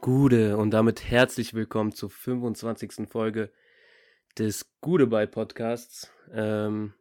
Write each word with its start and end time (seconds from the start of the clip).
Gude 0.00 0.56
und 0.56 0.70
damit 0.70 1.10
herzlich 1.10 1.52
willkommen 1.52 1.92
zur 1.92 2.08
25. 2.08 3.06
Folge 3.06 3.52
des 4.38 4.74
Gudebei 4.80 5.26
Podcasts. 5.26 6.10
Ähm, 6.32 6.94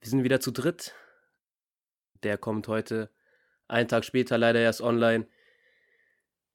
wir 0.00 0.10
sind 0.10 0.24
wieder 0.24 0.40
zu 0.40 0.50
dritt. 0.50 0.96
Der 2.24 2.38
kommt 2.38 2.66
heute 2.66 3.08
einen 3.68 3.86
Tag 3.86 4.04
später 4.04 4.36
leider 4.36 4.58
erst 4.58 4.80
online. 4.80 5.28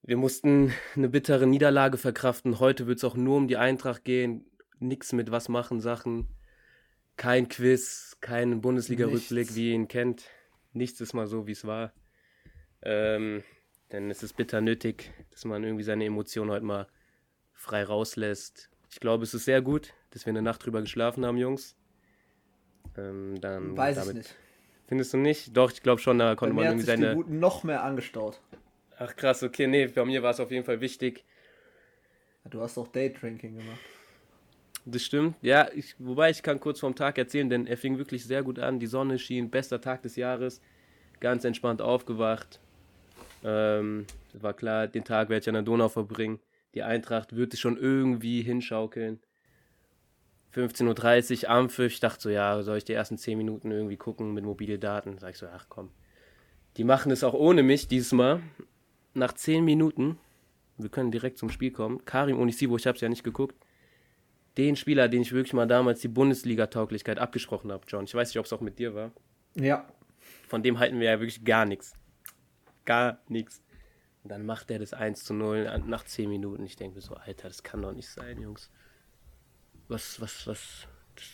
Wir 0.02 0.18
mussten 0.18 0.73
eine 0.97 1.07
bittere 1.07 1.48
Niederlage 1.48 1.98
verkraften. 1.98 2.59
Heute 2.59 2.86
wird 2.86 2.98
es 2.98 3.05
auch 3.05 3.16
nur 3.16 3.38
um 3.38 3.48
die 3.48 3.57
Eintracht 3.57 4.04
gehen. 4.04 4.51
Nix 4.79 5.14
mit 5.14 5.32
was 5.32 5.48
machen 5.48 5.79
Sachen. 5.79 6.28
Kein 7.15 7.48
Quiz, 7.48 8.18
kein 8.20 8.59
Bundesliga-Rückblick, 8.59 9.56
wie 9.56 9.70
ihr 9.70 9.75
ihn 9.75 9.87
kennt. 9.87 10.25
Nichts 10.73 11.00
ist 11.00 11.14
mal 11.14 11.25
so, 11.25 11.48
wie 11.48 11.54
es 11.54 11.64
war. 11.64 11.93
Ähm, 12.82 13.45
denn 13.91 14.11
es 14.11 14.23
ist 14.23 14.33
bitter 14.33 14.61
nötig, 14.61 15.11
dass 15.32 15.46
man 15.46 15.64
irgendwie 15.64 15.83
seine 15.83 16.05
Emotionen 16.05 16.51
heute 16.51 16.65
mal 16.65 16.87
frei 17.54 17.83
rauslässt. 17.83 18.69
Ich 18.89 19.00
glaube, 19.00 19.23
es 19.23 19.33
ist 19.33 19.45
sehr 19.45 19.61
gut, 19.61 19.93
dass 20.11 20.25
wir 20.25 20.32
eine 20.32 20.41
Nacht 20.41 20.65
drüber 20.65 20.82
geschlafen 20.82 21.25
haben, 21.25 21.37
Jungs. 21.37 21.75
Ähm, 22.97 23.39
dann 23.42 23.75
Weiß 23.78 23.95
damit, 23.95 24.09
ich 24.09 24.18
nicht. 24.18 24.36
Findest 24.87 25.14
du 25.14 25.18
nicht? 25.18 25.55
Doch, 25.55 25.71
ich 25.71 25.83
glaube 25.83 26.01
schon, 26.01 26.18
da 26.19 26.36
konnte 26.36 26.55
man 26.55 26.65
irgendwie 26.65 26.86
seine. 26.86 27.15
Die 27.15 27.33
noch 27.33 27.64
mehr 27.64 27.83
angestaut. 27.83 28.42
Ach 28.97 29.15
krass, 29.15 29.43
okay, 29.43 29.68
nee, 29.68 29.87
bei 29.87 30.06
mir 30.06 30.23
war 30.23 30.31
es 30.31 30.39
auf 30.39 30.50
jeden 30.50 30.65
Fall 30.65 30.81
wichtig. 30.81 31.23
Du 32.50 32.61
hast 32.61 32.78
auch 32.78 32.88
Daydrinking 32.88 33.58
gemacht. 33.58 33.80
Das 34.86 35.03
stimmt. 35.03 35.36
Ja, 35.42 35.69
ich, 35.75 35.95
wobei 36.00 36.30
ich 36.30 36.42
kann 36.42 36.62
kurz 36.62 36.80
vom 36.80 36.95
Tag 36.95 37.17
erzählen, 37.17 37.50
denn 37.50 37.67
er 37.67 37.75
fing 37.75 37.97
wirklich 37.97 38.25
sehr 38.25 38.42
gut 38.42 38.58
an. 38.58 38.80
Die 38.80 38.88
Sonne 38.88 39.19
schien, 39.19 39.50
bester 39.50 39.81
Tag 39.81 40.02
des 40.02 40.16
Jahres. 40.16 40.62
Ganz 41.19 41.44
entspannt 41.44 41.81
aufgewacht, 41.81 42.62
ähm, 43.48 44.06
war 44.34 44.53
klar, 44.53 44.88
den 44.88 45.06
Tag 45.06 45.30
werde 45.30 45.42
ich 45.42 45.48
an 45.48 45.53
der 45.53 45.64
Donau 45.64 45.88
verbringen. 45.88 46.40
Die 46.76 46.84
Eintracht 46.84 47.36
wird 47.36 47.53
es 47.53 47.62
schon 47.62 47.78
irgendwie 47.78 48.42
hinschaukeln. 48.42 49.22
15.30 50.53 51.44
Uhr 51.44 51.50
Ampfiff. 51.50 51.94
Ich 51.94 52.00
dachte 52.02 52.22
so, 52.22 52.30
ja, 52.30 52.62
soll 52.62 52.78
ich 52.78 52.84
die 52.84 52.94
ersten 52.94 53.18
10 53.18 53.38
Minuten 53.38 53.72
irgendwie 53.72 53.95
gucken 53.95 54.34
mit 54.34 54.44
mobile 54.44 54.78
Daten? 54.78 55.18
Sag 55.18 55.31
ich 55.31 55.38
so, 55.38 55.48
ach 55.48 55.68
komm. 55.70 55.92
Die 56.75 56.84
machen 56.84 57.09
es 57.09 57.23
auch 57.23 57.34
ohne 57.34 57.64
mich 57.64 57.88
diesmal. 57.88 58.42
Nach 59.14 59.31
10 59.34 59.64
Minuten, 59.64 60.20
wir 60.78 60.90
können 60.90 61.12
direkt 61.12 61.38
zum 61.38 61.50
Spiel 61.50 61.72
kommen. 61.72 62.03
Karim 62.03 62.40
Onisivo, 62.40 62.75
ich 62.75 62.86
habe 62.86 62.95
es 62.95 63.02
ja 63.02 63.09
nicht 63.09 63.23
geguckt. 63.23 63.56
Den 64.58 64.75
Spieler, 64.75 65.08
den 65.08 65.22
ich 65.22 65.31
wirklich 65.31 65.53
mal 65.53 65.68
damals 65.68 66.02
die 66.02 66.08
Bundesliga-Tauglichkeit 66.09 67.18
abgesprochen 67.18 67.72
habe, 67.72 67.86
John. 67.88 68.03
Ich 68.03 68.14
weiß 68.14 68.30
nicht, 68.30 68.40
ob 68.40 68.45
es 68.45 68.53
auch 68.53 68.62
mit 68.62 68.78
dir 68.78 68.94
war. 68.94 69.12
Ja. 69.56 69.88
Von 70.48 70.64
dem 70.64 70.80
halten 70.80 71.00
wir 71.00 71.12
ja 71.12 71.20
wirklich 71.20 71.45
gar 71.45 71.66
nichts 71.66 71.94
gar 72.88 73.20
nichts. 73.28 73.62
Und 74.24 74.32
dann 74.32 74.46
macht 74.46 74.72
er 74.72 74.80
das 74.80 74.94
1 74.94 75.24
zu 75.24 75.36
0 75.36 75.84
nach 75.86 76.04
10 76.04 76.30
Minuten. 76.30 76.66
Ich 76.66 76.76
denke 76.76 76.96
mir 76.96 77.02
so, 77.02 77.14
Alter, 77.14 77.48
das 77.48 77.62
kann 77.62 77.84
doch 77.84 77.94
nicht 77.94 78.10
sein, 78.10 78.42
Jungs. 78.42 78.72
Was, 79.88 80.20
was, 80.20 80.48
was? 80.48 80.88
Das 81.16 81.26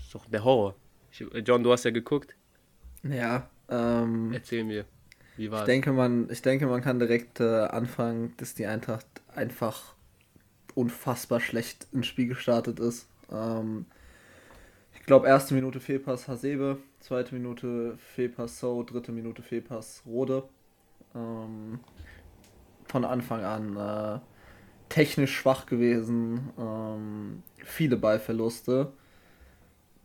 ist 0.00 0.14
doch 0.14 0.24
der 0.26 0.44
Horror. 0.44 0.76
Ich, 1.10 1.20
John, 1.44 1.62
du 1.62 1.72
hast 1.72 1.84
ja 1.84 1.90
geguckt. 1.90 2.36
Ja. 3.02 3.50
Ähm, 3.68 4.32
Erzähl 4.32 4.64
mir, 4.64 4.86
wie 5.36 5.50
war 5.50 5.60
ich 5.60 5.66
denke, 5.66 5.92
man, 5.92 6.30
Ich 6.30 6.42
denke, 6.42 6.66
man 6.66 6.80
kann 6.80 6.98
direkt 6.98 7.40
äh, 7.40 7.66
anfangen, 7.66 8.34
dass 8.38 8.54
die 8.54 8.66
Eintracht 8.66 9.06
einfach 9.34 9.94
unfassbar 10.74 11.40
schlecht 11.40 11.86
ins 11.92 12.06
Spiel 12.06 12.28
gestartet 12.28 12.80
ist. 12.80 13.08
Ähm, 13.30 13.86
ich 14.94 15.02
glaube, 15.02 15.26
erste 15.26 15.54
Minute 15.54 15.80
Fehlpass 15.80 16.28
Hasebe, 16.28 16.78
zweite 17.00 17.34
Minute 17.34 17.98
Fehlpass 17.98 18.58
So, 18.58 18.82
dritte 18.82 19.12
Minute 19.12 19.42
Fehlpass 19.42 20.02
Rode. 20.06 20.48
Ähm, 21.14 21.80
von 22.86 23.04
Anfang 23.04 23.44
an 23.44 23.76
äh, 23.76 24.20
technisch 24.88 25.36
schwach 25.36 25.66
gewesen, 25.66 26.50
ähm, 26.58 27.42
viele 27.64 27.96
Ballverluste, 27.96 28.92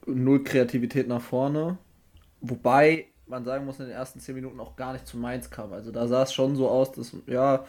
null 0.06 0.44
Kreativität 0.44 1.08
nach 1.08 1.22
vorne. 1.22 1.78
Wobei 2.42 3.08
man 3.26 3.46
sagen 3.46 3.66
muss, 3.66 3.80
in 3.80 3.86
den 3.86 3.96
ersten 3.96 4.20
10 4.20 4.36
Minuten 4.36 4.60
auch 4.60 4.76
gar 4.76 4.94
nicht 4.94 5.08
zu 5.08 5.18
Mainz 5.18 5.50
kam. 5.50 5.72
Also 5.72 5.92
da 5.92 6.08
sah 6.08 6.24
es 6.24 6.34
schon 6.34 6.56
so 6.56 6.70
aus, 6.70 6.92
dass 6.92 7.16
ja 7.26 7.64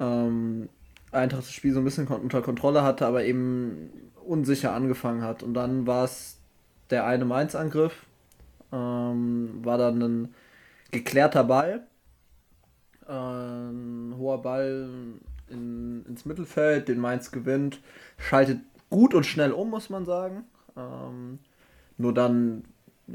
ähm, 0.00 0.68
Eintracht 1.12 1.42
das 1.42 1.52
Spiel 1.52 1.72
so 1.72 1.80
ein 1.80 1.84
bisschen 1.84 2.08
unter 2.08 2.42
Kontrolle 2.42 2.82
hatte, 2.82 3.06
aber 3.06 3.24
eben 3.24 3.90
unsicher 4.26 4.74
angefangen 4.74 5.22
hat. 5.22 5.42
Und 5.42 5.54
dann 5.54 5.86
war 5.86 6.04
es 6.04 6.38
der 6.90 7.06
eine 7.06 7.24
Mainz-Angriff, 7.24 8.06
ähm, 8.72 9.60
war 9.62 9.78
dann 9.78 10.02
ein 10.02 10.34
geklärter 10.90 11.44
Ball 11.44 11.86
ein 13.08 14.14
hoher 14.16 14.42
Ball 14.42 14.88
in, 15.48 16.04
ins 16.06 16.24
Mittelfeld, 16.24 16.88
den 16.88 16.98
Mainz 16.98 17.30
gewinnt, 17.30 17.80
schaltet 18.18 18.60
gut 18.90 19.14
und 19.14 19.24
schnell 19.24 19.52
um, 19.52 19.70
muss 19.70 19.90
man 19.90 20.04
sagen. 20.04 20.44
Ähm, 20.76 21.38
nur 21.96 22.14
dann 22.14 22.64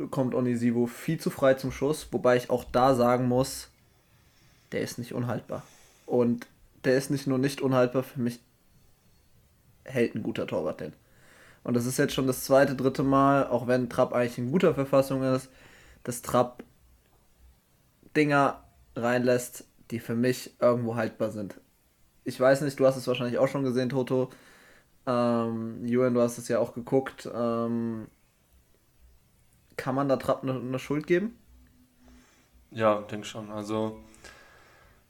kommt 0.09 0.33
Onisivo 0.33 0.87
viel 0.87 1.19
zu 1.19 1.29
frei 1.29 1.53
zum 1.53 1.71
Schuss, 1.71 2.07
wobei 2.11 2.37
ich 2.37 2.49
auch 2.49 2.63
da 2.63 2.95
sagen 2.95 3.27
muss, 3.27 3.69
der 4.71 4.81
ist 4.81 4.97
nicht 4.97 5.13
unhaltbar. 5.13 5.63
Und 6.05 6.47
der 6.83 6.97
ist 6.97 7.11
nicht 7.11 7.27
nur 7.27 7.37
nicht 7.37 7.61
unhaltbar, 7.61 8.03
für 8.03 8.19
mich 8.19 8.39
hält 9.85 10.15
ein 10.15 10.23
guter 10.23 10.47
Torwart 10.47 10.81
den. 10.81 10.93
Und 11.63 11.75
das 11.75 11.85
ist 11.85 11.97
jetzt 11.97 12.13
schon 12.13 12.27
das 12.27 12.43
zweite, 12.43 12.75
dritte 12.75 13.03
Mal, 13.03 13.47
auch 13.47 13.67
wenn 13.67 13.89
Trapp 13.89 14.13
eigentlich 14.13 14.37
in 14.37 14.51
guter 14.51 14.73
Verfassung 14.73 15.23
ist, 15.23 15.49
dass 16.03 16.21
Trapp 16.21 16.63
Dinger 18.15 18.63
reinlässt, 18.95 19.65
die 19.93 19.99
für 19.99 20.15
mich 20.15 20.49
irgendwo 20.59 20.95
haltbar 20.95 21.29
sind. 21.29 21.61
Ich 22.23 22.39
weiß 22.39 22.61
nicht, 22.61 22.79
du 22.79 22.85
hast 22.87 22.97
es 22.97 23.07
wahrscheinlich 23.07 23.37
auch 23.37 23.47
schon 23.47 23.63
gesehen, 23.63 23.89
Toto. 23.89 24.31
Ähm, 25.05 25.85
Julian, 25.85 26.15
du 26.15 26.21
hast 26.21 26.39
es 26.39 26.47
ja 26.47 26.57
auch 26.57 26.73
geguckt. 26.73 27.29
Ähm, 27.31 28.07
kann 29.77 29.93
man 29.93 30.09
da 30.09 30.17
Trapp 30.17 30.41
eine, 30.41 30.53
eine 30.53 30.79
Schuld 30.79 31.05
geben? 31.05 31.37
Ja, 32.71 33.01
denke 33.01 33.27
schon. 33.27 33.51
Also 33.51 33.99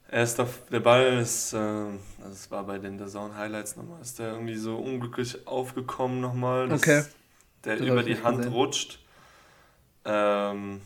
er 0.08 0.22
ist 0.22 0.38
auf, 0.38 0.66
der 0.70 0.80
Ball 0.80 1.18
ist, 1.18 1.54
äh, 1.54 1.56
also 1.56 2.00
es 2.30 2.50
war 2.50 2.64
bei 2.64 2.78
den 2.78 2.98
Zone 3.08 3.34
Highlights 3.34 3.76
nochmal, 3.76 4.02
ist 4.02 4.18
der 4.18 4.32
irgendwie 4.32 4.56
so 4.56 4.76
unglücklich 4.76 5.46
aufgekommen 5.46 6.20
nochmal, 6.20 6.70
okay. 6.70 7.04
der 7.64 7.76
das 7.76 7.86
über 7.86 8.02
die 8.02 8.22
Hand 8.22 8.36
gesehen. 8.38 8.52
rutscht. 8.52 8.98
Ähm, 10.04 10.82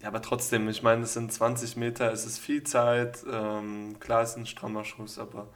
ja, 0.00 0.08
aber 0.08 0.22
trotzdem, 0.22 0.68
ich 0.68 0.82
meine, 0.82 1.02
es 1.02 1.14
sind 1.14 1.32
20 1.32 1.76
Meter, 1.76 2.12
es 2.12 2.24
ist 2.24 2.38
viel 2.38 2.62
Zeit. 2.62 3.24
Ähm, 3.30 3.96
klar 3.98 4.22
ist 4.22 4.36
ein 4.36 4.46
strammer 4.46 4.84
Schuss, 4.84 5.18
aber 5.18 5.48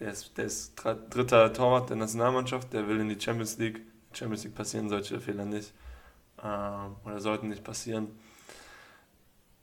der 0.00 0.12
ist, 0.12 0.36
der 0.38 0.46
ist 0.46 0.74
dritter 1.10 1.52
Torwart 1.52 1.90
der 1.90 1.96
Nationalmannschaft, 1.96 2.72
der 2.72 2.88
will 2.88 3.00
in 3.00 3.08
die 3.08 3.20
Champions 3.20 3.58
League. 3.58 3.82
Champions 4.14 4.44
League 4.44 4.54
passieren 4.54 4.88
solche 4.88 5.20
Fehler 5.20 5.44
nicht. 5.44 5.72
Ähm, 6.42 6.96
oder 7.04 7.20
sollten 7.20 7.48
nicht 7.48 7.64
passieren. 7.64 8.08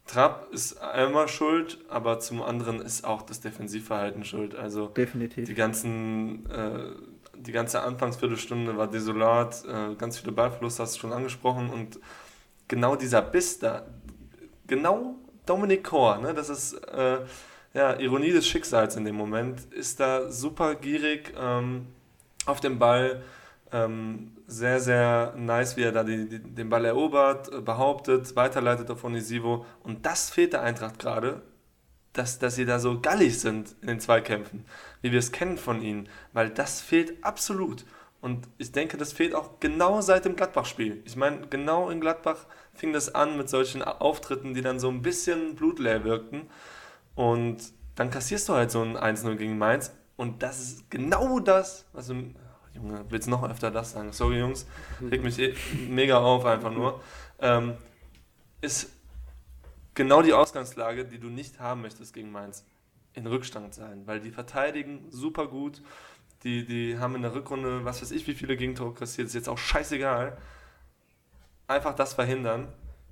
Trapp 0.05 0.51
ist 0.51 0.81
einmal 0.81 1.27
schuld, 1.27 1.77
aber 1.87 2.19
zum 2.19 2.41
anderen 2.41 2.81
ist 2.81 3.05
auch 3.05 3.21
das 3.21 3.41
Defensivverhalten 3.41 4.23
schuld. 4.23 4.55
Also 4.55 4.87
Definitiv. 4.87 5.45
Die, 5.47 5.53
ganzen, 5.53 6.49
äh, 6.49 6.91
die 7.35 7.51
ganze 7.51 7.81
Anfangsviertelstunde 7.81 8.75
war 8.75 8.87
desolat, 8.87 9.63
äh, 9.65 9.95
ganz 9.95 10.17
viele 10.17 10.31
Ballverluste 10.31 10.81
hast 10.81 10.95
du 10.95 10.99
schon 10.99 11.13
angesprochen 11.13 11.69
und 11.69 11.99
genau 12.67 12.95
dieser 12.95 13.21
Biss 13.21 13.59
da, 13.59 13.85
genau 14.69 15.15
Dominik 15.45 15.83
Kor, 15.83 16.17
ne, 16.17 16.33
das 16.33 16.49
ist 16.49 16.73
äh, 16.73 17.19
ja, 17.73 17.99
Ironie 17.99 18.31
des 18.31 18.47
Schicksals 18.47 18.95
in 18.95 19.05
dem 19.05 19.15
Moment, 19.15 19.61
ist 19.73 19.99
da 19.99 20.31
super 20.31 20.75
gierig 20.75 21.33
ähm, 21.37 21.87
auf 22.45 22.59
dem 22.59 22.79
Ball. 22.79 23.21
Ähm, 23.71 24.31
sehr, 24.47 24.79
sehr 24.79 25.35
nice, 25.37 25.77
wie 25.77 25.83
er 25.83 25.91
da 25.91 26.03
die, 26.03 26.27
die, 26.27 26.39
den 26.39 26.69
Ball 26.69 26.85
erobert, 26.85 27.53
äh, 27.53 27.61
behauptet, 27.61 28.35
weiterleitet 28.35 28.89
auf 28.89 29.03
Onisivo. 29.03 29.65
Und 29.83 30.05
das 30.07 30.31
fehlt 30.31 30.53
der 30.53 30.63
Eintracht 30.63 30.97
gerade, 30.97 31.43
dass, 32.13 32.39
dass 32.39 32.55
sie 32.55 32.65
da 32.65 32.79
so 32.79 32.99
gallig 32.99 33.39
sind 33.39 33.75
in 33.81 33.87
den 33.87 33.99
Zweikämpfen, 33.99 34.65
wie 35.03 35.11
wir 35.11 35.19
es 35.19 35.31
kennen 35.31 35.57
von 35.59 35.83
ihnen. 35.83 36.09
Weil 36.33 36.49
das 36.49 36.81
fehlt 36.81 37.23
absolut. 37.23 37.85
Und 38.21 38.49
ich 38.57 38.71
denke, 38.71 38.97
das 38.97 39.13
fehlt 39.13 39.33
auch 39.33 39.59
genau 39.59 40.01
seit 40.01 40.25
dem 40.25 40.35
Gladbach-Spiel. 40.35 41.01
Ich 41.05 41.15
meine, 41.15 41.47
genau 41.47 41.89
in 41.89 42.01
Gladbach 42.01 42.47
fing 42.73 42.91
das 42.91 43.15
an 43.15 43.37
mit 43.37 43.49
solchen 43.49 43.81
Auftritten, 43.81 44.53
die 44.53 44.61
dann 44.61 44.79
so 44.79 44.89
ein 44.89 45.01
bisschen 45.01 45.55
blutleer 45.55 46.03
wirkten. 46.03 46.49
Und 47.15 47.57
dann 47.95 48.09
kassierst 48.09 48.49
du 48.49 48.53
halt 48.53 48.71
so 48.71 48.81
ein 48.81 48.97
1-0 48.97 49.35
gegen 49.35 49.57
Mainz. 49.57 49.93
Und 50.17 50.43
das 50.43 50.59
ist 50.59 50.91
genau 50.91 51.39
das, 51.39 51.85
was 51.93 52.07
du. 52.07 52.33
Junge, 52.73 53.05
willst 53.09 53.27
du 53.27 53.31
noch 53.31 53.43
öfter 53.49 53.71
das 53.71 53.91
sagen? 53.91 54.11
Sorry, 54.11 54.39
Jungs, 54.39 54.67
regt 55.01 55.23
mich 55.23 55.39
eh 55.39 55.55
mega 55.87 56.19
auf, 56.19 56.45
einfach 56.45 56.71
nur. 56.71 57.01
Ähm, 57.39 57.75
ist 58.61 58.91
genau 59.93 60.21
die 60.21 60.33
Ausgangslage, 60.33 61.05
die 61.05 61.19
du 61.19 61.27
nicht 61.27 61.59
haben 61.59 61.81
möchtest 61.81 62.13
gegen 62.13 62.31
Mainz. 62.31 62.65
In 63.13 63.25
Rückstand 63.27 63.73
sein, 63.73 64.05
weil 64.05 64.19
die 64.19 64.31
verteidigen 64.31 65.07
super 65.09 65.47
gut. 65.47 65.81
Die, 66.43 66.65
die 66.65 66.97
haben 66.97 67.15
in 67.15 67.21
der 67.21 67.33
Rückrunde, 67.33 67.83
was 67.83 68.01
weiß 68.01 68.11
ich, 68.11 68.27
wie 68.27 68.33
viele 68.33 68.55
Gegentore 68.55 68.93
kassiert, 68.93 69.27
ist 69.27 69.33
jetzt 69.33 69.49
auch 69.49 69.57
scheißegal 69.57 70.37
einfach 71.69 71.93
das 71.95 72.13
verhindern, 72.13 72.67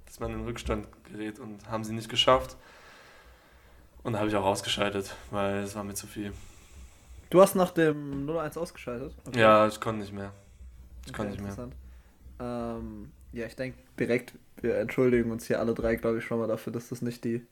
dass 0.05 0.19
man 0.19 0.33
in 0.33 0.43
Rückstand 0.43 0.87
gerät 1.05 1.39
und 1.39 1.69
haben 1.69 1.83
sie 1.83 1.93
nicht 1.93 2.09
geschafft. 2.09 2.57
Und 4.03 4.13
da 4.13 4.19
habe 4.19 4.29
ich 4.29 4.35
auch 4.35 4.45
ausgeschaltet, 4.45 5.15
weil 5.31 5.57
es 5.63 5.75
war 5.75 5.83
mir 5.83 5.93
zu 5.93 6.07
viel. 6.07 6.33
Du 7.29 7.41
hast 7.41 7.55
nach 7.55 7.71
dem 7.71 8.27
0-1 8.27 8.57
ausgeschaltet? 8.57 9.13
Okay. 9.25 9.39
Ja, 9.39 9.67
ich 9.67 9.79
konnte 9.79 10.01
nicht 10.01 10.13
mehr. 10.13 10.31
Ich 11.03 11.09
okay, 11.09 11.17
konnte 11.17 11.41
nicht 11.41 11.57
mehr. 11.57 11.69
Ähm, 12.39 13.11
ja, 13.33 13.45
ich 13.45 13.55
denke 13.55 13.77
direkt, 13.99 14.33
wir 14.61 14.77
entschuldigen 14.77 15.31
uns 15.31 15.45
hier 15.45 15.59
alle 15.59 15.73
drei, 15.73 15.95
glaube 15.95 16.19
ich, 16.19 16.23
schon 16.23 16.39
mal 16.39 16.47
dafür, 16.47 16.71
dass 16.71 16.89
das 16.89 17.01
nicht 17.01 17.23
die 17.23 17.45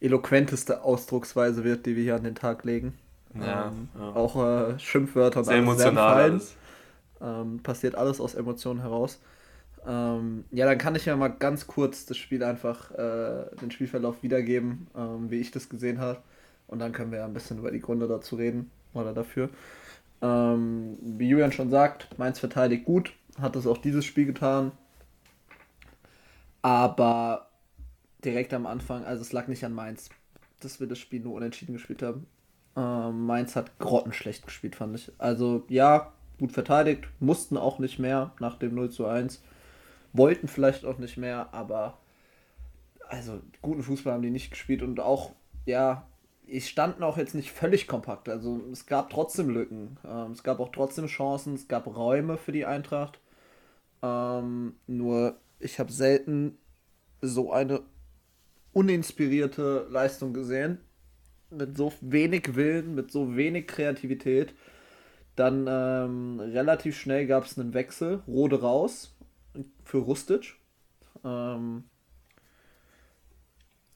eloquenteste 0.00 0.82
Ausdrucksweise 0.82 1.64
wird, 1.64 1.86
die 1.86 1.96
wir 1.96 2.04
hier 2.04 2.16
an 2.16 2.24
den 2.24 2.34
Tag 2.34 2.64
legen. 2.64 2.96
Ja, 3.40 3.68
ähm, 3.68 3.88
ja. 3.98 4.10
Auch 4.14 4.36
äh, 4.36 4.78
Schimpfwörter 4.78 5.40
und 5.40 5.44
Sehr 5.46 5.56
alles 5.56 5.66
emotional 5.66 6.22
alles. 6.22 6.56
Ähm, 7.20 7.60
passiert 7.62 7.94
alles 7.94 8.20
aus 8.20 8.34
Emotionen 8.34 8.80
heraus. 8.80 9.20
Ähm, 9.86 10.44
ja, 10.50 10.66
dann 10.66 10.78
kann 10.78 10.94
ich 10.94 11.04
ja 11.04 11.16
mal 11.16 11.28
ganz 11.28 11.66
kurz 11.66 12.06
das 12.06 12.16
Spiel 12.16 12.42
einfach, 12.42 12.90
äh, 12.92 13.44
den 13.60 13.70
Spielverlauf 13.70 14.22
wiedergeben, 14.22 14.86
ähm, 14.96 15.30
wie 15.30 15.40
ich 15.40 15.50
das 15.50 15.68
gesehen 15.68 15.98
habe. 15.98 16.20
Und 16.66 16.78
dann 16.78 16.92
können 16.92 17.10
wir 17.10 17.18
ja 17.18 17.24
ein 17.26 17.34
bisschen 17.34 17.58
über 17.58 17.70
die 17.70 17.80
Gründe 17.80 18.08
dazu 18.08 18.36
reden 18.36 18.70
oder 18.94 19.12
dafür. 19.12 19.50
Ähm, 20.22 20.96
wie 21.02 21.28
Julian 21.28 21.52
schon 21.52 21.70
sagt, 21.70 22.18
Mainz 22.18 22.38
verteidigt 22.38 22.84
gut, 22.84 23.12
hat 23.40 23.56
es 23.56 23.66
auch 23.66 23.78
dieses 23.78 24.04
Spiel 24.04 24.26
getan. 24.26 24.72
Aber 26.62 27.50
direkt 28.24 28.54
am 28.54 28.64
Anfang, 28.66 29.04
also 29.04 29.20
es 29.20 29.32
lag 29.32 29.48
nicht 29.48 29.64
an 29.64 29.74
Mainz, 29.74 30.08
dass 30.60 30.80
wir 30.80 30.86
das 30.86 30.98
Spiel 30.98 31.20
nur 31.20 31.34
unentschieden 31.34 31.74
gespielt 31.74 32.02
haben. 32.02 32.26
Ähm, 32.76 33.26
Mainz 33.26 33.56
hat 33.56 33.78
grottenschlecht 33.78 34.44
gespielt, 34.44 34.76
fand 34.76 34.96
ich. 34.96 35.12
Also 35.18 35.64
ja, 35.68 36.12
gut 36.38 36.52
verteidigt, 36.52 37.04
mussten 37.20 37.56
auch 37.56 37.78
nicht 37.78 37.98
mehr 37.98 38.32
nach 38.40 38.56
dem 38.56 38.74
0 38.74 38.90
zu 38.90 39.06
1 39.06 39.42
wollten 40.14 40.48
vielleicht 40.48 40.86
auch 40.86 40.98
nicht 40.98 41.18
mehr, 41.18 41.52
aber 41.52 41.98
also 43.08 43.40
guten 43.60 43.82
Fußball 43.82 44.14
haben 44.14 44.22
die 44.22 44.30
nicht 44.30 44.50
gespielt 44.50 44.80
und 44.80 45.00
auch, 45.00 45.32
ja, 45.66 46.06
ich 46.46 46.68
standen 46.68 47.02
auch 47.02 47.18
jetzt 47.18 47.34
nicht 47.34 47.52
völlig 47.52 47.86
kompakt. 47.86 48.28
Also 48.28 48.60
es 48.72 48.86
gab 48.86 49.10
trotzdem 49.10 49.50
Lücken. 49.50 49.98
Ähm, 50.06 50.32
es 50.32 50.42
gab 50.42 50.60
auch 50.60 50.70
trotzdem 50.70 51.06
Chancen, 51.06 51.54
es 51.54 51.68
gab 51.68 51.86
Räume 51.86 52.36
für 52.36 52.52
die 52.52 52.64
Eintracht. 52.64 53.20
Ähm, 54.02 54.76
nur 54.86 55.36
ich 55.58 55.78
habe 55.78 55.92
selten 55.92 56.58
so 57.20 57.52
eine 57.52 57.82
uninspirierte 58.72 59.86
Leistung 59.90 60.32
gesehen. 60.32 60.78
Mit 61.56 61.76
so 61.76 61.92
wenig 62.00 62.54
Willen, 62.54 62.94
mit 62.94 63.10
so 63.10 63.36
wenig 63.36 63.66
Kreativität. 63.66 64.54
Dann 65.36 65.66
ähm, 65.68 66.40
relativ 66.40 66.98
schnell 66.98 67.26
gab 67.26 67.44
es 67.44 67.58
einen 67.58 67.74
Wechsel. 67.74 68.22
Rode 68.26 68.60
raus 68.60 69.16
für 69.84 69.98
Rustic. 69.98 70.54
Ähm, 71.24 71.84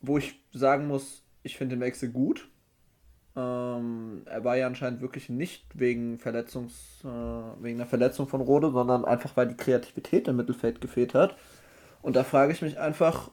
wo 0.00 0.18
ich 0.18 0.40
sagen 0.52 0.86
muss, 0.86 1.22
ich 1.42 1.56
finde 1.56 1.76
den 1.76 1.80
Wechsel 1.80 2.10
gut. 2.10 2.48
Ähm, 3.36 4.22
er 4.24 4.42
war 4.44 4.56
ja 4.56 4.66
anscheinend 4.66 5.00
wirklich 5.00 5.28
nicht 5.28 5.66
wegen, 5.74 6.18
Verletzungs, 6.18 7.02
äh, 7.04 7.08
wegen 7.62 7.78
einer 7.78 7.86
Verletzung 7.86 8.26
von 8.26 8.40
Rode, 8.40 8.70
sondern 8.72 9.04
einfach, 9.04 9.36
weil 9.36 9.48
die 9.48 9.56
Kreativität 9.56 10.26
im 10.28 10.36
Mittelfeld 10.36 10.80
gefehlt 10.80 11.14
hat. 11.14 11.36
Und 12.02 12.16
da 12.16 12.24
frage 12.24 12.52
ich 12.52 12.62
mich 12.62 12.78
einfach, 12.78 13.30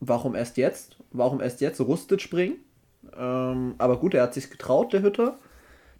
warum 0.00 0.34
erst 0.34 0.56
jetzt? 0.56 0.96
Warum 1.12 1.40
erst 1.40 1.60
jetzt 1.60 1.80
Rustic 1.80 2.20
springen? 2.20 2.56
Ähm, 3.16 3.74
aber 3.78 3.98
gut, 3.98 4.14
er 4.14 4.22
hat 4.22 4.34
sich 4.34 4.50
getraut, 4.50 4.92
der 4.92 5.02
Hütter. 5.02 5.38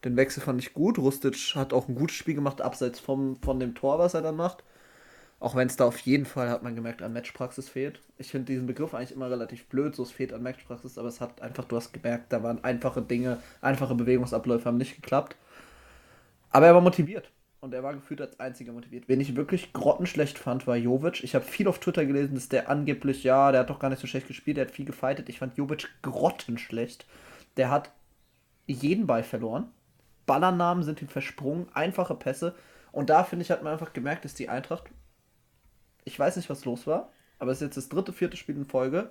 Den 0.04 0.16
Wechsel 0.16 0.42
fand 0.42 0.60
ich 0.60 0.74
gut. 0.74 0.98
Rustic 0.98 1.34
hat 1.54 1.72
auch 1.72 1.88
ein 1.88 1.94
gutes 1.94 2.16
Spiel 2.16 2.34
gemacht, 2.34 2.60
abseits 2.60 3.00
vom, 3.00 3.36
von 3.42 3.60
dem 3.60 3.74
Tor, 3.74 3.98
was 3.98 4.14
er 4.14 4.22
dann 4.22 4.36
macht. 4.36 4.64
Auch 5.40 5.56
wenn 5.56 5.66
es 5.66 5.76
da 5.76 5.86
auf 5.86 5.98
jeden 5.98 6.24
Fall, 6.24 6.50
hat 6.50 6.62
man 6.62 6.76
gemerkt, 6.76 7.02
an 7.02 7.12
Matchpraxis 7.12 7.68
fehlt. 7.68 8.00
Ich 8.16 8.30
finde 8.30 8.52
diesen 8.52 8.66
Begriff 8.66 8.94
eigentlich 8.94 9.12
immer 9.12 9.28
relativ 9.30 9.66
blöd, 9.66 9.96
so 9.96 10.04
es 10.04 10.12
fehlt 10.12 10.32
an 10.32 10.42
Matchpraxis, 10.42 10.98
aber 10.98 11.08
es 11.08 11.20
hat 11.20 11.42
einfach, 11.42 11.64
du 11.64 11.76
hast 11.76 11.92
gemerkt, 11.92 12.32
da 12.32 12.42
waren 12.44 12.62
einfache 12.62 13.02
Dinge, 13.02 13.38
einfache 13.60 13.96
Bewegungsabläufe 13.96 14.66
haben 14.66 14.78
nicht 14.78 14.94
geklappt. 14.94 15.36
Aber 16.50 16.66
er 16.66 16.74
war 16.74 16.80
motiviert. 16.80 17.30
Und 17.62 17.72
er 17.72 17.82
war 17.82 17.94
gefühlt 17.94 18.20
als 18.20 18.38
einziger 18.40 18.72
motiviert. 18.72 19.04
Wen 19.08 19.20
ich 19.20 19.36
wirklich 19.36 19.72
grottenschlecht 19.72 20.36
fand, 20.36 20.66
war 20.66 20.76
Jovic. 20.76 21.24
Ich 21.24 21.34
habe 21.34 21.44
viel 21.44 21.68
auf 21.68 21.78
Twitter 21.78 22.04
gelesen, 22.04 22.34
dass 22.34 22.48
der 22.48 22.68
angeblich, 22.68 23.22
ja, 23.24 23.52
der 23.52 23.60
hat 23.60 23.70
doch 23.70 23.78
gar 23.78 23.88
nicht 23.88 24.00
so 24.00 24.06
schlecht 24.06 24.26
gespielt, 24.26 24.56
der 24.56 24.66
hat 24.66 24.72
viel 24.72 24.84
gefightet. 24.84 25.28
Ich 25.28 25.38
fand 25.38 25.56
Jovic 25.56 25.88
grottenschlecht. 26.02 27.06
Der 27.56 27.70
hat 27.70 27.92
jeden 28.66 29.06
Ball 29.06 29.22
verloren. 29.22 29.70
Ballernamen 30.26 30.82
sind 30.82 31.00
ihm 31.00 31.08
versprungen, 31.08 31.68
einfache 31.72 32.14
Pässe. 32.14 32.54
Und 32.90 33.10
da, 33.10 33.24
finde 33.24 33.44
ich, 33.44 33.50
hat 33.50 33.62
man 33.62 33.72
einfach 33.72 33.92
gemerkt, 33.92 34.24
dass 34.24 34.34
die 34.34 34.48
Eintracht 34.48 34.90
ich 36.04 36.18
weiß 36.18 36.36
nicht, 36.36 36.50
was 36.50 36.64
los 36.64 36.86
war, 36.86 37.10
aber 37.38 37.50
es 37.52 37.58
ist 37.58 37.66
jetzt 37.66 37.76
das 37.76 37.88
dritte, 37.88 38.12
vierte 38.12 38.36
Spiel 38.36 38.56
in 38.56 38.64
Folge, 38.64 39.10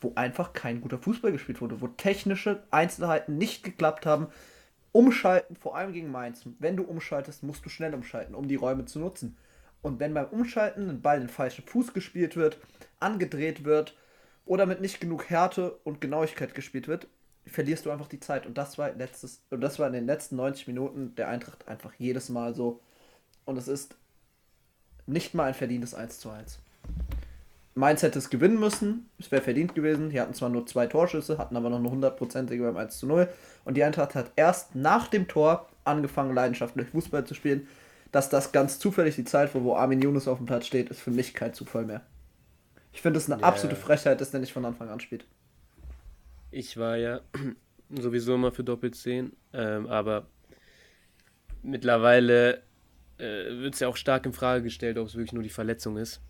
wo 0.00 0.12
einfach 0.14 0.52
kein 0.52 0.80
guter 0.80 0.98
Fußball 0.98 1.32
gespielt 1.32 1.60
wurde, 1.60 1.80
wo 1.80 1.88
technische 1.88 2.62
Einzelheiten 2.70 3.38
nicht 3.38 3.62
geklappt 3.62 4.06
haben. 4.06 4.28
Umschalten, 4.94 5.56
vor 5.56 5.76
allem 5.76 5.92
gegen 5.92 6.12
Mainz. 6.12 6.46
Wenn 6.60 6.76
du 6.76 6.84
umschaltest, 6.84 7.42
musst 7.42 7.64
du 7.64 7.68
schnell 7.68 7.92
umschalten, 7.94 8.36
um 8.36 8.46
die 8.46 8.54
Räume 8.54 8.84
zu 8.84 9.00
nutzen. 9.00 9.36
Und 9.82 9.98
wenn 9.98 10.14
beim 10.14 10.28
Umschalten 10.28 10.88
ein 10.88 11.02
Ball 11.02 11.16
in 11.16 11.24
den 11.24 11.28
falschen 11.28 11.66
Fuß 11.66 11.92
gespielt 11.92 12.36
wird, 12.36 12.58
angedreht 13.00 13.64
wird 13.64 13.96
oder 14.46 14.66
mit 14.66 14.80
nicht 14.80 15.00
genug 15.00 15.28
Härte 15.28 15.72
und 15.82 16.00
Genauigkeit 16.00 16.54
gespielt 16.54 16.86
wird, 16.86 17.08
verlierst 17.44 17.84
du 17.84 17.90
einfach 17.90 18.06
die 18.06 18.20
Zeit. 18.20 18.46
Und 18.46 18.56
das 18.56 18.78
war 18.78 18.92
letztes, 18.92 19.42
und 19.50 19.62
das 19.62 19.80
war 19.80 19.88
in 19.88 19.94
den 19.94 20.06
letzten 20.06 20.36
90 20.36 20.68
Minuten 20.68 21.16
der 21.16 21.28
Eintracht 21.28 21.66
einfach 21.66 21.92
jedes 21.98 22.28
Mal 22.28 22.54
so. 22.54 22.80
Und 23.44 23.56
es 23.56 23.66
ist 23.66 23.96
nicht 25.06 25.34
mal 25.34 25.46
ein 25.46 25.54
verdientes 25.54 25.92
1 25.92 26.20
zu 26.20 26.30
1. 26.30 26.60
Mainz 27.76 28.02
hätte 28.02 28.20
es 28.20 28.30
gewinnen 28.30 28.60
müssen, 28.60 29.10
es 29.18 29.32
wäre 29.32 29.42
verdient 29.42 29.74
gewesen. 29.74 30.10
Die 30.10 30.20
hatten 30.20 30.34
zwar 30.34 30.48
nur 30.48 30.64
zwei 30.66 30.86
Torschüsse, 30.86 31.38
hatten 31.38 31.56
aber 31.56 31.70
noch 31.70 31.78
eine 31.78 31.90
hundertprozentige 31.90 32.62
beim 32.62 32.76
1 32.76 32.98
zu 32.98 33.06
0. 33.06 33.28
Und 33.64 33.76
die 33.76 33.82
Eintracht 33.82 34.14
hat 34.14 34.30
erst 34.36 34.76
nach 34.76 35.08
dem 35.08 35.26
Tor 35.26 35.68
angefangen, 35.82 36.34
leidenschaftlich 36.34 36.88
Fußball 36.88 37.24
zu 37.24 37.34
spielen. 37.34 37.66
Dass 38.12 38.30
das 38.30 38.52
ganz 38.52 38.78
zufällig 38.78 39.16
die 39.16 39.24
Zeit 39.24 39.52
war, 39.54 39.64
wo 39.64 39.74
Armin 39.74 40.00
Yunus 40.00 40.28
auf 40.28 40.38
dem 40.38 40.46
Platz 40.46 40.66
steht, 40.66 40.88
ist 40.88 41.00
für 41.00 41.10
mich 41.10 41.34
kein 41.34 41.52
Zufall 41.52 41.84
mehr. 41.84 42.02
Ich 42.92 43.02
finde 43.02 43.18
es 43.18 43.28
eine 43.28 43.40
yeah. 43.40 43.48
absolute 43.48 43.74
Frechheit, 43.74 44.20
dass 44.20 44.30
der 44.30 44.38
nicht 44.38 44.52
von 44.52 44.64
Anfang 44.64 44.88
an 44.88 45.00
spielt. 45.00 45.26
Ich 46.52 46.76
war 46.76 46.96
ja 46.96 47.20
sowieso 47.90 48.36
immer 48.36 48.52
für 48.52 48.62
Doppel 48.62 48.92
10, 48.92 49.32
ähm, 49.52 49.88
aber 49.88 50.28
mittlerweile 51.64 52.62
äh, 53.18 53.50
wird 53.58 53.74
es 53.74 53.80
ja 53.80 53.88
auch 53.88 53.96
stark 53.96 54.26
in 54.26 54.32
Frage 54.32 54.62
gestellt, 54.62 54.96
ob 54.96 55.08
es 55.08 55.16
wirklich 55.16 55.32
nur 55.32 55.42
die 55.42 55.48
Verletzung 55.48 55.96
ist, 55.96 56.20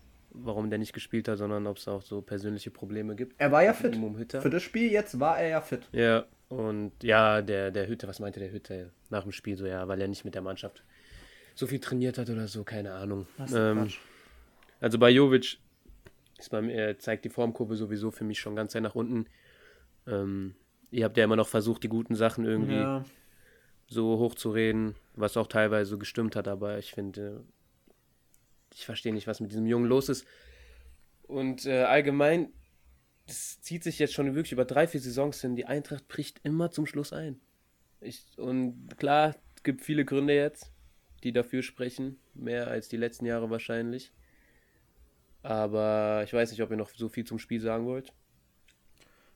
warum 0.43 0.69
der 0.69 0.79
nicht 0.79 0.93
gespielt 0.93 1.27
hat, 1.27 1.37
sondern 1.37 1.67
ob 1.67 1.77
es 1.77 1.87
auch 1.87 2.01
so 2.01 2.21
persönliche 2.21 2.71
Probleme 2.71 3.15
gibt. 3.15 3.35
Er 3.37 3.51
war 3.51 3.63
ja 3.63 3.73
fit. 3.73 3.97
Für 4.29 4.49
das 4.49 4.63
Spiel 4.63 4.91
jetzt 4.91 5.19
war 5.19 5.39
er 5.39 5.49
ja 5.49 5.61
fit. 5.61 5.87
Ja, 5.91 6.25
und 6.49 6.91
ja, 7.01 7.41
der, 7.41 7.71
der 7.71 7.87
Hütte, 7.87 8.07
was 8.07 8.19
meinte 8.19 8.39
der 8.39 8.51
Hütte 8.51 8.91
nach 9.09 9.23
dem 9.23 9.31
Spiel 9.31 9.57
so, 9.57 9.65
ja, 9.65 9.87
weil 9.87 9.99
er 10.01 10.07
nicht 10.07 10.25
mit 10.25 10.35
der 10.35 10.41
Mannschaft 10.41 10.83
so 11.55 11.67
viel 11.67 11.79
trainiert 11.79 12.17
hat 12.17 12.29
oder 12.29 12.47
so, 12.47 12.63
keine 12.63 12.93
Ahnung. 12.93 13.27
Ähm, 13.53 13.89
also 14.81 14.99
bei 14.99 15.09
Jovic 15.09 15.57
ist 16.37 16.51
bei 16.51 16.61
mir, 16.61 16.99
zeigt 16.99 17.25
die 17.25 17.29
Formkurve 17.29 17.75
sowieso 17.75 18.11
für 18.11 18.25
mich 18.25 18.39
schon 18.39 18.55
ganz 18.55 18.73
sehr 18.73 18.81
nach 18.81 18.95
unten. 18.95 19.25
Ähm, 20.05 20.55
ihr 20.91 21.05
habt 21.05 21.17
ja 21.17 21.23
immer 21.23 21.37
noch 21.37 21.47
versucht, 21.47 21.83
die 21.83 21.89
guten 21.89 22.15
Sachen 22.15 22.45
irgendwie 22.45 22.75
ja 22.75 23.05
so 23.87 24.17
hochzureden, 24.19 24.95
was 25.15 25.37
auch 25.37 25.47
teilweise 25.47 25.97
gestimmt 25.97 26.35
hat, 26.35 26.47
aber 26.47 26.77
ich 26.77 26.91
finde, 26.91 27.43
ich 28.75 28.85
verstehe 28.85 29.13
nicht, 29.13 29.25
was 29.25 29.39
mit 29.39 29.51
diesem 29.51 29.65
Jungen 29.65 29.87
los 29.87 30.09
ist. 30.09 30.27
Und 31.23 31.65
äh, 31.65 31.83
allgemein, 31.83 32.51
das 33.25 33.61
zieht 33.61 33.83
sich 33.83 33.97
jetzt 33.99 34.13
schon 34.13 34.35
wirklich 34.35 34.51
über 34.51 34.65
drei, 34.65 34.85
vier 34.85 34.99
Saisons 34.99 35.41
hin. 35.41 35.55
Die 35.55 35.65
Eintracht 35.65 36.07
bricht 36.07 36.41
immer 36.43 36.69
zum 36.71 36.85
Schluss 36.85 37.13
ein. 37.13 37.39
Ich, 38.01 38.23
und 38.37 38.89
klar, 38.97 39.35
es 39.55 39.63
gibt 39.63 39.81
viele 39.81 40.05
Gründe 40.05 40.35
jetzt, 40.35 40.71
die 41.23 41.31
dafür 41.31 41.63
sprechen, 41.63 42.19
mehr 42.33 42.67
als 42.67 42.89
die 42.89 42.97
letzten 42.97 43.25
Jahre 43.25 43.49
wahrscheinlich. 43.49 44.11
Aber 45.41 46.21
ich 46.25 46.33
weiß 46.33 46.51
nicht, 46.51 46.61
ob 46.61 46.69
ihr 46.69 46.77
noch 46.77 46.89
so 46.89 47.07
viel 47.07 47.23
zum 47.23 47.39
Spiel 47.39 47.61
sagen 47.61 47.85
wollt. 47.85 48.13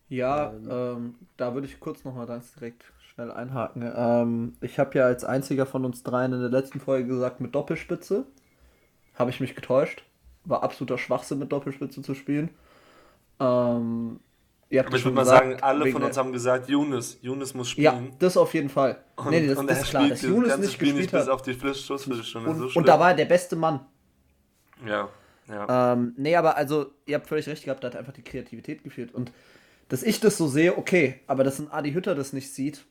Ja, 0.09 0.51
ähm, 0.53 0.67
ähm, 0.69 1.15
da 1.37 1.53
würde 1.53 1.67
ich 1.67 1.79
kurz 1.79 2.03
nochmal 2.03 2.27
ganz 2.27 2.53
direkt 2.55 2.91
schnell 3.13 3.31
einhaken. 3.31 3.89
Ähm, 3.95 4.53
ich 4.59 4.79
habe 4.79 4.97
ja 4.97 5.05
als 5.05 5.23
einziger 5.23 5.65
von 5.65 5.85
uns 5.85 6.03
dreien 6.03 6.33
in 6.33 6.41
der 6.41 6.49
letzten 6.49 6.79
Folge 6.79 7.07
gesagt, 7.07 7.39
mit 7.39 7.55
Doppelspitze. 7.55 8.25
Habe 9.19 9.29
ich 9.29 9.39
mich 9.39 9.53
getäuscht. 9.53 10.03
War 10.45 10.63
absoluter 10.63 10.97
Schwachsinn, 10.97 11.39
mit 11.39 11.51
Doppelspitze 11.51 12.01
zu 12.01 12.15
spielen. 12.15 12.49
Ähm, 13.39 14.19
Aber 14.71 14.95
ich 14.95 15.03
würde 15.03 15.15
mal 15.15 15.25
sagen, 15.25 15.57
alle 15.61 15.91
von 15.91 16.01
uns 16.01 16.17
haben 16.17 16.31
gesagt, 16.31 16.69
Younes, 16.69 17.19
Younes 17.21 17.53
muss 17.53 17.69
spielen. 17.69 18.05
Ja, 18.05 18.11
das 18.17 18.37
auf 18.37 18.53
jeden 18.53 18.69
Fall. 18.69 19.03
Und, 19.17 19.29
nee, 19.31 19.45
das, 19.45 19.57
und 19.57 19.69
das 19.69 19.81
ist 19.81 19.89
klar, 19.89 20.07
dass 20.07 20.21
Younes 20.21 20.57
nicht 20.57 20.73
Spiel 20.73 20.93
gespielt 20.93 20.95
nicht 20.95 21.13
hat. 21.13 21.21
Bis 21.21 21.29
auf 21.29 21.41
die 21.41 21.53
Schlussviertelstunde. 21.53 22.49
Und, 22.49 22.69
so 22.69 22.79
und 22.79 22.87
da 22.87 22.97
war 22.99 23.09
er 23.09 23.15
der 23.15 23.25
beste 23.25 23.57
Mann. 23.57 23.81
Ja, 24.85 25.09
ja. 25.49 25.93
Ähm, 25.93 26.13
nee, 26.15 26.35
aber 26.35 26.55
also, 26.55 26.91
ihr 27.05 27.15
habt 27.15 27.27
völlig 27.27 27.47
recht 27.47 27.65
gehabt, 27.65 27.83
da 27.83 27.89
hat 27.89 27.97
einfach 27.97 28.13
die 28.13 28.21
Kreativität 28.21 28.83
gefehlt. 28.83 29.13
Und 29.13 29.31
dass 29.89 30.03
ich 30.03 30.21
das 30.21 30.37
so 30.37 30.47
sehe, 30.47 30.77
okay, 30.77 31.19
aber 31.27 31.43
dass 31.43 31.59
ein 31.59 31.71
Adi 31.71 31.91
Hütter 31.91 32.15
das 32.15 32.31
nicht 32.31 32.53
sieht, 32.53 32.85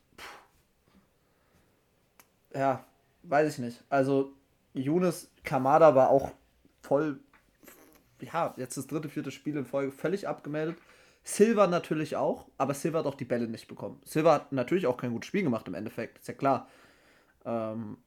ja, 2.55 2.85
weiß 3.23 3.55
ich 3.55 3.59
nicht. 3.59 3.83
Also, 3.89 4.33
Younes 4.81 5.31
Kamada 5.45 5.95
war 5.95 6.11
auch 6.11 6.33
voll, 6.83 7.21
ja, 8.21 8.55
jetzt 8.57 8.77
das 8.77 8.87
dritte, 8.87 9.09
vierte 9.09 9.31
Spiel 9.31 9.57
in 9.57 9.67
Folge 9.67 9.93
völlig 9.93 10.29
abgemeldet. 10.29 10.77
Silva 11.25 11.67
natürlich 11.67 12.17
auch, 12.17 12.47
aber 12.57 12.75
Silva 12.75 13.01
hat 13.01 13.07
auch 13.07 13.15
die 13.15 13.25
Bälle 13.25 13.49
nicht 13.49 13.69
bekommen. 13.69 14.01
Silva 14.05 14.35
hat 14.35 14.53
natürlich 14.53 14.87
auch 14.87 14.97
kein 14.97 15.13
gutes 15.13 15.29
Spiel 15.29 15.43
gemacht 15.43 15.69
im 15.69 15.75
Endeffekt, 15.75 16.19
ist 16.19 16.29
ja 16.29 16.35
klar. 16.35 16.69
Ähm, 17.45 17.99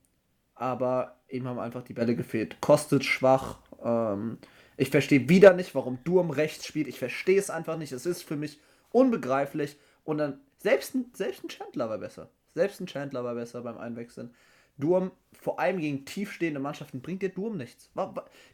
aber 0.56 1.18
ihm 1.30 1.48
haben 1.48 1.60
einfach 1.60 1.84
die 1.84 1.94
Bälle 1.94 2.16
gefehlt. 2.16 2.62
Kostet 2.62 3.04
schwach. 3.04 3.58
Ähm, 3.84 4.38
ich 4.78 4.90
verstehe 4.90 5.30
wieder 5.30 5.54
nicht, 5.54 5.76
warum 5.76 6.00
Durm 6.04 6.30
rechts 6.30 6.66
spielt. 6.66 6.88
Ich 6.88 7.00
verstehe 7.00 7.40
es 7.40 7.50
einfach 7.50 7.78
nicht. 7.78 7.92
Es 7.92 8.06
ist 8.06 8.24
für 8.24 8.36
mich 8.36 8.60
unbegreiflich. 8.92 9.78
Und 10.04 10.18
dann, 10.20 10.40
selbst 10.58 10.96
ein, 10.96 11.12
selbst 11.14 11.44
ein 11.44 11.50
Chandler 11.50 11.90
war 11.90 11.98
besser. 11.98 12.30
Selbst 12.54 12.80
ein 12.80 12.88
Chandler 12.88 13.24
war 13.24 13.36
besser 13.36 13.62
beim 13.62 13.78
Einwechseln. 13.78 14.34
Durm, 14.78 15.12
vor 15.40 15.60
allem 15.60 15.80
gegen 15.80 16.06
tiefstehende 16.06 16.60
Mannschaften, 16.60 17.02
bringt 17.02 17.22
dir 17.22 17.30
Durm 17.30 17.58
nichts. 17.58 17.90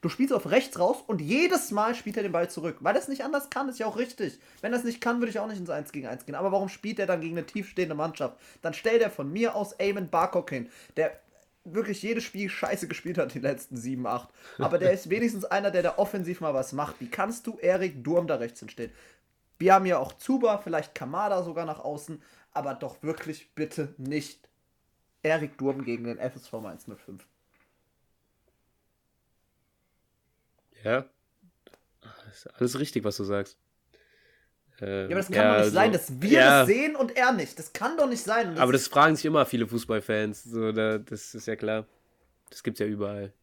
Du 0.02 0.10
spielst 0.10 0.34
auf 0.34 0.50
rechts 0.50 0.80
raus 0.80 0.98
und 1.06 1.22
jedes 1.22 1.72
Mal 1.72 1.96
spielt 1.96 2.18
er 2.18 2.24
den 2.24 2.32
Ball 2.32 2.50
zurück. 2.50 2.78
Weil 2.82 2.96
es 2.96 3.08
nicht 3.08 3.24
anders 3.24 3.50
kann, 3.50 3.70
ist 3.70 3.80
ja 3.80 3.88
auch 3.88 3.98
richtig. 3.98 4.40
Wenn 4.62 4.74
er 4.74 4.80
es 4.80 4.86
nicht 4.86 5.02
kann, 5.02 5.20
würde 5.20 5.30
ich 5.30 5.40
auch 5.40 5.48
nicht 5.48 5.60
ins 5.60 5.70
1 5.70 5.92
gegen 5.92 6.08
1 6.08 6.26
gehen. 6.26 6.36
Aber 6.36 6.52
warum 6.52 6.70
spielt 6.70 7.00
er 7.00 7.08
dann 7.08 7.22
gegen 7.22 7.38
eine 7.38 7.46
tiefstehende 7.46 7.96
Mannschaft? 7.96 8.38
Dann 8.62 8.74
stellt 8.74 9.02
er 9.02 9.10
von 9.10 9.32
mir 9.32 9.56
aus 9.56 9.74
Eamon 9.80 10.10
Barcock 10.10 10.50
hin, 10.50 10.70
der 10.96 11.20
wirklich 11.64 12.02
jedes 12.02 12.24
Spiel 12.24 12.50
scheiße 12.50 12.88
gespielt 12.88 13.18
hat, 13.18 13.34
die 13.34 13.40
letzten 13.40 13.78
7, 13.78 14.06
8. 14.06 14.30
Aber 14.60 14.78
der 14.78 14.92
ist 14.94 15.10
wenigstens 15.10 15.46
einer, 15.46 15.72
der 15.72 15.84
da 15.84 15.98
offensiv 15.98 16.42
mal 16.42 16.54
was 16.54 16.74
macht. 16.74 17.00
Wie 17.00 17.10
kannst 17.10 17.48
du 17.48 17.58
Erik 17.60 18.04
Durm 18.04 18.28
da 18.28 18.36
rechts 18.36 18.60
hinstellen? 18.60 18.92
Wir 19.60 19.74
haben 19.74 19.86
ja 19.86 19.98
auch 19.98 20.14
Zuba, 20.14 20.60
vielleicht 20.60 20.94
Kamada 20.94 21.44
sogar 21.44 21.66
nach 21.66 21.80
außen, 21.80 22.22
aber 22.54 22.76
doch 22.76 23.02
wirklich 23.02 23.54
bitte 23.56 23.94
nicht 23.98 24.47
Erik 25.28 25.58
Durm 25.58 25.84
gegen 25.84 26.06
den 26.06 26.18
FSV 26.18 26.54
105. 26.54 27.26
Ja, 30.84 31.06
das 32.02 32.46
ist 32.46 32.48
alles 32.48 32.80
richtig, 32.80 33.04
was 33.04 33.18
du 33.18 33.24
sagst. 33.24 33.58
Ähm, 34.80 34.88
ja, 34.88 35.06
aber 35.06 35.16
das 35.16 35.28
kann 35.28 35.36
ja, 35.36 35.52
doch 35.52 35.58
nicht 35.58 35.70
so, 35.70 35.74
sein, 35.74 35.92
dass 35.92 36.22
wir 36.22 36.32
ja. 36.32 36.60
das 36.60 36.68
sehen 36.68 36.96
und 36.96 37.16
er 37.16 37.32
nicht. 37.32 37.58
Das 37.58 37.74
kann 37.74 37.98
doch 37.98 38.08
nicht 38.08 38.22
sein. 38.22 38.52
Das 38.52 38.60
aber 38.60 38.72
das 38.72 38.88
fragen 38.88 39.16
sich 39.16 39.26
immer 39.26 39.46
viele 39.46 39.68
Fußballfans. 39.68 40.44
So, 40.44 40.72
da, 40.72 41.00
das 41.00 41.34
ist 41.34 41.48
ja 41.48 41.56
klar. 41.56 41.86
Das 42.50 42.64
gibt 42.64 42.76
es 42.76 42.80
ja 42.80 42.86
überall. 42.86 43.34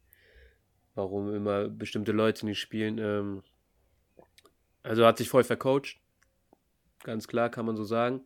Warum 0.94 1.34
immer 1.34 1.68
bestimmte 1.68 2.12
Leute 2.12 2.46
nicht 2.46 2.60
spielen. 2.60 2.98
Ähm, 2.98 3.42
also 4.84 5.04
hat 5.04 5.18
sich 5.18 5.28
voll 5.28 5.42
vercoacht. 5.42 5.96
Ganz 7.02 7.26
klar, 7.26 7.50
kann 7.50 7.66
man 7.66 7.76
so 7.76 7.84
sagen. 7.84 8.22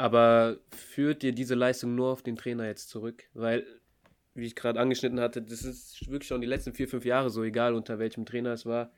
Aber 0.00 0.58
führt 0.70 1.22
dir 1.22 1.32
diese 1.32 1.54
Leistung 1.54 1.94
nur 1.94 2.08
auf 2.08 2.22
den 2.22 2.36
Trainer 2.36 2.66
jetzt 2.66 2.88
zurück? 2.88 3.24
Weil, 3.34 3.66
wie 4.34 4.46
ich 4.46 4.56
gerade 4.56 4.80
angeschnitten 4.80 5.20
hatte, 5.20 5.42
das 5.42 5.62
ist 5.64 6.08
wirklich 6.08 6.28
schon 6.28 6.40
die 6.40 6.46
letzten 6.46 6.72
vier, 6.72 6.88
fünf 6.88 7.04
Jahre 7.04 7.30
so, 7.30 7.42
egal 7.42 7.74
unter 7.74 7.98
welchem 7.98 8.24
Trainer 8.24 8.52
es 8.52 8.66
war 8.66 8.90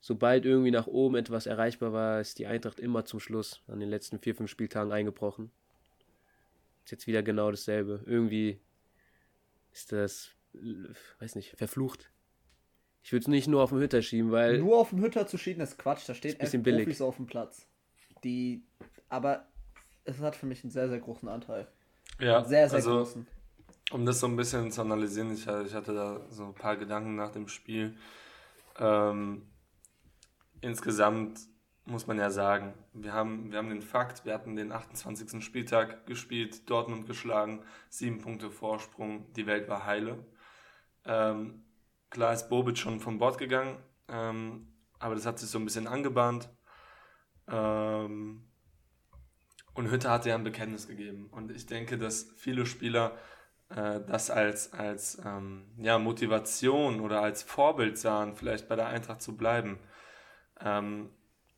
sobald 0.00 0.46
irgendwie 0.46 0.70
nach 0.70 0.86
oben 0.86 1.16
etwas 1.16 1.46
erreichbar 1.46 1.92
war, 1.92 2.20
ist 2.20 2.38
die 2.38 2.46
Eintracht 2.46 2.80
immer 2.80 3.04
zum 3.04 3.20
Schluss 3.20 3.62
an 3.66 3.80
den 3.80 3.88
letzten 3.88 4.18
vier, 4.18 4.34
fünf 4.34 4.50
Spieltagen 4.50 4.92
eingebrochen. 4.92 5.50
Ist 6.84 6.92
jetzt 6.92 7.06
wieder 7.06 7.22
genau 7.22 7.50
dasselbe. 7.50 8.02
Irgendwie 8.06 8.60
ist 9.72 9.92
das, 9.92 10.30
weiß 11.18 11.34
nicht, 11.34 11.56
verflucht. 11.56 12.10
Ich 13.02 13.12
würde 13.12 13.22
es 13.22 13.28
nicht 13.28 13.48
nur 13.48 13.62
auf 13.62 13.70
den 13.70 13.78
Hütter 13.78 14.02
schieben, 14.02 14.30
weil. 14.30 14.58
Nur 14.58 14.78
auf 14.78 14.90
den 14.90 15.00
Hütter 15.00 15.26
zu 15.26 15.38
schieben 15.38 15.62
ist 15.62 15.78
Quatsch. 15.78 16.08
Da 16.08 16.14
steht 16.14 16.40
elf 16.40 16.50
billig. 16.62 16.84
Profis 16.84 17.00
auf 17.00 17.16
dem 17.16 17.26
Platz. 17.26 17.66
Die, 18.24 18.62
aber 19.08 19.46
es 20.08 20.20
hat 20.20 20.36
für 20.36 20.46
mich 20.46 20.64
einen 20.64 20.70
sehr, 20.70 20.88
sehr 20.88 20.98
großen 20.98 21.28
Anteil. 21.28 21.68
Ja, 22.18 22.44
sehr, 22.44 22.68
sehr 22.68 22.76
also, 22.76 22.98
großen. 22.98 23.26
Um 23.90 24.04
das 24.04 24.20
so 24.20 24.26
ein 24.26 24.36
bisschen 24.36 24.70
zu 24.70 24.80
analysieren, 24.80 25.32
ich, 25.32 25.46
ich 25.46 25.74
hatte 25.74 25.94
da 25.94 26.20
so 26.30 26.46
ein 26.46 26.54
paar 26.54 26.76
Gedanken 26.76 27.16
nach 27.16 27.30
dem 27.30 27.48
Spiel. 27.48 27.96
Ähm, 28.78 29.42
insgesamt 30.60 31.40
muss 31.86 32.06
man 32.06 32.18
ja 32.18 32.30
sagen, 32.30 32.74
wir 32.92 33.14
haben, 33.14 33.50
wir 33.50 33.58
haben 33.58 33.70
den 33.70 33.80
Fakt, 33.80 34.26
wir 34.26 34.34
hatten 34.34 34.56
den 34.56 34.72
28. 34.72 35.42
Spieltag 35.42 36.06
gespielt, 36.06 36.68
Dortmund 36.68 37.06
geschlagen, 37.06 37.62
sieben 37.88 38.20
Punkte 38.20 38.50
Vorsprung, 38.50 39.32
die 39.34 39.46
Welt 39.46 39.68
war 39.68 39.86
heile. 39.86 40.18
Ähm, 41.06 41.64
klar 42.10 42.34
ist 42.34 42.50
Bobic 42.50 42.76
schon 42.76 43.00
vom 43.00 43.18
Bord 43.18 43.38
gegangen, 43.38 43.78
ähm, 44.08 44.68
aber 44.98 45.14
das 45.14 45.24
hat 45.24 45.38
sich 45.38 45.48
so 45.48 45.58
ein 45.58 45.64
bisschen 45.64 45.86
angebahnt. 45.86 46.50
Ähm, 47.46 48.47
und 49.78 49.92
Hütte 49.92 50.10
hatte 50.10 50.30
ja 50.30 50.34
ein 50.34 50.42
Bekenntnis 50.42 50.88
gegeben. 50.88 51.28
Und 51.30 51.52
ich 51.52 51.66
denke, 51.66 51.98
dass 51.98 52.32
viele 52.36 52.66
Spieler 52.66 53.16
äh, 53.70 54.00
das 54.08 54.28
als, 54.28 54.72
als 54.72 55.22
ähm, 55.24 55.66
ja, 55.76 56.00
Motivation 56.00 56.98
oder 57.00 57.22
als 57.22 57.44
Vorbild 57.44 57.96
sahen, 57.96 58.34
vielleicht 58.34 58.68
bei 58.68 58.74
der 58.74 58.88
Eintracht 58.88 59.22
zu 59.22 59.36
bleiben. 59.36 59.78
Ähm, 60.60 61.10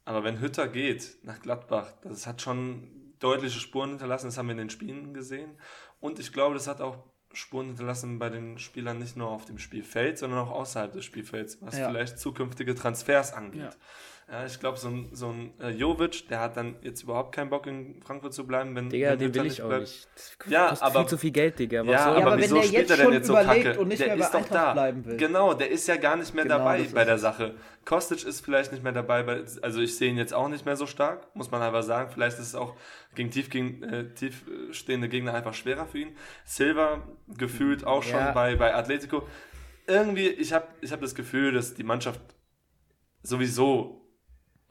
aber 0.05 0.23
wenn 0.23 0.39
Hütter 0.39 0.69
geht 0.69 1.17
nach 1.23 1.41
Gladbach, 1.41 1.95
das 2.03 2.27
hat 2.27 2.43
schon 2.43 3.15
deutliche 3.21 3.59
Spuren 3.59 3.91
hinterlassen, 3.91 4.27
das 4.27 4.37
haben 4.37 4.49
wir 4.49 4.53
in 4.53 4.59
den 4.59 4.71
Spielen 4.71 5.15
gesehen. 5.15 5.57
Und 5.99 6.19
ich 6.19 6.31
glaube, 6.31 6.55
das 6.55 6.69
hat 6.69 6.83
auch 6.83 6.99
Spuren 7.33 7.69
hinterlassen 7.69 8.19
bei 8.19 8.29
den 8.29 8.59
Spielern 8.59 8.99
nicht 8.99 9.17
nur 9.17 9.29
auf 9.29 9.47
dem 9.47 9.59
Spielfeld, 9.59 10.19
sondern 10.19 10.41
auch 10.41 10.51
außerhalb 10.51 10.93
des 10.93 11.07
Spielfelds, 11.07 11.63
was 11.63 11.79
ja. 11.79 11.89
vielleicht 11.89 12.19
zukünftige 12.19 12.75
Transfers 12.75 13.33
angeht. 13.33 13.63
Ja. 13.63 13.71
Ja, 14.31 14.47
ich 14.47 14.61
glaube, 14.61 14.79
so 14.79 14.89
ein, 14.89 15.09
so 15.13 15.31
ein 15.31 15.53
äh, 15.61 15.71
Jovic, 15.71 16.29
der 16.29 16.39
hat 16.39 16.57
dann 16.57 16.77
jetzt 16.83 17.03
überhaupt 17.03 17.35
keinen 17.35 17.51
Bock 17.51 17.67
in 17.67 18.01
Frankfurt 18.01 18.33
zu 18.33 18.47
bleiben, 18.47 18.77
wenn 18.77 18.89
Digga, 18.89 19.11
wenn 19.11 19.19
den 19.19 19.35
will 19.35 19.47
ich 19.47 19.61
auch 19.61 19.67
bleibt. 19.67 19.83
nicht. 19.83 20.09
Das 20.15 20.37
ja, 20.49 20.77
aber 20.81 21.01
viel 21.01 21.09
zu 21.09 21.19
viel 21.19 21.31
Geld, 21.33 21.59
Digga. 21.59 21.83
Ja, 21.83 22.13
aber, 22.13 22.27
aber 22.27 22.39
wieso 22.39 22.63
spielt 22.63 22.91
er 22.91 22.97
denn 22.97 23.13
jetzt 23.13 23.27
so 23.27 23.35
kacke? 23.35 23.77
Und 23.81 23.89
nicht 23.89 24.01
der 24.01 24.15
mehr 24.15 24.25
ist 24.25 24.33
doch 24.33 24.49
da. 24.49 24.73
Bleiben 24.73 25.05
will. 25.05 25.17
Genau, 25.17 25.55
der 25.55 25.71
ist 25.71 25.89
ja 25.89 25.97
gar 25.97 26.15
nicht 26.15 26.33
mehr 26.33 26.45
genau, 26.45 26.59
dabei 26.59 26.87
bei 26.95 27.05
der 27.05 27.19
Sache. 27.19 27.57
Kostic 27.85 28.25
ist 28.25 28.45
vielleicht 28.45 28.71
nicht 28.71 28.85
mehr 28.85 28.93
dabei, 28.93 29.25
bei, 29.25 29.43
also 29.63 29.81
ich 29.81 29.97
sehe 29.97 30.11
ihn 30.11 30.17
jetzt 30.17 30.33
auch 30.33 30.49
nicht 30.49 30.65
mehr 30.65 30.77
so 30.77 30.87
stark, 30.87 31.27
muss 31.35 31.51
man 31.51 31.61
einfach 31.61 31.83
sagen. 31.83 32.13
Vielleicht 32.13 32.39
ist 32.39 32.47
es 32.47 32.55
auch 32.55 32.77
gegen 33.17 33.33
tief, 33.33 33.51
gegen, 33.51 33.83
äh, 33.83 34.15
tiefstehende 34.15 35.09
Gegner 35.09 35.35
einfach 35.35 35.55
schwerer 35.55 35.87
für 35.87 35.99
ihn. 35.99 36.17
Silva 36.45 37.03
gefühlt 37.37 37.85
auch 37.85 38.05
schon 38.05 38.21
ja. 38.21 38.31
bei, 38.31 38.55
bei 38.55 38.77
Atletico. 38.77 39.27
Irgendwie, 39.89 40.29
ich 40.29 40.53
habe 40.53 40.69
ich 40.83 40.93
hab 40.93 41.01
das 41.01 41.17
Gefühl, 41.17 41.51
dass 41.51 41.75
die 41.75 41.83
Mannschaft 41.83 42.21
sowieso 43.23 44.00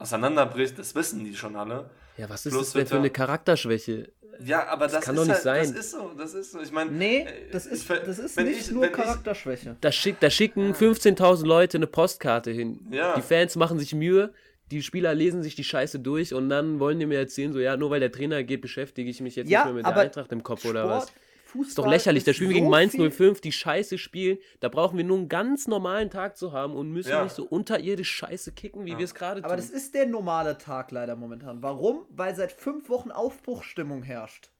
auseinanderbricht, 0.00 0.78
das 0.78 0.94
wissen 0.94 1.24
die 1.24 1.36
schon 1.36 1.56
alle. 1.56 1.90
Ja, 2.16 2.28
was 2.28 2.46
ist 2.46 2.52
Plus 2.52 2.66
das 2.66 2.72
denn 2.72 2.86
für 2.86 2.96
eine 2.96 3.10
Charakterschwäche? 3.10 4.10
Ja, 4.42 4.66
aber 4.68 4.86
das, 4.86 4.94
das 4.94 5.04
kann 5.04 5.16
doch 5.16 5.24
nicht 5.24 5.34
halt, 5.34 5.42
sein. 5.42 5.74
Das 5.74 5.84
ist 5.84 5.90
so, 5.90 6.12
das 6.16 6.34
ist 6.34 6.52
so. 6.52 6.60
Ich 6.60 6.72
meine, 6.72 6.90
nee, 6.90 7.20
äh, 7.20 7.50
das 7.52 7.66
ist, 7.66 7.88
das 7.88 8.18
ist 8.18 8.38
nicht 8.38 8.60
ich, 8.60 8.70
nur 8.70 8.86
Charakterschwäche. 8.88 9.76
Da, 9.80 9.92
schick, 9.92 10.18
da 10.20 10.30
schicken 10.30 10.72
15.000 10.72 11.46
Leute 11.46 11.78
eine 11.78 11.86
Postkarte 11.86 12.50
hin. 12.50 12.80
Ja. 12.90 13.14
Die 13.16 13.22
Fans 13.22 13.56
machen 13.56 13.78
sich 13.78 13.94
Mühe, 13.94 14.32
die 14.70 14.82
Spieler 14.82 15.14
lesen 15.14 15.42
sich 15.42 15.56
die 15.56 15.64
Scheiße 15.64 15.98
durch 15.98 16.32
und 16.32 16.48
dann 16.48 16.80
wollen 16.80 16.98
die 16.98 17.06
mir 17.06 17.18
erzählen, 17.18 17.52
so 17.52 17.58
ja, 17.58 17.76
nur 17.76 17.90
weil 17.90 18.00
der 18.00 18.12
Trainer 18.12 18.42
geht, 18.42 18.62
beschäftige 18.62 19.10
ich 19.10 19.20
mich 19.20 19.36
jetzt 19.36 19.50
ja, 19.50 19.64
nicht 19.64 19.74
mehr 19.74 19.74
mit 19.74 19.86
der 19.86 19.96
Eintracht 19.96 20.32
im 20.32 20.42
Kopf 20.42 20.60
Sport, 20.60 20.74
oder 20.74 20.88
was. 20.88 21.12
Fußball 21.50 21.68
ist 21.68 21.78
doch 21.78 21.86
lächerlich. 21.86 22.24
Da 22.24 22.32
spielen 22.32 22.50
wir 22.50 22.54
gegen 22.54 22.70
Mainz 22.70 22.94
05, 22.96 23.40
die 23.40 23.50
Scheiße 23.50 23.98
spielen. 23.98 24.38
Da 24.60 24.68
brauchen 24.68 24.96
wir 24.96 25.04
nur 25.04 25.18
einen 25.18 25.28
ganz 25.28 25.66
normalen 25.66 26.08
Tag 26.08 26.36
zu 26.36 26.52
haben 26.52 26.74
und 26.74 26.90
müssen 26.92 27.10
ja. 27.10 27.24
nicht 27.24 27.34
so 27.34 27.44
unterirdisch 27.44 28.10
Scheiße 28.10 28.52
kicken, 28.52 28.84
wie 28.84 28.92
ja. 28.92 28.98
wir 28.98 29.04
es 29.04 29.14
gerade 29.14 29.40
tun. 29.40 29.46
Aber 29.46 29.56
das 29.56 29.70
ist 29.70 29.94
der 29.94 30.06
normale 30.06 30.58
Tag 30.58 30.92
leider 30.92 31.16
momentan. 31.16 31.60
Warum? 31.62 32.06
Weil 32.10 32.36
seit 32.36 32.52
fünf 32.52 32.88
Wochen 32.88 33.10
Aufbruchstimmung 33.10 34.04
herrscht. 34.04 34.50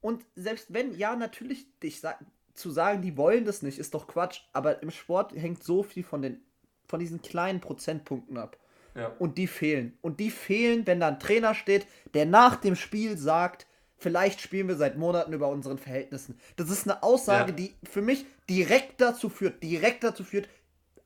Und 0.00 0.24
selbst 0.34 0.72
wenn, 0.74 0.96
ja, 0.96 1.14
natürlich, 1.14 1.66
ich 1.82 2.00
sag, 2.00 2.18
zu 2.54 2.70
sagen, 2.70 3.00
die 3.02 3.16
wollen 3.16 3.44
das 3.44 3.62
nicht, 3.62 3.78
ist 3.78 3.94
doch 3.94 4.08
Quatsch. 4.08 4.40
Aber 4.52 4.82
im 4.82 4.90
Sport 4.90 5.32
hängt 5.32 5.62
so 5.62 5.84
viel 5.84 6.02
von, 6.02 6.22
den, 6.22 6.40
von 6.86 6.98
diesen 6.98 7.22
kleinen 7.22 7.60
Prozentpunkten 7.60 8.36
ab. 8.36 8.58
Ja. 8.96 9.12
Und 9.20 9.38
die 9.38 9.46
fehlen. 9.46 9.96
Und 10.00 10.18
die 10.18 10.30
fehlen, 10.30 10.86
wenn 10.88 10.98
da 10.98 11.08
ein 11.08 11.20
Trainer 11.20 11.54
steht, 11.54 11.86
der 12.14 12.26
nach 12.26 12.56
dem 12.56 12.74
Spiel 12.74 13.16
sagt, 13.16 13.68
vielleicht 13.98 14.40
spielen 14.40 14.68
wir 14.68 14.76
seit 14.76 14.96
Monaten 14.96 15.32
über 15.32 15.48
unseren 15.48 15.78
Verhältnissen. 15.78 16.38
Das 16.56 16.70
ist 16.70 16.88
eine 16.88 17.02
Aussage, 17.02 17.50
ja. 17.50 17.56
die 17.56 17.74
für 17.84 18.02
mich 18.02 18.24
direkt 18.48 19.00
dazu 19.00 19.28
führt, 19.28 19.62
direkt 19.62 20.04
dazu 20.04 20.24
führt, 20.24 20.48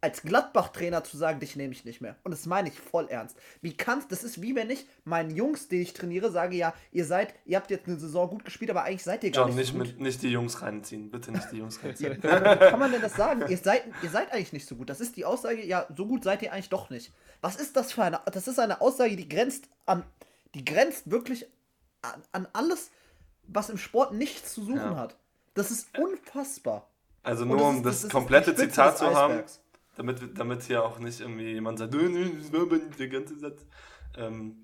als 0.02 0.22
Gladbach-Trainer 0.22 1.04
zu 1.04 1.16
sagen, 1.16 1.38
dich 1.38 1.54
nehme 1.54 1.72
ich 1.72 1.84
nicht 1.84 2.00
mehr. 2.00 2.16
Und 2.24 2.32
das 2.32 2.44
meine 2.46 2.68
ich 2.68 2.78
voll 2.78 3.06
ernst. 3.08 3.36
Wie 3.60 3.76
kannst, 3.76 4.10
das 4.10 4.24
ist 4.24 4.42
wie 4.42 4.56
wenn 4.56 4.68
ich 4.68 4.84
meinen 5.04 5.30
Jungs, 5.30 5.68
die 5.68 5.80
ich 5.80 5.94
trainiere, 5.94 6.32
sage, 6.32 6.56
ja, 6.56 6.74
ihr 6.90 7.04
seid, 7.04 7.32
ihr 7.46 7.56
habt 7.56 7.70
jetzt 7.70 7.86
eine 7.86 7.96
Saison 7.96 8.28
gut 8.28 8.44
gespielt, 8.44 8.72
aber 8.72 8.82
eigentlich 8.82 9.04
seid 9.04 9.22
ihr 9.22 9.30
gar 9.30 9.46
John, 9.46 9.56
nicht, 9.56 9.72
nicht 9.72 9.86
so 9.86 9.92
gut. 9.94 10.00
nicht 10.00 10.22
die 10.22 10.30
Jungs 10.30 10.60
reinziehen, 10.60 11.08
bitte 11.08 11.30
nicht 11.30 11.52
die 11.52 11.58
Jungs 11.58 11.82
reinziehen. 11.84 12.18
ja, 12.20 12.60
wie 12.60 12.70
kann 12.70 12.80
man 12.80 12.90
denn 12.90 13.00
das 13.00 13.14
sagen? 13.14 13.44
Ihr 13.48 13.56
seid, 13.56 13.84
ihr 14.02 14.10
seid 14.10 14.32
eigentlich 14.32 14.52
nicht 14.52 14.66
so 14.66 14.74
gut. 14.74 14.90
Das 14.90 15.00
ist 15.00 15.16
die 15.16 15.24
Aussage, 15.24 15.64
ja, 15.64 15.86
so 15.96 16.04
gut 16.04 16.24
seid 16.24 16.42
ihr 16.42 16.52
eigentlich 16.52 16.68
doch 16.68 16.90
nicht. 16.90 17.12
Was 17.40 17.54
ist 17.54 17.76
das 17.76 17.92
für 17.92 18.02
eine, 18.02 18.20
das 18.26 18.48
ist 18.48 18.58
eine 18.58 18.80
Aussage, 18.80 19.14
die 19.14 19.28
grenzt 19.28 19.68
an, 19.86 20.02
die 20.56 20.64
grenzt 20.64 21.12
wirklich 21.12 21.46
an, 22.32 22.46
alles, 22.52 22.90
was 23.44 23.70
im 23.70 23.78
Sport 23.78 24.14
nichts 24.14 24.54
zu 24.54 24.62
suchen 24.64 24.76
ja. 24.76 24.96
hat. 24.96 25.16
Das 25.54 25.70
ist 25.70 25.88
unfassbar. 25.98 26.88
Also 27.22 27.44
nur 27.44 27.68
um 27.68 27.82
das, 27.82 28.02
das 28.02 28.10
komplette 28.10 28.54
Zitat 28.54 28.98
zu 28.98 29.14
haben, 29.14 29.42
damit, 29.96 30.38
damit 30.38 30.62
hier 30.62 30.84
auch 30.84 30.98
nicht 30.98 31.20
irgendwie 31.20 31.52
jemand 31.52 31.78
sagt, 31.78 31.94
der 31.94 33.08
ganze 33.08 33.38
Satz. 33.38 33.64
Ähm, 34.16 34.56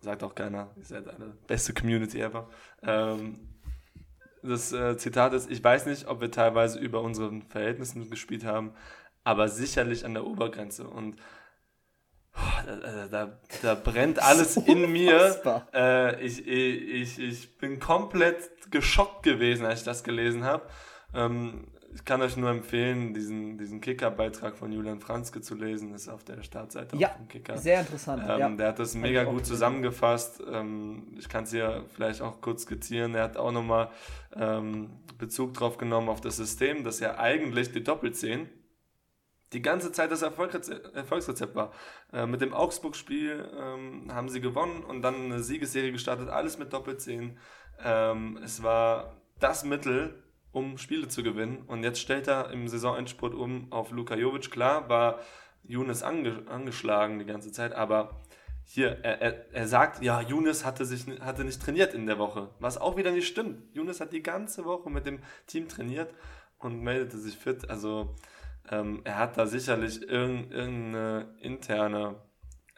sagt 0.00 0.22
auch 0.22 0.34
keiner, 0.34 0.70
ihr 0.76 0.84
seid 0.84 1.08
eine 1.08 1.36
beste 1.46 1.74
Community 1.74 2.20
ever. 2.20 2.48
Ähm, 2.82 3.48
das 4.42 4.72
äh, 4.72 4.96
Zitat 4.96 5.34
ist, 5.34 5.50
ich 5.50 5.62
weiß 5.62 5.86
nicht, 5.86 6.08
ob 6.08 6.20
wir 6.20 6.30
teilweise 6.30 6.78
über 6.78 7.02
unseren 7.02 7.42
Verhältnissen 7.42 8.08
gespielt 8.08 8.44
haben, 8.44 8.72
aber 9.22 9.48
sicherlich 9.48 10.04
an 10.04 10.14
der 10.14 10.26
Obergrenze. 10.26 10.88
Und 10.88 11.16
da, 12.66 13.06
da, 13.10 13.38
da 13.62 13.74
brennt 13.74 14.22
alles 14.22 14.56
in 14.56 14.90
mir. 14.92 15.64
Äh, 15.74 16.24
ich, 16.24 16.46
ich, 16.46 17.18
ich 17.18 17.58
bin 17.58 17.78
komplett 17.78 18.70
geschockt 18.70 19.22
gewesen, 19.22 19.66
als 19.66 19.80
ich 19.80 19.84
das 19.84 20.04
gelesen 20.04 20.44
habe. 20.44 20.64
Ähm, 21.14 21.66
ich 21.92 22.04
kann 22.04 22.22
euch 22.22 22.36
nur 22.36 22.50
empfehlen, 22.50 23.14
diesen, 23.14 23.58
diesen 23.58 23.80
Kicker-Beitrag 23.80 24.56
von 24.56 24.70
Julian 24.70 25.00
Franzke 25.00 25.40
zu 25.40 25.56
lesen. 25.56 25.90
Das 25.90 26.02
ist 26.02 26.08
auf 26.08 26.22
der 26.22 26.40
Startseite 26.44 26.96
ja, 26.96 27.08
vom 27.08 27.26
Kicker. 27.26 27.58
Sehr 27.58 27.80
interessant. 27.80 28.22
Ähm, 28.28 28.38
ja. 28.38 28.48
Der 28.48 28.68
hat 28.68 28.78
das 28.78 28.94
mega 28.94 29.24
gut 29.24 29.44
zusammengefasst. 29.44 30.40
Ähm, 30.48 31.16
ich 31.18 31.28
kann 31.28 31.44
es 31.44 31.50
hier 31.50 31.84
vielleicht 31.92 32.22
auch 32.22 32.40
kurz 32.40 32.62
skizzieren. 32.62 33.16
Er 33.16 33.24
hat 33.24 33.36
auch 33.36 33.50
nochmal 33.50 33.90
ähm, 34.36 34.90
Bezug 35.18 35.54
drauf 35.54 35.78
genommen 35.78 36.08
auf 36.08 36.20
das 36.20 36.36
System, 36.36 36.84
dass 36.84 37.00
ja 37.00 37.18
eigentlich 37.18 37.72
die 37.72 37.82
Doppelzehn 37.82 38.48
die 39.52 39.62
ganze 39.62 39.92
Zeit 39.92 40.10
das 40.10 40.22
Erfolgsrezept, 40.22 41.54
war. 41.54 41.72
Äh, 42.12 42.26
mit 42.26 42.40
dem 42.40 42.54
Augsburg-Spiel 42.54 43.48
ähm, 43.58 44.14
haben 44.14 44.28
sie 44.28 44.40
gewonnen 44.40 44.84
und 44.84 45.02
dann 45.02 45.14
eine 45.16 45.42
Siegesserie 45.42 45.92
gestartet, 45.92 46.28
alles 46.28 46.58
mit 46.58 46.72
Doppelzehn. 46.72 47.38
Ähm, 47.82 48.38
es 48.42 48.62
war 48.62 49.16
das 49.38 49.64
Mittel, 49.64 50.22
um 50.52 50.78
Spiele 50.78 51.08
zu 51.08 51.22
gewinnen. 51.22 51.62
Und 51.66 51.82
jetzt 51.82 52.00
stellt 52.00 52.28
er 52.28 52.50
im 52.50 52.68
Saisonendspurt 52.68 53.34
um 53.34 53.72
auf 53.72 53.90
Luka 53.90 54.14
Jovic. 54.14 54.50
Klar 54.50 54.88
war 54.88 55.20
Younes 55.62 56.02
ange 56.02 56.44
angeschlagen 56.46 57.18
die 57.18 57.26
ganze 57.26 57.52
Zeit, 57.52 57.72
aber 57.72 58.20
hier, 58.64 58.98
er, 59.02 59.20
er, 59.20 59.54
er 59.54 59.66
sagt, 59.66 60.02
ja, 60.02 60.20
Younes 60.20 60.64
hatte, 60.64 60.84
sich, 60.84 61.06
hatte 61.20 61.44
nicht 61.44 61.60
trainiert 61.60 61.92
in 61.92 62.06
der 62.06 62.18
Woche, 62.18 62.50
was 62.60 62.78
auch 62.78 62.96
wieder 62.96 63.10
nicht 63.10 63.26
stimmt. 63.26 63.74
Younes 63.74 64.00
hat 64.00 64.12
die 64.12 64.22
ganze 64.22 64.64
Woche 64.64 64.90
mit 64.90 65.06
dem 65.06 65.20
Team 65.46 65.68
trainiert 65.68 66.14
und 66.58 66.80
meldete 66.80 67.18
sich 67.18 67.36
fit. 67.36 67.68
Also 67.68 68.14
ähm, 68.70 69.00
er 69.04 69.18
hat 69.18 69.36
da 69.36 69.46
sicherlich 69.46 70.02
irgendeine, 70.02 70.56
irgendeine 70.56 71.34
interne 71.40 72.16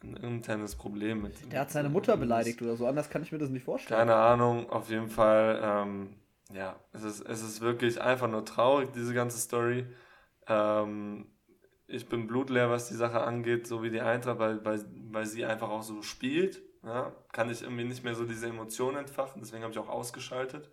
ein 0.03 0.17
internes 0.17 0.75
Problem 0.75 1.23
mit. 1.23 1.53
Der 1.53 1.61
hat 1.61 1.71
seine 1.71 1.89
Mutter 1.89 2.17
beleidigt 2.17 2.61
oder 2.61 2.77
so, 2.77 2.87
anders 2.87 3.09
kann 3.09 3.23
ich 3.23 3.33
mir 3.33 3.39
das 3.39 3.51
nicht 3.51 3.65
vorstellen. 3.65 3.99
Keine 3.99 4.17
Ahnung, 4.17 4.69
auf 4.71 4.91
jeden 4.91 5.09
Fall. 5.09 5.61
Ähm, 5.63 6.17
ja, 6.53 6.77
es 6.93 7.03
ist, 7.05 7.21
es 7.21 7.43
ist 7.43 7.61
wirklich 7.61 8.01
einfach 8.01 8.29
nur 8.29 8.45
traurig, 8.45 8.91
diese 8.93 9.15
ganze 9.15 9.39
Story. 9.39 9.87
Ähm, 10.47 11.27
ich 11.87 12.09
bin 12.09 12.27
blutleer, 12.27 12.71
was 12.71 12.89
die 12.89 12.95
Sache 12.95 13.21
angeht, 13.21 13.67
so 13.67 13.83
wie 13.83 13.91
die 13.91 14.01
Eintracht, 14.01 14.39
weil, 14.39 14.65
weil, 14.65 14.85
weil 15.11 15.27
sie 15.27 15.45
einfach 15.45 15.69
auch 15.69 15.83
so 15.83 16.03
spielt. 16.03 16.63
Ja, 16.85 17.13
kann 17.31 17.49
ich 17.49 17.63
irgendwie 17.63 17.85
nicht 17.85 18.03
mehr 18.03 18.17
so 18.17 18.25
diese 18.25 18.49
Emotionen 18.49 18.97
entfachen, 18.97 19.41
deswegen 19.41 19.63
habe 19.63 19.73
ich 19.73 19.79
auch 19.79 19.89
ausgeschaltet, 19.89 20.69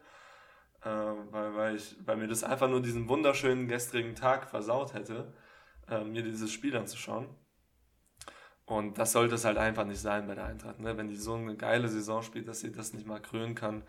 äh, 0.84 0.90
weil, 0.90 1.56
weil, 1.56 1.76
ich, 1.76 1.96
weil 2.06 2.18
mir 2.18 2.28
das 2.28 2.44
einfach 2.44 2.70
nur 2.70 2.82
diesen 2.82 3.10
wunderschönen 3.10 3.68
gestrigen 3.68 4.16
Tag 4.16 4.50
versaut 4.50 4.94
hätte, 4.94 5.34
äh, 5.90 6.04
mir 6.04 6.24
dieses 6.24 6.52
Spiel 6.52 6.76
anzuschauen. 6.76 7.28
Und 8.66 9.00
das 9.00 9.14
sollte 9.14 9.36
es 9.36 9.46
halt 9.46 9.58
einfach 9.58 9.86
nicht 9.86 10.00
sein 10.00 10.28
bei 10.28 10.36
der 10.36 10.46
Eintracht, 10.46 10.80
ne? 10.80 10.96
wenn 10.96 11.08
die 11.08 11.16
so 11.16 11.34
eine 11.34 11.56
geile 11.56 11.88
Saison 11.88 12.22
spielt, 12.22 12.48
dass 12.48 12.60
sie 12.60 12.72
das 12.72 12.94
nicht 12.94 13.08
mal 13.08 13.20
krönen 13.20 13.56
kann 13.56 13.84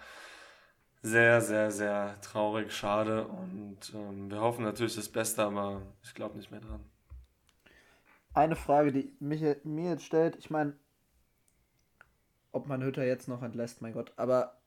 sehr, 1.03 1.41
sehr, 1.41 1.71
sehr 1.71 2.21
traurig, 2.21 2.73
schade 2.73 3.27
und 3.27 3.93
ähm, 3.95 4.31
wir 4.31 4.41
hoffen 4.41 4.65
natürlich 4.65 4.95
das 4.95 5.09
Beste, 5.09 5.43
aber 5.43 5.83
ich 6.03 6.15
glaube 6.15 6.37
nicht 6.37 6.51
mehr 6.51 6.61
dran. 6.61 6.85
Eine 8.35 8.57
Frage, 8.57 8.93
die 8.93 9.17
mich, 9.19 9.43
mir 9.65 9.91
jetzt 9.91 10.05
stellt, 10.05 10.37
ich 10.37 10.51
meine, 10.51 10.75
ob 12.53 12.67
man 12.67 12.83
Hütter 12.83 13.05
jetzt 13.05 13.29
noch 13.29 13.43
entlässt, 13.43 13.81
mein 13.81 13.95
Gott, 13.95 14.13
aber 14.17 14.61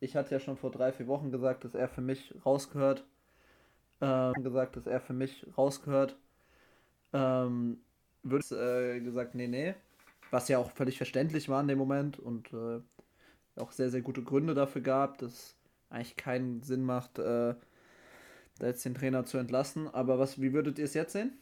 ich 0.00 0.16
hatte 0.16 0.34
ja 0.34 0.40
schon 0.40 0.56
vor 0.56 0.70
drei, 0.70 0.92
vier 0.92 1.06
Wochen 1.06 1.30
gesagt, 1.30 1.64
dass 1.64 1.74
er 1.74 1.88
für 1.88 2.00
mich 2.00 2.34
rausgehört, 2.44 3.04
ähm, 4.00 4.32
gesagt, 4.42 4.76
dass 4.76 4.86
er 4.86 5.00
für 5.00 5.12
mich 5.12 5.46
rausgehört, 5.56 6.16
ähm, 7.12 7.80
wird 8.22 8.50
äh, 8.52 9.00
gesagt, 9.00 9.34
nee, 9.34 9.48
nee, 9.48 9.74
was 10.30 10.48
ja 10.48 10.58
auch 10.58 10.70
völlig 10.70 10.96
verständlich 10.96 11.48
war 11.48 11.60
in 11.60 11.68
dem 11.68 11.78
Moment 11.78 12.18
und 12.18 12.52
äh, 12.52 12.80
auch 13.56 13.72
sehr, 13.72 13.90
sehr 13.90 14.02
gute 14.02 14.22
Gründe 14.22 14.54
dafür 14.54 14.82
gab, 14.82 15.18
dass 15.18 15.56
eigentlich 15.90 16.16
keinen 16.16 16.62
Sinn 16.62 16.84
macht, 16.84 17.18
äh, 17.18 17.54
da 18.58 18.66
jetzt 18.66 18.84
den 18.84 18.94
Trainer 18.94 19.24
zu 19.24 19.38
entlassen. 19.38 19.88
Aber 19.88 20.18
was, 20.18 20.40
wie 20.40 20.52
würdet 20.52 20.78
ihr 20.78 20.84
es 20.84 20.94
jetzt 20.94 21.12
sehen? 21.12 21.38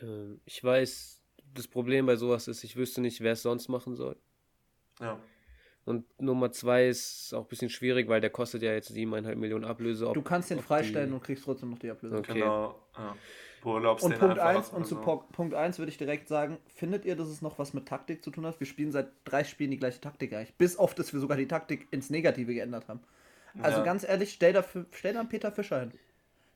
Ähm, 0.00 0.40
ich 0.44 0.62
weiß, 0.62 1.20
das 1.54 1.68
Problem 1.68 2.06
bei 2.06 2.16
sowas 2.16 2.48
ist, 2.48 2.64
ich 2.64 2.76
wüsste 2.76 3.00
nicht, 3.00 3.20
wer 3.20 3.32
es 3.32 3.42
sonst 3.42 3.68
machen 3.68 3.94
soll. 3.94 4.16
Ja. 5.00 5.18
Und 5.84 6.04
Nummer 6.20 6.52
zwei 6.52 6.86
ist 6.88 7.34
auch 7.34 7.42
ein 7.42 7.48
bisschen 7.48 7.68
schwierig, 7.68 8.08
weil 8.08 8.20
der 8.20 8.30
kostet 8.30 8.62
ja 8.62 8.72
jetzt 8.72 8.92
7,5 8.92 9.34
Millionen 9.34 9.64
Ablöse. 9.64 10.10
Du 10.14 10.22
kannst 10.22 10.50
den 10.50 10.60
freistellen 10.60 11.08
die... 11.08 11.14
und 11.14 11.22
kriegst 11.24 11.44
trotzdem 11.44 11.70
noch 11.70 11.78
die 11.78 11.90
Ablöse. 11.90 12.18
Okay. 12.18 12.34
Genau. 12.34 12.78
Ja. 12.96 13.16
Und 13.64 14.18
Punkt 14.18 14.38
1 14.40 14.70
und 14.70 14.86
zu 14.86 14.96
so. 14.96 15.24
Punkt 15.32 15.54
1 15.54 15.78
würde 15.78 15.90
ich 15.90 15.98
direkt 15.98 16.26
sagen, 16.26 16.58
findet 16.66 17.04
ihr, 17.04 17.14
dass 17.14 17.28
es 17.28 17.42
noch 17.42 17.60
was 17.60 17.74
mit 17.74 17.86
Taktik 17.86 18.24
zu 18.24 18.30
tun 18.32 18.44
hat? 18.44 18.58
Wir 18.58 18.66
spielen 18.66 18.90
seit 18.90 19.08
drei 19.24 19.44
Spielen 19.44 19.70
die 19.70 19.76
gleiche 19.76 20.00
Taktik 20.00 20.32
eigentlich. 20.32 20.54
Bis 20.54 20.76
auf, 20.76 20.94
dass 20.94 21.12
wir 21.12 21.20
sogar 21.20 21.36
die 21.36 21.46
Taktik 21.46 21.86
ins 21.92 22.10
Negative 22.10 22.54
geändert 22.54 22.88
haben. 22.88 23.00
Also 23.60 23.78
ja. 23.78 23.84
ganz 23.84 24.02
ehrlich, 24.02 24.32
stell 24.32 24.52
da, 24.52 24.64
stell 24.92 25.12
da 25.12 25.20
einen 25.20 25.28
Peter 25.28 25.52
Fischer 25.52 25.80
hin. 25.80 25.92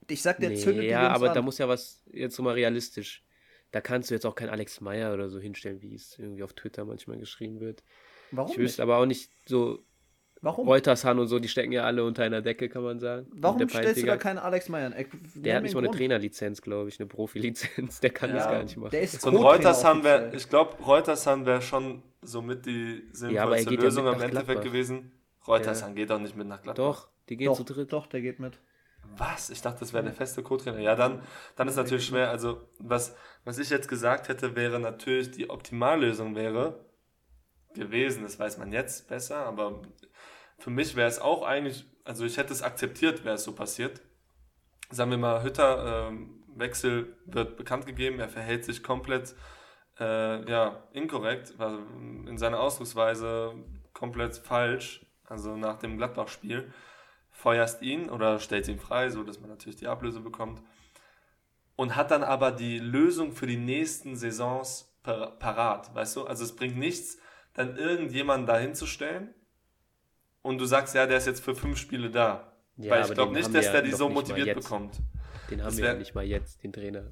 Ich 0.09 0.23
sag, 0.23 0.39
der 0.39 0.51
nee, 0.51 0.57
zündet 0.57 0.85
Ja, 0.85 1.09
die 1.09 1.15
aber 1.15 1.29
an. 1.29 1.35
da 1.35 1.43
muss 1.43 1.59
ja 1.59 1.69
was, 1.69 2.03
jetzt 2.13 2.35
so 2.37 2.43
mal 2.43 2.55
realistisch. 2.55 3.25
Da 3.71 3.81
kannst 3.81 4.11
du 4.11 4.15
jetzt 4.15 4.25
auch 4.25 4.35
keinen 4.35 4.51
Alex 4.51 4.81
Meyer 4.81 5.13
oder 5.13 5.29
so 5.29 5.39
hinstellen, 5.39 5.83
wie 5.83 5.95
es 5.95 6.19
irgendwie 6.19 6.43
auf 6.43 6.55
Twitter 6.55 6.85
manchmal 6.85 7.19
geschrieben 7.19 7.61
wird. 7.61 7.83
Warum? 8.31 8.53
Ich 8.53 8.59
wüsste 8.59 8.83
aber 8.83 8.99
auch 8.99 9.07
nicht 9.07 9.31
so, 9.47 9.81
Warum? 10.43 10.69
Reuters, 10.69 11.05
Han 11.05 11.19
und 11.19 11.29
so, 11.29 11.39
die 11.39 11.49
stecken 11.49 11.73
ja 11.73 11.85
alle 11.85 12.05
unter 12.05 12.23
einer 12.23 12.43
Decke, 12.43 12.69
kann 12.69 12.83
man 12.83 13.01
sagen. 13.01 13.27
Warum 13.33 13.69
stellst 13.69 14.03
du 14.03 14.07
da 14.07 14.17
keinen 14.17 14.39
Alex 14.39 14.69
Meyer 14.69 14.93
ein? 14.93 15.07
Der 15.35 15.57
hat 15.57 15.63
nicht 15.63 15.75
mal 15.75 15.85
eine 15.85 15.91
Trainerlizenz, 15.91 16.61
glaube 16.61 16.89
ich, 16.89 17.01
eine 17.01 17.09
Profilizenz. 17.09 18.01
Der 18.01 18.11
kann 18.11 18.31
ja, 18.31 18.37
das 18.37 18.45
gar 18.45 18.63
nicht 18.63 18.77
machen. 18.77 18.91
Der 18.91 19.03
ist 19.03 19.27
und 19.27 19.35
Reuters 19.37 19.85
haben 19.85 20.05
wir, 20.05 20.33
ich 20.35 20.49
glaube, 20.49 20.81
Reuters 20.85 21.27
haben 21.27 21.47
wir 21.47 21.61
schon 21.63 22.03
somit 22.23 22.67
die 22.67 23.03
sinnvollste 23.13 23.75
ja, 23.75 23.81
Lösung 23.81 24.05
ja 24.05 24.13
im 24.13 24.21
Endeffekt 24.21 24.47
Gladbach. 24.47 24.65
gewesen. 24.65 25.13
Reuters 25.49 25.81
ja. 25.81 25.89
geht 25.89 26.11
doch 26.11 26.21
nicht 26.21 26.37
mit 26.37 26.47
nach 26.47 26.63
Gladbach. 26.63 26.85
Doch, 26.85 27.09
die 27.29 27.37
gehen 27.37 27.47
doch, 27.47 27.57
zu 27.57 27.65
dritt. 27.65 27.93
Doch, 27.93 28.07
der 28.07 28.21
geht 28.21 28.39
mit. 28.39 28.61
Was? 29.17 29.51
Ich 29.51 29.63
dachte, 29.63 29.81
das 29.81 29.93
wäre 29.93 30.05
der 30.05 30.13
feste 30.13 30.43
Co-Trainer. 30.43 30.81
Ja, 30.81 30.95
dann, 30.95 31.23
dann 31.55 31.69
ist 31.69 31.77
natürlich 31.77 32.07
schwer. 32.07 32.31
Also, 32.31 32.69
was, 32.79 33.17
was 33.45 33.59
ich 33.59 33.71
jetzt 33.71 33.89
gesagt 33.89 34.29
hätte, 34.29 34.55
wäre 34.55 34.79
natürlich, 34.81 35.31
die 35.31 35.49
Optimallösung 35.49 36.35
wäre 36.35 36.86
gewesen. 37.77 38.23
Das 38.23 38.39
weiß 38.39 38.59
man 38.59 38.73
jetzt 38.73 39.09
besser, 39.09 39.47
aber 39.47 39.83
für 40.59 40.71
mich 40.71 40.97
wäre 40.97 41.09
es 41.09 41.19
auch 41.21 41.43
eigentlich, 41.43 41.85
also 42.05 42.25
ich 42.25 42.37
hätte 42.37 42.53
es 42.53 42.63
akzeptiert, 42.63 43.25
wäre 43.25 43.37
es 43.37 43.45
so 43.45 43.55
passiert. 43.55 44.01
Sagen 44.91 45.11
wir 45.11 45.19
mal, 45.19 45.43
Hütter, 45.43 46.09
ähm, 46.09 46.45
Wechsel 46.55 47.17
wird 47.27 47.57
bekannt 47.57 47.87
gegeben, 47.87 48.19
er 48.19 48.29
verhält 48.29 48.65
sich 48.65 48.83
komplett 48.83 49.35
äh, 49.99 50.49
ja, 50.51 50.85
inkorrekt, 50.93 51.55
in 52.27 52.39
seiner 52.39 52.61
Ausdrucksweise 52.61 53.55
komplett 53.93 54.37
falsch, 54.37 55.05
also 55.25 55.57
nach 55.57 55.79
dem 55.79 55.97
Gladbach-Spiel, 55.99 56.73
feuerst 57.31 57.83
ihn 57.83 58.09
oder 58.09 58.39
stellst 58.39 58.71
ihn 58.71 58.79
frei, 58.79 59.11
so 59.11 59.23
dass 59.23 59.41
man 59.41 59.51
natürlich 59.51 59.77
die 59.77 59.89
Ablöse 59.89 60.21
bekommt 60.21 60.63
und 61.77 61.95
hat 61.95 62.11
dann 62.11 62.25
aber 62.25 62.51
die 62.51 62.79
Lösung 62.79 63.33
für 63.33 63.47
die 63.47 63.59
nächsten 63.59 64.17
Saisons 64.17 64.93
parat, 65.03 65.95
weißt 65.95 66.17
du? 66.17 66.25
Also 66.25 66.43
es 66.43 66.57
bringt 66.57 66.77
nichts, 66.77 67.19
dann 67.57 67.77
irgendjemanden 67.77 68.47
da 68.47 68.59
hinzustellen 68.59 69.35
und 70.43 70.59
du 70.59 70.67
sagst, 70.67 70.95
ja, 70.95 71.07
der 71.07 71.17
ist 71.17 71.27
jetzt 71.27 71.43
für 71.43 71.55
fünf 71.55 71.79
Spiele 71.79 72.11
da. 72.11 72.53
Ja, 72.77 72.93
Weil 72.93 73.05
ich 73.05 73.13
glaube 73.13 73.35
nicht, 73.35 73.53
dass 73.55 73.73
der 73.73 73.83
die 73.83 73.93
so 73.93 74.09
motiviert 74.09 74.55
bekommt. 74.55 75.01
Den 75.51 75.61
haben 75.61 75.67
das 75.67 75.79
wir 75.79 75.87
ja 75.87 75.95
nicht 75.95 76.15
mal 76.15 76.25
jetzt, 76.25 76.63
den 76.63 76.73
Trainer. 76.73 77.05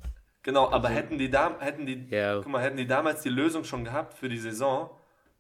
Genau, 0.42 0.66
aber 0.66 0.88
also, 0.88 1.00
hätten 1.00 1.18
die 1.18 1.30
da, 1.30 1.59
hätten 1.59 1.87
die, 1.87 2.07
ja. 2.11 2.37
guck 2.37 2.48
mal, 2.48 2.62
hätten 2.62 2.76
die 2.76 2.87
damals 2.87 3.22
die 3.22 3.30
Lösung 3.30 3.64
schon 3.64 3.85
gehabt 3.85 4.14
für 4.14 4.28
die 4.28 4.37
Saison, 4.37 4.90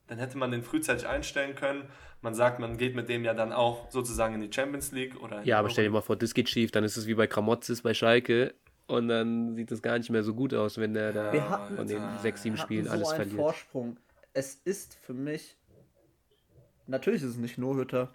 dann 0.06 0.18
hätte 0.18 0.38
man 0.38 0.50
den 0.50 0.62
frühzeitig 0.62 1.06
einstellen 1.06 1.54
können. 1.54 1.84
Man 2.22 2.34
sagt, 2.34 2.58
man 2.58 2.78
geht 2.78 2.94
mit 2.94 3.10
dem 3.10 3.22
ja 3.22 3.34
dann 3.34 3.52
auch 3.52 3.90
sozusagen 3.90 4.34
in 4.34 4.40
die 4.40 4.50
Champions 4.50 4.92
League 4.92 5.22
oder. 5.22 5.42
Ja, 5.42 5.58
aber 5.58 5.68
stell 5.68 5.84
dir 5.84 5.90
mal 5.90 6.00
vor, 6.00 6.16
das 6.16 6.32
geht 6.32 6.48
schief, 6.48 6.70
dann 6.70 6.84
ist 6.84 6.96
es 6.96 7.06
wie 7.06 7.14
bei 7.14 7.26
Kramotzes 7.26 7.82
bei 7.82 7.92
Schalke 7.92 8.54
und 8.86 9.08
dann 9.08 9.54
sieht 9.54 9.70
es 9.70 9.82
gar 9.82 9.98
nicht 9.98 10.08
mehr 10.08 10.22
so 10.22 10.34
gut 10.34 10.54
aus, 10.54 10.78
wenn 10.78 10.94
der 10.94 11.12
da 11.12 11.32
hatten, 11.50 11.76
von 11.76 11.86
den 11.86 12.02
sechs, 12.22 12.42
sieben 12.42 12.56
Spielen 12.56 12.88
alles 12.88 13.10
so 13.10 13.14
verliert. 13.14 13.36
Vorsprung. 13.36 13.98
Es 14.34 14.56
ist 14.64 14.94
für 14.94 15.14
mich 15.14 15.56
natürlich 16.86 17.22
ist 17.22 17.30
es 17.30 17.36
nicht 17.36 17.58
nur 17.58 17.76
Hütter. 17.76 18.12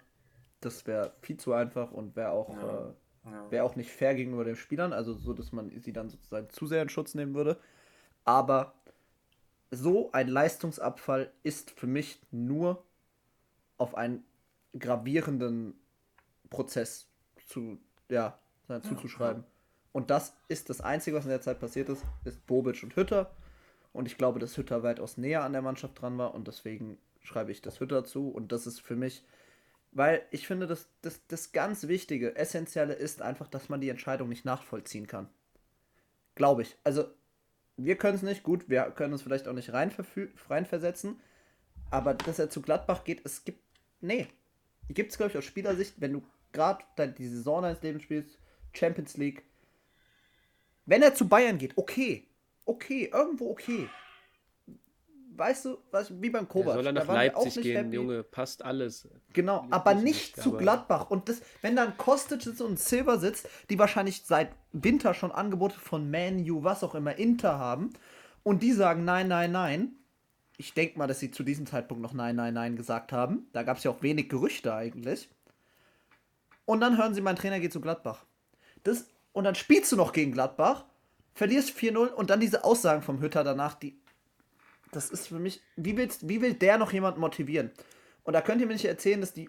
Das 0.60 0.86
wäre 0.86 1.12
viel 1.20 1.38
zu 1.38 1.52
einfach 1.52 1.90
und 1.90 2.16
wäre 2.16 2.30
auch, 2.30 2.50
ja. 2.50 2.88
äh, 2.88 2.92
ja. 3.30 3.50
Wär 3.50 3.64
auch 3.64 3.76
nicht 3.76 3.90
fair 3.90 4.14
gegenüber 4.14 4.44
den 4.44 4.56
Spielern, 4.56 4.92
also 4.92 5.12
so, 5.12 5.34
dass 5.34 5.52
man 5.52 5.70
sie 5.80 5.92
dann 5.92 6.08
sozusagen 6.08 6.48
zu 6.50 6.66
sehr 6.66 6.82
in 6.82 6.88
Schutz 6.88 7.14
nehmen 7.14 7.34
würde. 7.34 7.58
Aber 8.24 8.74
so 9.70 10.10
ein 10.12 10.28
Leistungsabfall 10.28 11.30
ist 11.42 11.70
für 11.70 11.86
mich 11.86 12.20
nur 12.30 12.82
auf 13.76 13.94
einen 13.94 14.24
gravierenden 14.78 15.74
Prozess 16.48 17.08
zu, 17.46 17.78
ja, 18.08 18.38
zuzuschreiben. 18.82 19.42
Ja. 19.42 19.48
Und 19.92 20.10
das 20.10 20.34
ist 20.48 20.70
das 20.70 20.80
Einzige, 20.80 21.16
was 21.16 21.24
in 21.24 21.30
der 21.30 21.40
Zeit 21.40 21.60
passiert 21.60 21.88
ist, 21.88 22.04
ist 22.24 22.46
Bobic 22.46 22.82
und 22.82 22.96
Hütter. 22.96 23.30
Und 23.92 24.06
ich 24.06 24.16
glaube, 24.16 24.38
dass 24.38 24.56
Hütter 24.56 24.82
weitaus 24.82 25.16
näher 25.16 25.42
an 25.42 25.52
der 25.52 25.62
Mannschaft 25.62 26.00
dran 26.00 26.16
war 26.18 26.34
und 26.34 26.46
deswegen 26.46 26.98
schreibe 27.22 27.52
ich 27.52 27.60
das 27.62 27.80
Hütter 27.80 28.04
zu. 28.04 28.28
Und 28.30 28.52
das 28.52 28.66
ist 28.66 28.80
für 28.80 28.96
mich, 28.96 29.24
weil 29.92 30.22
ich 30.30 30.46
finde, 30.46 30.66
das, 30.66 30.88
das, 31.02 31.26
das 31.26 31.52
ganz 31.52 31.88
Wichtige, 31.88 32.36
Essentielle 32.36 32.94
ist 32.94 33.22
einfach, 33.22 33.48
dass 33.48 33.68
man 33.68 33.80
die 33.80 33.88
Entscheidung 33.88 34.28
nicht 34.28 34.44
nachvollziehen 34.44 35.06
kann. 35.06 35.28
Glaube 36.36 36.62
ich. 36.62 36.76
Also, 36.84 37.04
wir 37.76 37.96
können 37.96 38.14
es 38.14 38.22
nicht, 38.22 38.42
gut, 38.42 38.68
wir 38.68 38.82
können 38.90 39.12
uns 39.12 39.22
vielleicht 39.22 39.48
auch 39.48 39.52
nicht 39.54 39.72
rein 39.72 39.92
reinversetzen, 40.48 41.20
aber 41.90 42.14
dass 42.14 42.38
er 42.38 42.50
zu 42.50 42.62
Gladbach 42.62 43.04
geht, 43.04 43.24
es 43.24 43.44
gibt, 43.44 43.62
nee, 44.00 44.28
gibt 44.88 45.10
es, 45.10 45.16
glaube 45.16 45.32
ich, 45.32 45.38
aus 45.38 45.44
Spielersicht, 45.44 45.94
wenn 46.00 46.12
du 46.12 46.22
gerade 46.52 46.84
die 47.08 47.28
Saison 47.28 47.62
deines 47.62 47.82
Lebens 47.82 48.02
spielst, 48.02 48.38
Champions 48.72 49.16
League, 49.16 49.44
wenn 50.86 51.02
er 51.02 51.14
zu 51.14 51.28
Bayern 51.28 51.58
geht, 51.58 51.76
okay, 51.76 52.26
okay, 52.70 53.10
irgendwo 53.12 53.50
okay. 53.50 53.88
Weißt 55.36 55.64
du, 55.64 55.78
was, 55.90 56.12
wie 56.20 56.28
beim 56.28 56.46
Kovac. 56.46 56.68
Ja, 56.68 56.74
soll 56.74 56.86
er 56.86 56.92
nach 56.92 57.06
Leipzig 57.08 57.62
gehen, 57.62 57.76
happy. 57.76 57.96
Junge, 57.96 58.22
passt 58.22 58.62
alles. 58.62 59.08
Genau, 59.32 59.66
aber 59.70 59.94
nicht, 59.94 60.04
nicht 60.04 60.42
zu 60.42 60.52
Gladbach. 60.52 61.10
Und 61.10 61.28
das, 61.28 61.40
wenn 61.62 61.76
dann 61.76 61.96
Kostic 61.96 62.42
sitzt 62.42 62.60
und 62.60 62.78
Silver 62.78 63.18
sitzt, 63.18 63.48
die 63.70 63.78
wahrscheinlich 63.78 64.22
seit 64.26 64.50
Winter 64.72 65.14
schon 65.14 65.32
Angebote 65.32 65.78
von 65.78 66.10
Man 66.10 66.48
U, 66.50 66.62
was 66.62 66.84
auch 66.84 66.94
immer, 66.94 67.16
Inter 67.16 67.58
haben, 67.58 67.90
und 68.42 68.62
die 68.62 68.72
sagen 68.72 69.04
nein, 69.04 69.28
nein, 69.28 69.52
nein, 69.52 69.96
ich 70.60 70.74
denke 70.74 70.98
mal, 70.98 71.06
dass 71.06 71.20
sie 71.20 71.30
zu 71.30 71.42
diesem 71.42 71.64
Zeitpunkt 71.64 72.02
noch 72.02 72.12
Nein, 72.12 72.36
Nein, 72.36 72.52
Nein 72.52 72.76
gesagt 72.76 73.12
haben. 73.12 73.48
Da 73.54 73.62
gab 73.62 73.78
es 73.78 73.84
ja 73.84 73.90
auch 73.90 74.02
wenig 74.02 74.28
Gerüchte 74.28 74.74
eigentlich. 74.74 75.30
Und 76.66 76.80
dann 76.80 76.98
hören 76.98 77.14
sie, 77.14 77.22
mein 77.22 77.36
Trainer 77.36 77.60
geht 77.60 77.72
zu 77.72 77.80
Gladbach. 77.80 78.26
Das, 78.82 79.06
und 79.32 79.44
dann 79.44 79.54
spielst 79.54 79.90
du 79.90 79.96
noch 79.96 80.12
gegen 80.12 80.32
Gladbach, 80.32 80.84
verlierst 81.34 81.70
4-0 81.70 82.08
und 82.08 82.30
dann 82.30 82.40
diese 82.40 82.64
Aussagen 82.64 83.02
vom 83.02 83.20
Hütter 83.20 83.44
danach, 83.44 83.74
die. 83.74 83.98
Das 84.92 85.10
ist 85.10 85.28
für 85.28 85.38
mich. 85.38 85.60
Wie, 85.76 85.96
willst, 85.96 86.28
wie 86.28 86.40
will 86.40 86.54
der 86.54 86.78
noch 86.78 86.92
jemand 86.92 87.18
motivieren? 87.18 87.70
Und 88.24 88.32
da 88.32 88.40
könnt 88.40 88.60
ihr 88.60 88.66
mir 88.66 88.72
nicht 88.72 88.84
erzählen, 88.84 89.20
dass 89.20 89.32
die 89.32 89.48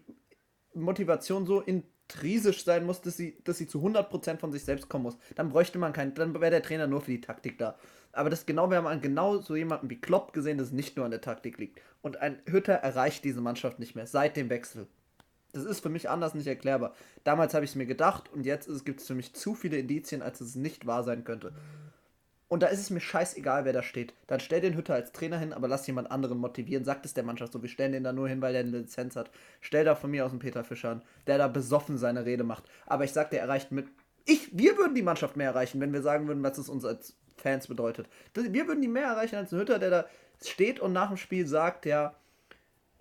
Motivation 0.74 1.46
so 1.46 1.62
intrinsisch 1.62 2.64
sein 2.64 2.86
muss, 2.86 3.02
dass 3.02 3.18
sie, 3.18 3.38
dass 3.44 3.58
sie 3.58 3.68
zu 3.68 3.80
100% 3.80 4.38
von 4.38 4.52
sich 4.52 4.64
selbst 4.64 4.88
kommen 4.88 5.04
muss. 5.04 5.18
Dann 5.36 5.50
bräuchte 5.50 5.80
man 5.80 5.94
keinen. 5.94 6.14
Dann 6.14 6.34
wäre 6.36 6.52
der 6.52 6.64
Trainer 6.64 6.88
nur 6.88 7.02
für 7.02 7.12
die 7.12 7.22
Taktik 7.22 7.58
da. 7.58 7.76
Aber 8.14 8.30
das 8.30 8.46
genau, 8.46 8.70
wir 8.70 8.78
haben 8.78 8.88
an 8.88 9.02
genau 9.02 9.40
so 9.40 9.56
jemanden 9.56 9.90
wie 9.90 10.00
Klopp 10.00 10.34
gesehen, 10.34 10.58
dass 10.58 10.68
es 10.68 10.74
nicht 10.74 10.96
nur 10.96 11.06
an 11.06 11.12
der 11.12 11.22
Taktik 11.22 11.58
liegt. 11.58 11.82
Und 12.02 12.18
ein 12.18 12.42
Hütter 12.46 12.74
erreicht 12.74 13.24
diese 13.24 13.42
Mannschaft 13.42 13.80
nicht 13.80 13.96
mehr 13.96 14.08
seit 14.08 14.36
dem 14.36 14.50
Wechsel. 14.50 14.88
Das 15.54 15.66
ist 15.66 15.82
für 15.82 15.90
mich 15.90 16.10
anders 16.10 16.34
nicht 16.34 16.48
erklärbar. 16.48 16.94
Damals 17.24 17.54
habe 17.54 17.66
ich 17.66 17.72
es 17.72 17.76
mir 17.76 17.86
gedacht 17.86 18.32
und 18.34 18.46
jetzt 18.46 18.86
gibt 18.86 19.02
es 19.02 19.08
für 19.08 19.16
mich 19.16 19.34
zu 19.34 19.54
viele 19.54 19.78
Indizien, 19.78 20.22
als 20.22 20.42
es 20.42 20.56
nicht 20.56 20.86
wahr 20.86 21.04
sein 21.04 21.24
könnte. 21.24 21.54
Und 22.52 22.64
da 22.64 22.68
ist 22.68 22.82
es 22.82 22.90
mir 22.90 23.00
scheißegal, 23.00 23.64
wer 23.64 23.72
da 23.72 23.82
steht. 23.82 24.14
Dann 24.28 24.42
stell 24.42 24.60
den 24.60 24.76
Hütter 24.76 24.94
als 24.94 25.14
Trainer 25.14 25.40
hin, 25.40 25.54
aber 25.54 25.70
lass 25.70 25.88
jemand 25.88 26.12
anderen 26.12 26.38
motivieren. 26.38 26.84
Sagt 26.84 27.06
es 27.06 27.14
der 27.14 27.24
Mannschaft 27.24 27.54
so, 27.54 27.62
wir 27.62 27.70
stellen 27.70 27.94
den 27.94 28.04
da 28.04 28.12
nur 28.12 28.28
hin, 28.28 28.42
weil 28.42 28.52
der 28.52 28.64
eine 28.64 28.80
Lizenz 28.80 29.16
hat. 29.16 29.32
Stell 29.62 29.86
da 29.86 29.96
von 29.96 30.12
mir 30.12 30.26
aus 30.26 30.32
einen 30.32 30.40
Peter 30.40 30.66
Fischer 30.66 30.90
an, 30.90 31.02
der 31.28 31.38
da 31.38 31.48
besoffen 31.48 31.98
seine 31.98 32.26
Rede 32.26 32.44
macht. 32.44 32.66
Aber 32.86 33.06
ich 33.06 33.14
sag, 33.14 33.30
der 33.30 33.40
erreicht 33.40 33.72
mit. 33.72 33.88
Ich, 34.26 34.50
wir 34.52 34.78
würden 34.78 34.96
die 34.96 35.02
Mannschaft 35.02 35.38
mehr 35.38 35.48
erreichen, 35.48 35.80
wenn 35.80 35.94
wir 35.94 36.02
sagen 36.02 36.28
würden, 36.28 36.44
was 36.44 36.58
es 36.58 36.68
uns 36.68 36.84
als 36.84 37.16
Fans 37.38 37.68
bedeutet. 37.68 38.10
Wir 38.34 38.68
würden 38.68 38.82
die 38.82 38.90
mehr 38.90 39.08
erreichen 39.08 39.38
als 39.38 39.54
ein 39.54 39.60
Hütter, 39.60 39.80
der 39.80 39.90
da 39.90 40.06
steht 40.44 40.82
und 40.82 40.92
nach 40.92 41.08
dem 41.08 41.16
Spiel 41.16 41.48
sagt, 41.48 41.86
ja, 41.86 42.16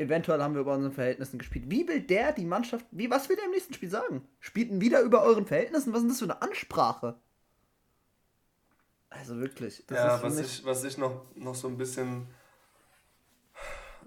eventuell 0.01 0.43
haben 0.43 0.55
wir 0.55 0.63
über 0.63 0.75
unseren 0.75 0.93
Verhältnissen 0.93 1.39
gespielt. 1.39 1.67
Wie 1.69 1.87
will 1.87 2.01
der 2.01 2.33
die 2.33 2.47
Mannschaft, 2.47 2.87
wie, 2.91 3.11
was 3.11 3.29
will 3.29 3.37
der 3.37 3.45
im 3.45 3.53
nächsten 3.53 3.75
Spiel 3.75 3.91
sagen? 3.91 4.27
Spielten 4.41 4.81
wieder 4.81 5.03
über 5.03 5.23
euren 5.23 5.47
Verhältnissen? 5.47 5.93
Was 5.93 6.03
ist 6.03 6.11
das 6.11 6.19
für 6.19 6.25
eine 6.25 6.43
Ansprache? 6.43 7.17
Also 9.11 9.39
wirklich. 9.39 9.85
ja, 9.91 10.23
was 10.23 10.39
ich, 10.39 10.65
was 10.65 10.85
ich 10.85 10.97
noch, 10.97 11.25
noch 11.35 11.55
so 11.55 11.69
ein 11.69 11.77
bisschen, 11.77 12.29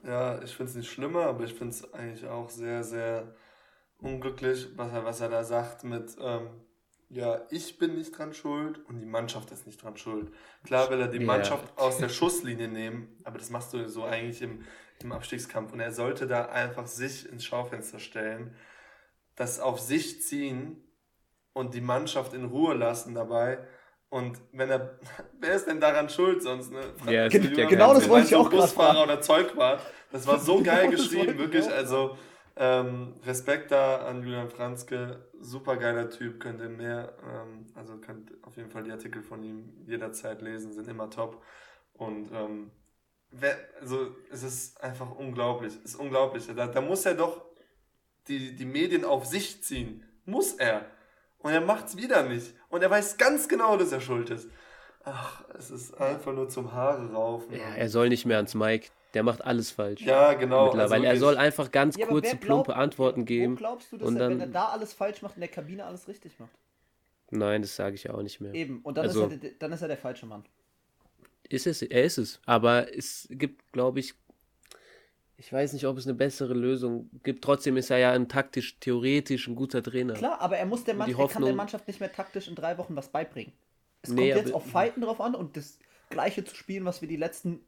ja, 0.04 0.42
ich 0.42 0.56
finde 0.56 0.72
es 0.72 0.78
nicht 0.78 0.92
schlimmer, 0.92 1.26
aber 1.26 1.44
ich 1.44 1.54
finde 1.54 1.74
es 1.74 1.94
eigentlich 1.94 2.26
auch 2.26 2.50
sehr, 2.50 2.84
sehr 2.84 3.36
unglücklich, 4.00 4.70
was 4.76 4.92
er, 4.92 5.06
was 5.06 5.22
er 5.22 5.30
da 5.30 5.44
sagt 5.44 5.84
mit, 5.84 6.16
ähm, 6.20 6.48
ja, 7.10 7.42
ich 7.52 7.78
bin 7.78 7.96
nicht 7.96 8.18
dran 8.18 8.34
schuld 8.34 8.80
und 8.88 9.00
die 9.00 9.06
Mannschaft 9.06 9.52
ist 9.52 9.68
nicht 9.68 9.84
dran 9.84 9.98
schuld. 9.98 10.32
Klar 10.64 10.90
will 10.90 11.00
er 11.00 11.10
die 11.10 11.20
Mannschaft 11.20 11.78
aus 11.78 11.98
der 11.98 12.10
Schusslinie 12.10 12.68
nehmen, 12.68 13.16
aber 13.24 13.38
das 13.38 13.50
machst 13.50 13.74
du 13.74 13.88
so 13.88 14.04
eigentlich 14.04 14.42
im, 14.42 14.64
im 15.04 15.12
Abstiegskampf. 15.12 15.74
Und 15.74 15.80
er 15.80 15.92
sollte 15.92 16.28
da 16.28 16.46
einfach 16.46 16.88
sich 16.88 17.30
ins 17.30 17.46
Schaufenster 17.46 18.00
stellen, 18.00 18.56
das 19.36 19.60
auf 19.60 19.80
sich 19.80 20.22
ziehen 20.22 20.84
und 21.54 21.74
die 21.74 21.82
Mannschaft 21.82 22.34
in 22.34 22.46
Ruhe 22.46 22.74
lassen 22.74 23.16
dabei. 23.16 23.60
Und 24.10 24.40
wenn 24.52 24.70
er, 24.70 25.00
wer 25.40 25.56
ist 25.56 25.68
denn 25.68 25.80
daran 25.80 26.10
schuld 26.10 26.44
sonst? 26.44 26.72
Ne? 26.72 26.82
Ja, 27.08 27.28
genau 27.28 27.94
das 27.94 28.08
wollte 28.08 28.28
ich 28.28 28.36
auch 28.36 28.50
Busfahrer 28.50 29.04
oder 29.04 29.22
Zeugwart. 29.22 29.82
Das 30.12 30.28
war 30.28 30.40
so 30.40 30.62
geil 30.64 30.90
geschrieben, 30.90 31.38
wirklich. 31.38 31.68
Also 31.72 32.18
ähm, 32.56 33.16
Respekt 33.26 33.72
da 33.72 34.06
an 34.06 34.22
Julian 34.22 34.50
Franzke, 34.50 35.28
super 35.40 35.78
geiler 35.78 36.12
Typ, 36.12 36.40
könnt 36.40 36.62
ihr 36.62 36.70
mehr, 36.70 37.14
ähm, 37.24 37.66
also 37.74 37.98
könnt 37.98 38.32
auf 38.44 38.56
jeden 38.58 38.70
Fall 38.70 38.84
die 38.84 38.92
Artikel 38.92 39.24
von 39.24 39.42
ihm 39.42 39.74
jederzeit 39.88 40.42
lesen, 40.44 40.72
sind 40.72 40.88
immer 40.88 41.10
top. 41.10 41.42
Und 41.94 42.32
ähm, 42.32 42.72
also 43.82 44.16
es 44.32 44.44
ist 44.44 44.82
einfach 44.84 45.12
unglaublich, 45.12 45.74
es 45.84 45.92
ist 45.92 45.96
unglaublich. 45.96 46.46
Da, 46.56 46.68
da 46.68 46.82
muss 46.82 47.06
er 47.06 47.16
doch 47.16 47.46
die, 48.28 48.56
die 48.56 48.66
Medien 48.66 49.06
auf 49.06 49.26
sich 49.26 49.64
ziehen. 49.64 50.06
Muss 50.26 50.54
er. 50.54 50.86
Und 51.40 51.52
er 51.52 51.62
macht 51.62 51.88
es 51.88 51.98
wieder 51.98 52.24
nicht. 52.24 52.54
Und 52.70 52.82
er 52.82 52.90
weiß 52.90 53.18
ganz 53.18 53.48
genau, 53.50 53.76
dass 53.78 53.92
er 53.92 54.02
schuld 54.02 54.30
ist. 54.30 54.48
Ach, 55.04 55.44
es 55.58 55.70
ist 55.70 56.00
einfach 56.00 56.34
nur 56.34 56.48
zum 56.48 56.72
Haare 56.72 57.12
raufen. 57.12 57.54
Ja, 57.54 57.76
er 57.76 57.90
soll 57.90 58.08
nicht 58.08 58.26
mehr 58.26 58.38
ans 58.38 58.56
Mike. 58.56 58.90
Der 59.14 59.24
macht 59.24 59.44
alles 59.44 59.70
falsch. 59.70 60.02
Ja, 60.02 60.34
genau. 60.34 60.68
Mittlerweile. 60.68 61.10
Also 61.10 61.26
er 61.26 61.32
soll 61.32 61.38
einfach 61.38 61.72
ganz 61.72 61.98
ja, 61.98 62.08
kurze, 62.08 62.30
glaubt, 62.30 62.42
plumpe 62.42 62.76
Antworten 62.76 63.26
geben. 63.26 63.54
Wo 63.54 63.58
glaubst 63.58 63.92
du, 63.92 63.98
dass 63.98 64.08
und 64.08 64.16
er, 64.16 64.20
dann, 64.20 64.32
wenn 64.32 64.40
er 64.40 64.48
da 64.48 64.70
alles 64.70 64.94
falsch 64.94 65.22
macht, 65.22 65.36
in 65.36 65.42
der 65.42 65.50
Kabine 65.50 65.86
alles 65.86 66.08
richtig 66.08 66.40
macht? 66.40 66.54
Nein, 67.30 67.62
das 67.62 67.76
sage 67.76 67.96
ich 67.96 68.10
auch 68.10 68.22
nicht 68.22 68.40
mehr. 68.40 68.54
Eben, 68.54 68.82
und 68.82 68.98
dann, 68.98 69.06
also, 69.06 69.28
ist 69.28 69.44
er, 69.44 69.52
dann 69.60 69.72
ist 69.72 69.82
er 69.82 69.88
der 69.88 69.98
falsche 69.98 70.26
Mann. 70.26 70.46
Ist 71.50 71.68
es, 71.68 71.82
er 71.82 72.04
ist 72.04 72.18
es. 72.18 72.40
Aber 72.46 72.96
es 72.96 73.28
gibt, 73.30 73.72
glaube 73.72 74.00
ich, 74.00 74.14
ich 75.38 75.52
weiß 75.52 75.74
nicht, 75.74 75.86
ob 75.86 75.98
es 75.98 76.06
eine 76.06 76.14
bessere 76.14 76.54
Lösung 76.54 77.10
gibt. 77.24 77.44
Trotzdem 77.44 77.76
ist 77.78 77.90
er 77.90 77.98
ja 77.98 78.12
ein 78.14 78.30
taktisch, 78.30 78.80
theoretisch 78.80 79.48
ein 79.48 79.56
guter 79.56 79.84
Trainer. 79.84 80.14
Klar, 80.14 80.40
aber 80.40 80.58
er 80.58 80.66
muss 80.66 80.84
der 80.84 80.94
Mannschaft, 80.94 81.18
Hoffnung, 81.20 81.34
kann 81.34 81.46
der 81.46 81.56
Mannschaft 81.56 81.88
nicht 81.88 82.00
mehr 82.00 82.12
taktisch 82.12 82.48
in 82.48 82.56
drei 82.56 82.78
Wochen 82.78 82.96
was 82.96 83.10
beibringen. 83.10 83.52
Es 84.02 84.10
nee, 84.10 84.32
kommt 84.32 84.46
jetzt 84.46 84.54
auf 84.54 84.66
Fighten 84.66 85.02
drauf 85.02 85.20
an 85.20 85.36
und 85.36 85.58
das 85.58 85.80
Gleiche 86.10 86.44
zu 86.44 86.56
spielen, 86.56 86.86
was 86.86 87.02
wir 87.02 87.08
die 87.08 87.18
letzten 87.18 87.60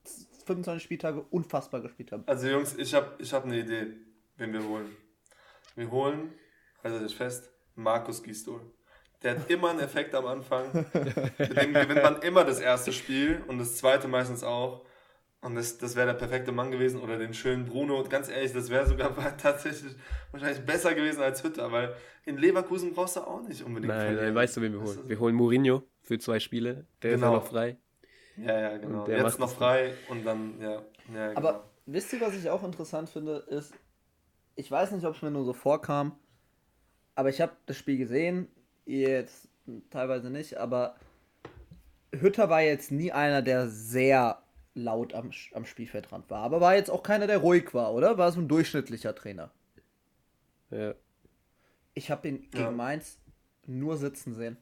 25 0.46 0.84
Spieltage 0.84 1.26
unfassbar 1.32 1.82
gespielt 1.82 2.12
haben. 2.12 2.24
Also 2.28 2.48
Jungs, 2.48 2.76
ich 2.78 2.94
habe 2.94 3.16
ich 3.20 3.34
hab 3.34 3.46
eine 3.46 3.60
Idee, 3.60 3.88
wen 4.38 4.54
wir 4.54 4.64
holen. 4.64 4.96
Wir 5.76 5.92
holen, 5.92 6.34
also 6.84 7.06
ich 7.06 7.16
fest, 7.16 7.52
Markus 7.76 8.24
Gisdol. 8.24 8.62
Der 9.24 9.32
hat 9.32 9.50
immer 9.50 9.70
einen 9.70 9.80
Effekt 9.80 10.14
am 10.14 10.26
Anfang. 10.26 10.86
Mit 10.94 11.58
dem 11.58 11.74
gewinnt 11.74 12.04
man 12.04 12.22
immer 12.22 12.44
das 12.44 12.60
erste 12.60 12.94
Spiel 12.94 13.42
und 13.48 13.60
das 13.60 13.78
zweite 13.78 14.08
meistens 14.08 14.44
auch. 14.44 14.86
Und 15.42 15.56
das, 15.56 15.78
das 15.78 15.96
wäre 15.96 16.08
der 16.08 16.16
perfekte 16.16 16.52
Mann 16.52 16.72
gewesen. 16.72 17.00
Oder 17.00 17.18
den 17.18 17.34
schönen 17.34 17.66
Bruno. 17.66 18.00
Und 18.00 18.10
ganz 18.10 18.30
ehrlich, 18.30 18.54
das 18.54 18.70
wäre 18.70 18.88
sogar 18.88 19.16
tatsächlich 19.38 19.96
wahrscheinlich 20.32 20.66
besser 20.66 20.94
gewesen 20.94 21.22
als 21.22 21.44
Hütter, 21.44 21.72
weil 21.72 21.96
in 22.26 22.38
Leverkusen 22.38 22.94
brauchst 22.94 23.16
du 23.16 23.22
auch 23.22 23.42
nicht 23.48 23.64
unbedingt. 23.64 23.94
Nein, 23.94 24.16
nein 24.16 24.34
weißt 24.34 24.58
du, 24.58 24.62
wen 24.62 24.74
wir 24.74 24.82
holen? 24.82 25.00
Wir 25.08 25.20
holen 25.20 25.36
Mourinho 25.36 25.84
für 26.02 26.18
zwei 26.18 26.40
Spiele. 26.40 26.86
Der 27.02 27.12
genau. 27.12 27.28
ist 27.28 27.32
ja 27.34 27.40
noch 27.40 27.48
frei. 27.48 27.78
Ja, 28.38 28.60
ja, 28.60 28.78
genau. 28.78 29.06
Der 29.06 29.20
Jetzt 29.20 29.40
noch 29.40 29.50
frei 29.50 29.94
und 30.10 30.26
dann, 30.26 30.60
ja. 30.60 30.82
ja 31.14 31.28
genau. 31.30 31.38
Aber 31.38 31.70
wisst 31.86 32.12
ihr, 32.14 32.22
was 32.22 32.36
ich 32.36 32.50
auch 32.50 32.64
interessant 32.64 33.10
finde, 33.10 33.38
ist, 33.50 33.74
ich 34.56 34.70
weiß 34.70 34.92
nicht, 34.92 35.06
ob 35.06 35.16
es 35.16 35.22
mir 35.22 35.32
nur 35.32 35.46
so 35.46 35.54
vorkam, 35.54 36.18
aber 37.14 37.30
ich 37.30 37.40
habe 37.42 37.54
das 37.66 37.78
Spiel 37.78 37.98
gesehen, 37.98 38.48
jetzt 38.86 39.48
teilweise 39.90 40.30
nicht, 40.30 40.58
aber 40.58 40.96
Hütter 42.12 42.50
war 42.50 42.62
jetzt 42.62 42.92
nie 42.92 43.12
einer, 43.12 43.42
der 43.42 43.68
sehr 43.70 44.42
laut 44.74 45.14
am, 45.14 45.32
am 45.54 45.66
Spielfeldrand 45.66 46.30
war, 46.30 46.42
aber 46.44 46.62
war 46.62 46.76
jetzt 46.76 46.92
auch 46.92 47.04
keiner, 47.04 47.28
der 47.28 47.38
ruhig 47.40 47.74
war, 47.74 47.94
oder? 47.94 48.18
War 48.18 48.32
so 48.32 48.42
ein 48.42 48.48
durchschnittlicher 48.48 49.16
Trainer. 49.16 49.52
Ja. 50.70 50.94
Ich 51.94 52.12
habe 52.12 52.28
ihn 52.28 52.42
gegen 52.52 52.64
ja. 52.64 52.72
Mainz 52.72 53.20
nur 53.66 53.98
sitzen 53.98 54.34
sehen. 54.34 54.58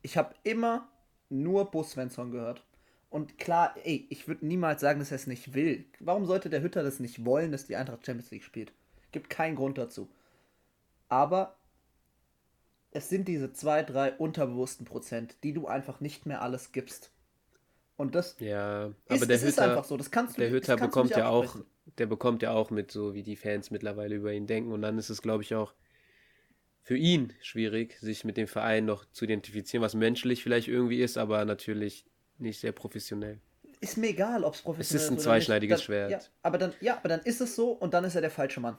Ich 0.00 0.16
habe 0.16 0.34
immer 0.44 0.88
nur 1.28 1.70
Bo 1.70 1.82
Svensson 1.82 2.30
gehört. 2.30 2.64
Und 3.10 3.36
klar, 3.36 3.74
ey, 3.84 4.06
ich 4.08 4.26
würde 4.26 4.46
niemals 4.46 4.80
sagen, 4.80 5.00
dass 5.00 5.10
er 5.10 5.16
es 5.16 5.26
nicht 5.26 5.54
will. 5.54 5.84
Warum 6.00 6.24
sollte 6.24 6.48
der 6.48 6.62
Hütter 6.62 6.82
das 6.82 6.98
nicht 6.98 7.24
wollen, 7.24 7.52
dass 7.52 7.66
die 7.66 7.76
Eintracht 7.76 8.06
Champions 8.06 8.30
League 8.30 8.44
spielt? 8.44 8.72
Gibt 9.10 9.28
keinen 9.28 9.56
Grund 9.56 9.76
dazu. 9.76 10.08
Aber 11.08 11.56
es 12.92 13.08
sind 13.08 13.26
diese 13.26 13.52
zwei, 13.52 13.82
drei 13.82 14.12
unterbewussten 14.12 14.86
Prozent, 14.86 15.36
die 15.42 15.52
du 15.52 15.66
einfach 15.66 16.00
nicht 16.00 16.26
mehr 16.26 16.42
alles 16.42 16.72
gibst. 16.72 17.10
Und 17.96 18.14
das 18.14 18.36
ja, 18.38 18.92
aber 19.08 19.14
ist, 19.14 19.28
der 19.28 19.36
Hütter, 19.38 19.48
ist 19.48 19.60
einfach 19.60 19.84
so. 19.84 19.96
Das 19.96 20.10
kannst 20.10 20.36
du, 20.36 20.42
der 20.42 20.50
Hütter 20.50 20.76
bekommt 20.76 21.10
ja 21.10 21.28
auch, 21.28 21.56
der 21.98 22.06
bekommt 22.06 22.42
ja 22.42 22.52
auch 22.52 22.70
mit, 22.70 22.90
so 22.90 23.14
wie 23.14 23.22
die 23.22 23.36
Fans 23.36 23.70
mittlerweile 23.70 24.16
über 24.16 24.32
ihn 24.32 24.46
denken. 24.46 24.72
Und 24.72 24.82
dann 24.82 24.98
ist 24.98 25.10
es, 25.10 25.22
glaube 25.22 25.42
ich, 25.42 25.54
auch 25.54 25.74
für 26.82 26.96
ihn 26.96 27.32
schwierig, 27.40 27.98
sich 28.00 28.24
mit 28.24 28.36
dem 28.36 28.48
Verein 28.48 28.84
noch 28.84 29.04
zu 29.12 29.24
identifizieren, 29.24 29.82
was 29.82 29.94
menschlich 29.94 30.42
vielleicht 30.42 30.68
irgendwie 30.68 31.00
ist, 31.00 31.16
aber 31.16 31.44
natürlich 31.44 32.04
nicht 32.38 32.60
sehr 32.60 32.72
professionell. 32.72 33.40
Ist 33.80 33.98
mir 33.98 34.08
egal, 34.08 34.44
ob 34.44 34.54
es 34.54 34.62
professionell 34.62 34.96
ist. 34.96 35.02
Es 35.02 35.10
ist 35.10 35.10
ein 35.10 35.18
zweischneidiges 35.18 35.78
dann, 35.80 35.84
Schwert. 35.84 36.10
Ja, 36.10 36.20
aber 36.42 36.58
dann, 36.58 36.72
ja, 36.80 36.96
aber 36.96 37.08
dann 37.08 37.20
ist 37.20 37.40
es 37.40 37.54
so 37.54 37.70
und 37.72 37.94
dann 37.94 38.04
ist 38.04 38.14
er 38.14 38.20
der 38.20 38.30
falsche 38.30 38.60
Mann. 38.60 38.76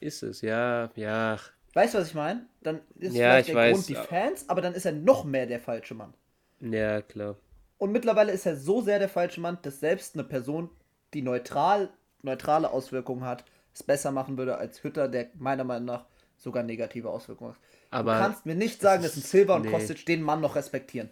Ist 0.00 0.22
es, 0.22 0.40
ja, 0.42 0.90
ja. 0.96 1.38
Weißt 1.74 1.94
du, 1.94 1.98
was 1.98 2.08
ich 2.08 2.14
meine? 2.14 2.46
Dann 2.62 2.80
ist 2.96 3.14
ja, 3.14 3.30
vielleicht 3.30 3.48
der 3.50 3.54
weiß, 3.56 3.72
Grund 3.74 3.88
die 3.88 3.94
Fans, 3.94 4.48
aber 4.48 4.60
dann 4.60 4.74
ist 4.74 4.86
er 4.86 4.92
noch 4.92 5.24
mehr 5.24 5.46
der 5.46 5.60
falsche 5.60 5.94
Mann. 5.94 6.14
Ja, 6.60 7.02
klar. 7.02 7.36
Und 7.76 7.92
mittlerweile 7.92 8.32
ist 8.32 8.46
er 8.46 8.56
so 8.56 8.80
sehr 8.80 8.98
der 8.98 9.08
falsche 9.08 9.40
Mann, 9.40 9.58
dass 9.62 9.80
selbst 9.80 10.14
eine 10.14 10.24
Person, 10.24 10.70
die 11.14 11.22
neutral, 11.22 11.90
neutrale 12.22 12.70
Auswirkungen 12.70 13.24
hat, 13.24 13.44
es 13.72 13.82
besser 13.82 14.10
machen 14.10 14.36
würde 14.36 14.58
als 14.58 14.82
Hütter, 14.82 15.08
der 15.08 15.28
meiner 15.34 15.64
Meinung 15.64 15.86
nach 15.86 16.06
sogar 16.36 16.62
negative 16.64 17.10
Auswirkungen 17.10 17.52
hat. 17.52 17.60
Aber 17.90 18.14
du 18.14 18.20
kannst 18.20 18.46
mir 18.46 18.54
nicht 18.54 18.80
sagen, 18.80 19.02
dass 19.02 19.16
ein 19.16 19.22
Silva 19.22 19.56
und 19.56 19.62
nee. 19.62 19.70
Kostic 19.70 20.04
den 20.06 20.22
Mann 20.22 20.40
noch 20.40 20.56
respektieren. 20.56 21.10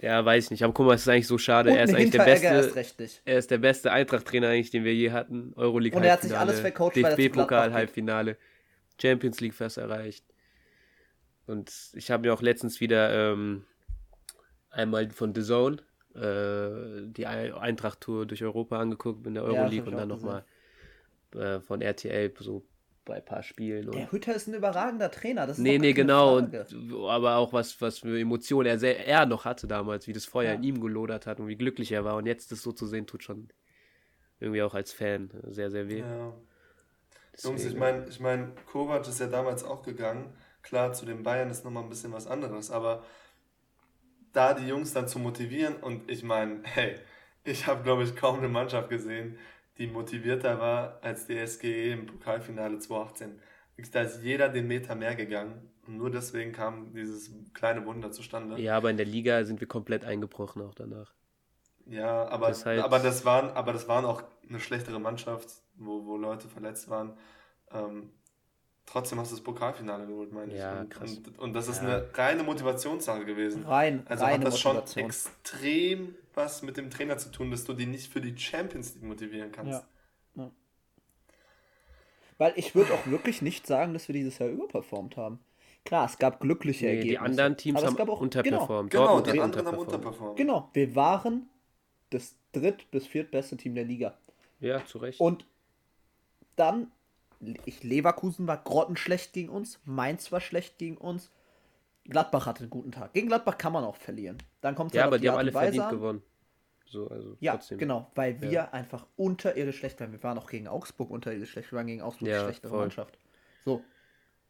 Ja, 0.00 0.24
weiß 0.24 0.44
ich 0.44 0.50
nicht. 0.50 0.64
Aber 0.64 0.74
guck 0.74 0.86
mal, 0.86 0.94
es 0.94 1.02
ist 1.02 1.08
eigentlich 1.08 1.26
so 1.26 1.38
schade. 1.38 1.70
Und 1.70 1.76
er 1.76 1.84
ist 1.84 1.94
eigentlich 1.94 2.10
der 2.10 2.24
beste. 2.24 3.02
nicht. 3.02 3.22
Er 3.24 3.38
ist 3.38 3.50
der 3.50 3.58
beste 3.58 3.92
Eintracht-Trainer 3.92 4.48
eigentlich, 4.48 4.70
den 4.70 4.84
wir 4.84 4.94
je 4.94 5.12
hatten. 5.12 5.54
Euroleague 5.56 5.96
Und 5.96 6.04
er 6.04 6.12
hat 6.12 6.22
sich 6.22 6.36
alles 6.36 6.60
vercoacht, 6.60 7.02
weil 7.02 7.16
Champions 9.00 9.40
League 9.40 9.54
fast 9.54 9.78
erreicht. 9.78 10.24
Und 11.46 11.72
ich 11.94 12.10
habe 12.10 12.26
mir 12.26 12.32
auch 12.34 12.42
letztens 12.42 12.80
wieder 12.80 13.32
ähm, 13.32 13.64
einmal 14.70 15.10
von 15.10 15.34
The 15.34 15.42
Zone 15.42 15.76
äh, 16.14 17.06
die 17.10 17.26
Ei- 17.26 17.54
Eintracht-Tour 17.54 18.26
durch 18.26 18.42
Europa 18.42 18.78
angeguckt 18.78 19.26
in 19.26 19.34
der 19.34 19.42
Ja, 19.44 19.48
Euroleague 19.50 19.82
ich 19.82 19.86
und 19.92 19.96
dann 19.96 20.08
nochmal 20.08 20.44
äh, 21.34 21.60
von 21.60 21.82
RTL 21.82 22.32
so 22.38 22.64
bei 23.04 23.16
ein 23.16 23.24
paar 23.24 23.42
Spielen. 23.42 23.88
Und 23.88 23.96
Der 23.96 24.10
Hütter 24.10 24.34
ist 24.34 24.46
ein 24.48 24.54
überragender 24.54 25.10
Trainer. 25.10 25.46
Das 25.46 25.58
ist 25.58 25.62
Nee, 25.62 25.76
nee, 25.78 25.92
genau. 25.92 26.38
Und, 26.38 26.54
aber 27.06 27.36
auch 27.36 27.52
was, 27.52 27.78
was 27.82 27.98
für 27.98 28.18
Emotionen 28.18 28.66
er, 28.66 28.78
sel- 28.78 28.96
er 29.04 29.26
noch 29.26 29.44
hatte 29.44 29.66
damals, 29.66 30.06
wie 30.06 30.14
das 30.14 30.24
Feuer 30.24 30.52
Ja. 30.52 30.54
in 30.54 30.62
ihm 30.62 30.80
gelodert 30.80 31.26
hat 31.26 31.38
und 31.40 31.48
wie 31.48 31.56
glücklich 31.56 31.92
er 31.92 32.04
war. 32.06 32.16
Und 32.16 32.24
jetzt 32.24 32.50
das 32.52 32.62
so 32.62 32.72
zu 32.72 32.86
sehen, 32.86 33.06
tut 33.06 33.22
schon 33.22 33.48
irgendwie 34.40 34.62
auch 34.62 34.72
als 34.72 34.92
Fan 34.92 35.28
sehr, 35.48 35.70
sehr 35.70 35.88
weh. 35.90 35.98
Ja. 36.00 36.32
Jungs, 37.42 37.60
ich 37.60 37.72
Deswegen- 37.74 37.80
meine, 37.80 38.06
ich 38.08 38.20
mein, 38.20 38.52
Kovac 38.70 39.06
ist 39.08 39.20
ja 39.20 39.26
damals 39.26 39.64
auch 39.64 39.82
gegangen. 39.82 40.32
Klar, 40.62 40.92
zu 40.92 41.04
den 41.04 41.22
Bayern 41.22 41.50
ist 41.50 41.64
nochmal 41.64 41.82
ein 41.82 41.88
bisschen 41.88 42.12
was 42.12 42.26
anderes, 42.26 42.70
aber 42.70 43.02
da 44.32 44.54
die 44.54 44.66
Jungs 44.66 44.92
dann 44.92 45.08
zu 45.08 45.18
motivieren 45.18 45.76
und 45.76 46.10
ich 46.10 46.22
meine, 46.22 46.60
hey, 46.64 46.96
ich 47.44 47.66
habe, 47.66 47.82
glaube 47.82 48.02
ich, 48.04 48.16
kaum 48.16 48.38
eine 48.38 48.48
Mannschaft 48.48 48.88
gesehen, 48.88 49.38
die 49.78 49.86
motivierter 49.86 50.58
war 50.60 50.98
als 51.02 51.26
die 51.26 51.36
SGE 51.36 51.92
im 51.92 52.06
Pokalfinale 52.06 52.78
2018. 52.78 53.40
Wirklich, 53.76 53.90
Da 53.92 54.02
ist 54.02 54.22
jeder 54.22 54.48
den 54.48 54.66
Meter 54.68 54.94
mehr 54.94 55.14
gegangen 55.16 55.70
und 55.86 55.96
nur 55.98 56.10
deswegen 56.10 56.52
kam 56.52 56.94
dieses 56.94 57.30
kleine 57.52 57.84
Wunder 57.84 58.10
zustande. 58.12 58.60
Ja, 58.60 58.76
aber 58.76 58.90
in 58.90 58.96
der 58.96 59.06
Liga 59.06 59.44
sind 59.44 59.60
wir 59.60 59.66
komplett 59.68 60.04
eingebrochen 60.04 60.62
auch 60.62 60.74
danach. 60.74 61.12
Ja, 61.86 62.26
aber 62.28 62.48
Das 62.48 62.64
halt- 62.64 62.82
aber 62.82 62.98
das 63.00 63.24
waren, 63.24 63.50
aber 63.50 63.72
das 63.72 63.88
waren 63.88 64.04
auch 64.04 64.22
eine 64.48 64.60
schlechtere 64.60 65.00
Mannschaft, 65.00 65.48
wo, 65.76 66.04
wo 66.06 66.16
Leute 66.16 66.48
verletzt 66.48 66.88
waren. 66.88 67.16
Ähm, 67.72 68.10
trotzdem 68.86 69.18
hast 69.18 69.30
du 69.32 69.36
das 69.36 69.44
Pokalfinale 69.44 70.06
geholt, 70.06 70.32
meine 70.32 70.52
ich. 70.52 70.58
Ja, 70.58 70.80
und, 70.80 70.90
krass. 70.90 71.16
Und, 71.18 71.38
und 71.38 71.52
das 71.54 71.68
ist 71.68 71.82
Ja. 71.82 71.88
eine 71.88 72.10
reine 72.14 72.42
Motivationssache 72.42 73.24
gewesen. 73.24 73.64
Rein, 73.64 74.06
Also 74.06 74.24
reine 74.24 74.38
hat 74.44 74.52
das 74.52 74.60
schon 74.60 74.76
Motivation. 74.76 75.04
extrem 75.06 76.14
was 76.34 76.62
mit 76.62 76.76
dem 76.76 76.90
Trainer 76.90 77.16
zu 77.16 77.30
tun, 77.30 77.50
dass 77.50 77.64
du 77.64 77.74
die 77.74 77.86
nicht 77.86 78.12
für 78.12 78.20
die 78.20 78.36
Champions 78.36 78.94
League 78.94 79.04
motivieren 79.04 79.52
kannst. 79.52 79.72
Ja. 79.72 80.42
Ja. 80.42 80.50
Weil 82.38 82.52
ich 82.56 82.74
würde 82.74 82.92
auch 82.92 83.06
wirklich 83.06 83.42
nicht 83.42 83.66
sagen, 83.66 83.92
dass 83.92 84.08
wir 84.08 84.12
dieses 84.14 84.38
Jahr 84.38 84.48
überperformt 84.48 85.16
haben. 85.16 85.38
Klar, 85.84 86.06
es 86.06 86.18
gab 86.18 86.40
glückliche 86.40 86.86
Nee, 86.86 86.90
Ergebnisse. 86.96 87.10
die 87.10 87.18
anderen 87.18 87.56
Teams 87.56 87.76
aber 87.78 87.84
es 87.86 87.90
haben 87.92 87.96
gab 87.98 88.08
auch, 88.08 88.20
unterperformt. 88.20 88.90
Genau, 88.90 89.04
Dortmund 89.06 89.26
die 89.34 89.40
anderen 89.40 89.66
haben 89.66 89.78
unterperformt. 89.78 90.36
Genau, 90.36 90.60
genau, 90.60 90.70
wir 90.72 90.96
waren 90.96 91.48
das 92.10 92.34
dritt- 92.52 92.90
bis 92.90 93.06
viertbeste 93.06 93.56
Team 93.56 93.74
der 93.74 93.84
Liga. 93.84 94.16
Ja, 94.60 94.84
zu 94.86 94.98
Recht. 94.98 95.20
Und 95.20 95.46
dann, 96.56 96.90
ich, 97.64 97.82
Leverkusen 97.82 98.46
war 98.46 98.58
grottenschlecht 98.58 99.32
gegen 99.32 99.48
uns, 99.48 99.80
Mainz 99.84 100.32
war 100.32 100.40
schlecht 100.40 100.78
gegen 100.78 100.96
uns, 100.96 101.30
Gladbach 102.04 102.46
hatte 102.46 102.60
einen 102.60 102.70
guten 102.70 102.92
Tag. 102.92 103.12
Gegen 103.14 103.28
Gladbach 103.28 103.56
kann 103.58 103.72
man 103.72 103.84
auch 103.84 103.96
verlieren. 103.96 104.38
Dann 104.60 104.74
kommt 104.74 104.90
es 104.90 104.96
ja, 104.96 105.02
halt 105.02 105.08
aber 105.08 105.16
auf 105.16 105.20
die 105.22 105.28
haben 105.30 105.38
alle 105.38 105.54
Weise 105.54 105.62
verdient 105.64 105.84
an. 105.84 105.90
gewonnen. 105.90 106.22
So, 106.86 107.08
also 107.08 107.36
Ja, 107.40 107.52
trotzdem. 107.52 107.78
genau, 107.78 108.10
weil 108.14 108.40
wir 108.42 108.50
Ja. 108.50 108.70
einfach 108.72 109.06
unterirdisch 109.16 109.78
schlecht 109.78 110.00
waren. 110.00 110.12
Wir 110.12 110.22
waren 110.22 110.38
auch 110.38 110.46
gegen 110.48 110.68
Augsburg 110.68 111.10
unterirdisch 111.10 111.50
schlecht. 111.50 111.72
Wir 111.72 111.78
waren 111.78 111.86
gegen 111.86 112.02
Augsburg 112.02 112.28
Ja, 112.28 112.38
die 112.40 112.44
schlechtere 112.44 112.70
voll. 112.70 112.80
Mannschaft. 112.80 113.18
So. 113.64 113.82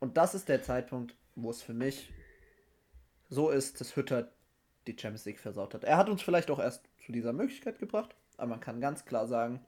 Und 0.01 0.17
das 0.17 0.35
ist 0.35 0.49
der 0.49 0.63
Zeitpunkt, 0.63 1.15
wo 1.37 1.51
es 1.51 1.63
für 1.63 1.75
mich 1.75 2.13
so 3.29 3.51
ist, 3.51 3.81
dass 3.81 3.97
Hütter 3.97 4.31
die 4.87 4.93
Champions 4.99 5.25
League 5.25 5.39
versaut 5.39 5.75
hat. 5.75 5.85
Er 5.85 5.97
hat 5.97 6.09
uns 6.09 6.23
vielleicht 6.23 6.51
auch 6.51 6.59
erst 6.59 6.83
zu 7.07 7.13
dieser 7.13 7.33
Möglichkeit 7.33 7.79
gebracht, 7.79 8.15
aber 8.37 8.49
man 8.51 8.61
kann 8.61 8.81
ganz 8.81 9.05
klar 9.05 9.27
sagen, 9.27 9.65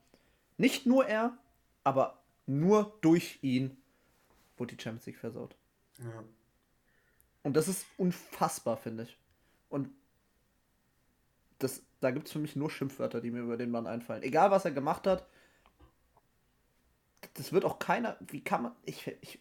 nicht 0.59 0.87
nur 0.87 1.07
er, 1.07 1.39
aber 1.85 2.19
nur 2.47 2.97
durch 3.01 3.39
ihn 3.43 3.77
wurde 4.57 4.77
die 4.77 4.83
Champions 4.83 5.07
League 5.07 5.19
versaut. 5.19 5.57
Ja. 5.99 6.25
Und 7.43 7.55
das 7.55 7.69
ist 7.69 7.87
unfassbar, 7.97 8.77
finde 8.77 9.05
ich. 9.05 9.17
Und 9.69 9.91
das, 11.59 11.83
da 12.01 12.11
gibt 12.11 12.27
es 12.27 12.33
für 12.33 12.39
mich 12.39 12.57
nur 12.57 12.71
Schimpfwörter, 12.71 13.21
die 13.21 13.31
mir 13.31 13.43
über 13.43 13.57
den 13.57 13.71
Mann 13.71 13.87
einfallen. 13.87 14.23
Egal, 14.23 14.51
was 14.51 14.65
er 14.65 14.73
gemacht 14.73 15.07
hat, 15.07 15.27
das 17.35 17.53
wird 17.53 17.65
auch 17.65 17.79
keiner. 17.79 18.17
Wie 18.21 18.43
kann 18.43 18.63
man. 18.63 18.77
Ich, 18.85 19.07
ich, 19.21 19.41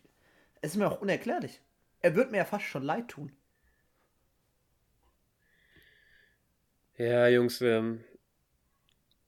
es 0.62 0.72
ist 0.72 0.78
mir 0.78 0.88
auch 0.88 1.02
unerklärlich. 1.02 1.62
Er 2.02 2.16
wird 2.16 2.32
mir 2.32 2.38
ja 2.38 2.46
fast 2.46 2.66
schon 2.66 2.84
leid 2.84 3.08
tun. 3.10 3.32
Ja, 6.98 7.28
Jungs, 7.28 7.60
ähm, 7.62 8.04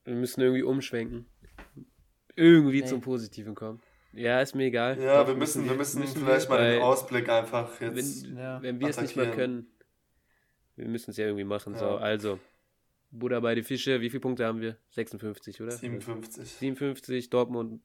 wir 0.05 0.15
müssen 0.15 0.41
irgendwie 0.41 0.63
umschwenken. 0.63 1.25
Irgendwie 2.37 2.81
Nee. 2.81 2.87
zum 2.87 3.01
Positiven 3.01 3.53
kommen. 3.55 3.81
Ja, 4.13 4.41
ist 4.41 4.55
mir 4.55 4.65
egal. 4.65 4.99
Ja, 5.01 5.21
Doch, 5.21 5.27
wir 5.27 5.35
müssen, 5.35 5.65
wir 5.67 5.75
müssen 5.75 5.99
müssen 5.99 6.23
vielleicht 6.23 6.49
mal 6.49 6.71
den 6.71 6.81
Ausblick 6.81 7.27
einfach 7.29 7.81
jetzt. 7.81 8.25
Wenn, 8.25 8.37
Ja. 8.37 8.61
wenn 8.61 8.79
wir 8.79 8.87
es 8.87 9.01
nicht 9.01 9.15
mehr 9.15 9.25
attackieren. 9.25 9.53
können, 9.65 9.67
wir 10.75 10.87
müssen 10.87 11.11
es 11.11 11.17
ja 11.17 11.25
irgendwie 11.25 11.43
machen. 11.43 11.75
So, 11.75 11.85
Ja. 11.85 11.97
also, 11.97 12.39
Buddha 13.11 13.39
bei 13.39 13.55
die 13.55 13.63
Fische, 13.63 13.99
wie 14.01 14.09
viele 14.09 14.21
Punkte 14.21 14.45
haben 14.45 14.61
wir? 14.61 14.77
56, 14.91 15.61
oder? 15.61 15.71
57. 15.71 16.47
57, 16.51 17.29
Dortmund 17.29 17.81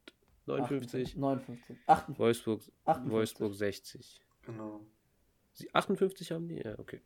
59, 0.47 1.17
59. 1.17 1.77
58. 1.87 2.19
Wolfsburg, 2.19 2.61
58. 2.85 3.11
Wolfsburg 3.12 3.55
60. 3.55 4.21
Genau. 4.47 4.85
Sie 5.55 5.73
58 5.75 6.33
haben 6.33 6.49
die? 6.49 6.57
Ja, 6.62 6.79
okay. 6.79 7.01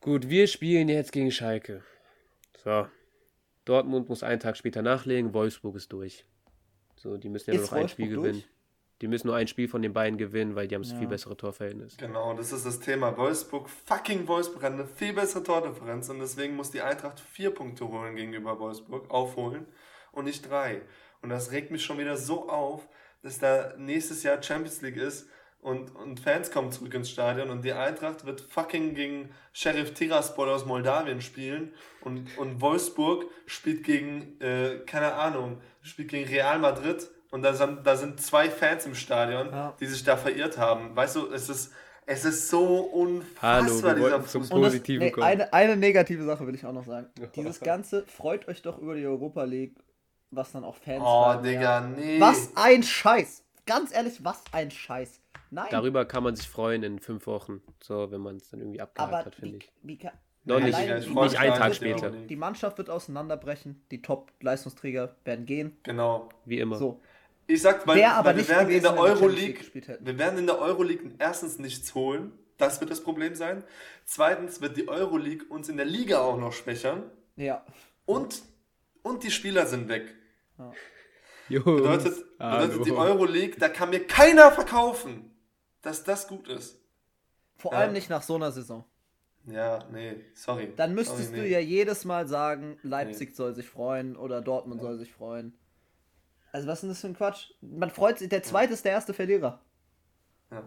Gut, 0.00 0.28
wir 0.28 0.46
spielen 0.46 0.88
jetzt 0.88 1.12
gegen 1.12 1.30
Schalke. 1.30 1.82
So. 2.62 2.86
Dortmund 3.64 4.08
muss 4.08 4.22
einen 4.22 4.40
Tag 4.40 4.56
später 4.56 4.82
nachlegen, 4.82 5.32
Wolfsburg 5.34 5.76
ist 5.76 5.92
durch. 5.92 6.24
So, 6.96 7.16
die 7.16 7.28
müssen 7.28 7.50
ja 7.50 7.56
nur 7.56 7.64
noch 7.64 7.72
ein 7.72 7.88
Spiel 7.88 8.06
Wolfsburg 8.06 8.24
gewinnen. 8.24 8.42
durch? 8.42 8.48
Die 9.00 9.08
müssen 9.08 9.26
nur 9.26 9.36
ein 9.36 9.48
Spiel 9.48 9.66
von 9.68 9.82
den 9.82 9.92
beiden 9.92 10.16
gewinnen, 10.16 10.54
weil 10.54 10.68
die 10.68 10.76
haben 10.76 10.82
das 10.82 10.92
Ja. 10.92 10.98
viel 10.98 11.08
bessere 11.08 11.36
Torverhältnis. 11.36 11.96
Genau, 11.96 12.34
das 12.34 12.52
ist 12.52 12.64
das 12.64 12.78
Thema. 12.78 13.16
Wolfsburg, 13.16 13.68
fucking 13.68 14.28
Wolfsburg 14.28 14.62
hat 14.62 14.72
eine 14.74 14.86
viel 14.86 15.12
bessere 15.12 15.42
Tordifferenz 15.42 16.08
und 16.08 16.20
deswegen 16.20 16.54
muss 16.54 16.70
die 16.70 16.82
Eintracht 16.82 17.18
vier 17.18 17.50
Punkte 17.50 17.88
holen 17.88 18.14
gegenüber 18.14 18.60
Wolfsburg, 18.60 19.10
aufholen 19.10 19.66
und 20.12 20.26
nicht 20.26 20.48
drei. 20.48 20.82
Und 21.20 21.30
das 21.30 21.50
regt 21.50 21.72
mich 21.72 21.84
schon 21.84 21.98
wieder 21.98 22.16
so 22.16 22.48
auf, 22.48 22.88
dass 23.22 23.38
da 23.40 23.74
nächstes 23.76 24.22
Jahr 24.22 24.40
Champions 24.40 24.82
League 24.82 24.96
ist 24.96 25.28
und, 25.62 25.94
und 25.96 26.20
Fans 26.20 26.50
kommen 26.50 26.70
zurück 26.72 26.92
ins 26.92 27.08
Stadion 27.08 27.48
und 27.48 27.64
die 27.64 27.72
Eintracht 27.72 28.26
wird 28.26 28.40
fucking 28.42 28.94
gegen 28.94 29.30
Sheriff 29.52 29.94
Tiraspol 29.94 30.50
aus 30.50 30.66
Moldawien 30.66 31.20
spielen 31.22 31.72
und, 32.02 32.36
und 32.36 32.60
Wolfsburg 32.60 33.24
spielt 33.46 33.84
gegen, 33.84 34.38
äh, 34.40 34.80
keine 34.86 35.14
Ahnung, 35.14 35.60
spielt 35.82 36.08
gegen 36.10 36.28
Real 36.28 36.58
Madrid 36.58 37.08
und 37.30 37.42
da 37.42 37.54
sind, 37.54 37.86
da 37.86 37.96
sind 37.96 38.20
zwei 38.20 38.50
Fans 38.50 38.84
im 38.86 38.94
Stadion, 38.94 39.50
Ja. 39.50 39.74
die 39.80 39.86
sich 39.86 40.04
da 40.04 40.16
verirrt 40.18 40.58
haben. 40.58 40.94
Weißt 40.94 41.16
du, 41.16 41.30
es 41.32 41.48
ist, 41.48 41.72
es 42.04 42.24
ist 42.24 42.48
so 42.50 42.80
unfassbar, 42.80 43.62
Hallo, 43.62 43.82
wir 43.82 43.94
dieser 43.94 44.26
zum. 44.26 44.42
Und 44.42 44.50
das, 44.50 44.72
Positiven 44.72 45.06
nee, 45.06 45.22
eine, 45.22 45.52
eine 45.52 45.76
negative 45.76 46.24
Sache 46.24 46.46
will 46.46 46.54
ich 46.56 46.66
auch 46.66 46.72
noch 46.72 46.84
sagen. 46.84 47.06
Dieses 47.36 47.60
Ganze, 47.60 48.04
freut 48.06 48.48
euch 48.48 48.60
doch 48.62 48.78
über 48.78 48.96
die 48.96 49.06
Europa 49.06 49.44
League, 49.44 49.76
was 50.32 50.50
dann 50.52 50.64
auch 50.64 50.74
Fans 50.74 51.02
Oh, 51.06 51.34
Digga, 51.42 51.60
ja. 51.62 51.80
nee. 51.80 52.20
Was 52.20 52.50
ein 52.56 52.82
Scheiß. 52.82 53.44
Ganz 53.64 53.94
ehrlich, 53.94 54.24
was 54.24 54.42
ein 54.50 54.72
Scheiß. 54.72 55.21
Nein, 55.52 55.66
Darüber 55.70 56.06
kann 56.06 56.22
man 56.22 56.34
sich 56.34 56.48
freuen 56.48 56.82
in 56.82 56.98
fünf 56.98 57.26
Wochen. 57.26 57.60
So, 57.82 58.10
wenn 58.10 58.22
man 58.22 58.36
es 58.36 58.48
dann 58.48 58.60
irgendwie 58.60 58.80
abgehakt 58.80 59.12
aber 59.12 59.24
hat, 59.26 59.34
finde 59.34 59.58
ich. 59.58 59.70
wie 59.82 59.98
kann, 59.98 60.12
Noch 60.44 60.60
nicht, 60.60 60.78
nicht 60.78 61.38
einen 61.38 61.54
Tag 61.54 61.74
später. 61.74 62.10
Die 62.10 62.36
Mannschaft 62.36 62.78
wird 62.78 62.88
auseinanderbrechen, 62.88 63.84
die 63.90 64.00
Top-Leistungsträger 64.00 65.14
werden 65.24 65.44
gehen. 65.44 65.76
Genau. 65.82 66.30
Wie 66.46 66.58
immer. 66.58 66.76
So. 66.76 67.02
Ich 67.46 67.60
sag, 67.60 67.86
weil, 67.86 67.98
Wäre 67.98 68.12
aber 68.12 68.30
wir 68.30 68.36
nicht 68.36 68.48
werden 68.48 68.70
in 68.70 68.82
der 68.82 68.98
Euroleague, 68.98 69.52
gespielt 69.58 69.88
hätten. 69.88 70.06
wir 70.06 70.18
werden 70.18 70.38
in 70.38 70.46
der 70.46 70.58
Euroleague 70.58 71.12
erstens 71.18 71.58
nichts 71.58 71.94
holen. 71.94 72.32
Das 72.56 72.80
wird 72.80 72.90
das 72.90 73.02
Problem 73.02 73.34
sein. 73.34 73.62
Zweitens 74.06 74.62
wird 74.62 74.78
die 74.78 74.88
Euroleague 74.88 75.46
uns 75.50 75.68
in 75.68 75.76
der 75.76 75.84
Liga 75.84 76.20
auch 76.20 76.38
noch 76.38 76.54
schwächern. 76.54 77.02
Ja. 77.36 77.62
Und, 78.06 78.42
und 79.02 79.22
die 79.22 79.30
Spieler 79.30 79.66
sind 79.66 79.88
weg. 79.88 80.14
Jungs, 81.48 81.64
Bedeutet, 81.64 82.38
bedeutet 82.38 82.86
die 82.86 82.92
Euroleague, 82.92 83.56
da 83.58 83.68
kann 83.68 83.90
mir 83.90 84.06
keiner 84.06 84.50
verkaufen, 84.52 85.31
dass 85.82 86.04
das 86.04 86.26
gut 86.28 86.48
ist. 86.48 86.78
Vor 87.56 87.72
Ja. 87.72 87.78
allem 87.78 87.92
nicht 87.92 88.10
nach 88.10 88.22
so 88.22 88.36
einer 88.36 88.52
Saison. 88.52 88.84
Ja, 89.46 89.84
nee, 89.90 90.24
sorry. 90.34 90.72
Dann 90.76 90.94
müsstest 90.94 91.26
sorry, 91.28 91.36
du 91.36 91.42
nee. 91.42 91.48
ja 91.48 91.58
jedes 91.58 92.04
Mal 92.04 92.28
sagen, 92.28 92.78
Leipzig 92.82 93.34
soll 93.34 93.54
sich 93.54 93.68
freuen 93.68 94.16
oder 94.16 94.40
Dortmund 94.40 94.80
soll 94.80 94.98
sich 94.98 95.12
freuen. 95.12 95.52
Also 96.52 96.68
was 96.68 96.78
ist 96.78 96.82
denn 96.82 96.90
das 96.90 97.00
für 97.00 97.06
ein 97.08 97.16
Quatsch? 97.16 97.50
Man 97.60 97.90
freut 97.90 98.18
sich, 98.18 98.28
der 98.28 98.42
zweite 98.42 98.72
ist 98.74 98.84
der 98.84 98.92
erste 98.92 99.14
Verlierer. 99.14 99.60
Ja. 100.50 100.62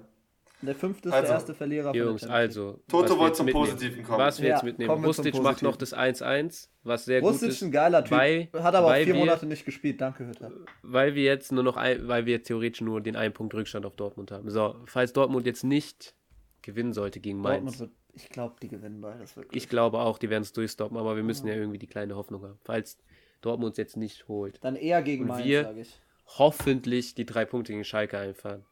Der 0.65 0.75
fünfte 0.75 1.09
ist 1.09 1.13
Also, 1.15 1.25
der 1.27 1.35
erste 1.35 1.53
Verlierer 1.53 1.89
von 1.89 1.95
Jungs, 1.97 2.21
der 2.21 2.29
Champions 2.29 2.57
also. 2.57 2.79
Toto 2.87 3.17
wollte 3.19 3.37
zum 3.37 3.45
mitnehmen- 3.45 3.65
Positiven 3.67 4.03
kommen. 4.03 4.17
Was 4.19 4.41
wir 4.41 4.49
Ja, 4.49 4.55
jetzt 4.55 4.63
mitnehmen. 4.63 5.03
Rustic 5.05 5.41
macht 5.41 5.61
noch 5.61 5.75
das 5.75 5.93
1-1, 5.93 6.69
was 6.83 7.05
sehr 7.05 7.15
League. 7.17 7.23
gut 7.23 7.31
Rustic 7.33 7.49
ist. 7.49 7.55
ist 7.55 7.61
ein 7.63 7.71
geiler 7.71 8.03
Typ, 8.03 8.11
weil- 8.17 8.49
hat 8.53 8.75
aber 8.75 8.87
auch 8.87 8.95
vier 8.95 9.07
wir- 9.07 9.15
Monate 9.15 9.45
nicht 9.45 9.65
gespielt. 9.65 10.01
Danke, 10.01 10.27
Hütter. 10.27 10.51
weil 10.81 11.15
wir 11.15 11.23
jetzt 11.23 11.51
nur 11.51 11.63
noch 11.63 11.77
ein, 11.77 12.07
weil 12.07 12.25
wir 12.25 12.43
theoretisch 12.43 12.81
nur 12.81 13.01
den 13.01 13.15
einen 13.15 13.33
Punkt 13.33 13.53
Rückstand 13.53 13.85
auf 13.85 13.95
Dortmund 13.95 14.31
haben. 14.31 14.49
So, 14.49 14.75
falls 14.85 15.13
Dortmund 15.13 15.45
jetzt 15.45 15.63
nicht 15.63 16.15
gewinnen 16.61 16.93
sollte 16.93 17.19
gegen 17.19 17.39
Mainz. 17.39 17.55
Dortmund 17.77 17.79
wird, 17.79 17.91
ich 18.13 18.29
glaube, 18.29 18.55
die 18.61 18.67
gewinnen 18.69 19.01
beides 19.01 19.35
wirklich. 19.37 19.63
Ich 19.63 19.69
glaube 19.69 19.99
auch, 19.99 20.17
die 20.17 20.29
werden 20.29 20.43
es 20.43 20.51
durchstoppen, 20.53 20.97
aber 20.97 21.15
wir 21.15 21.23
müssen 21.23 21.47
ja 21.47 21.53
irgendwie 21.53 21.77
die 21.79 21.87
kleine 21.87 22.15
Hoffnung 22.15 22.41
haben. 22.43 22.57
Falls 22.63 22.97
Dortmund 23.41 23.73
es 23.73 23.77
jetzt 23.77 23.97
nicht 23.97 24.27
holt. 24.27 24.57
Dann 24.63 24.75
eher 24.75 25.03
gegen 25.03 25.23
Und 25.23 25.27
Mainz, 25.29 25.45
wir- 25.45 25.63
sage 25.63 25.81
ich. 25.81 25.99
Hoffentlich 26.39 27.13
die 27.13 27.25
drei 27.27 27.45
Punkte 27.45 27.71
gegen 27.71 27.83
Schalke 27.83 28.17
einfahren. 28.17 28.65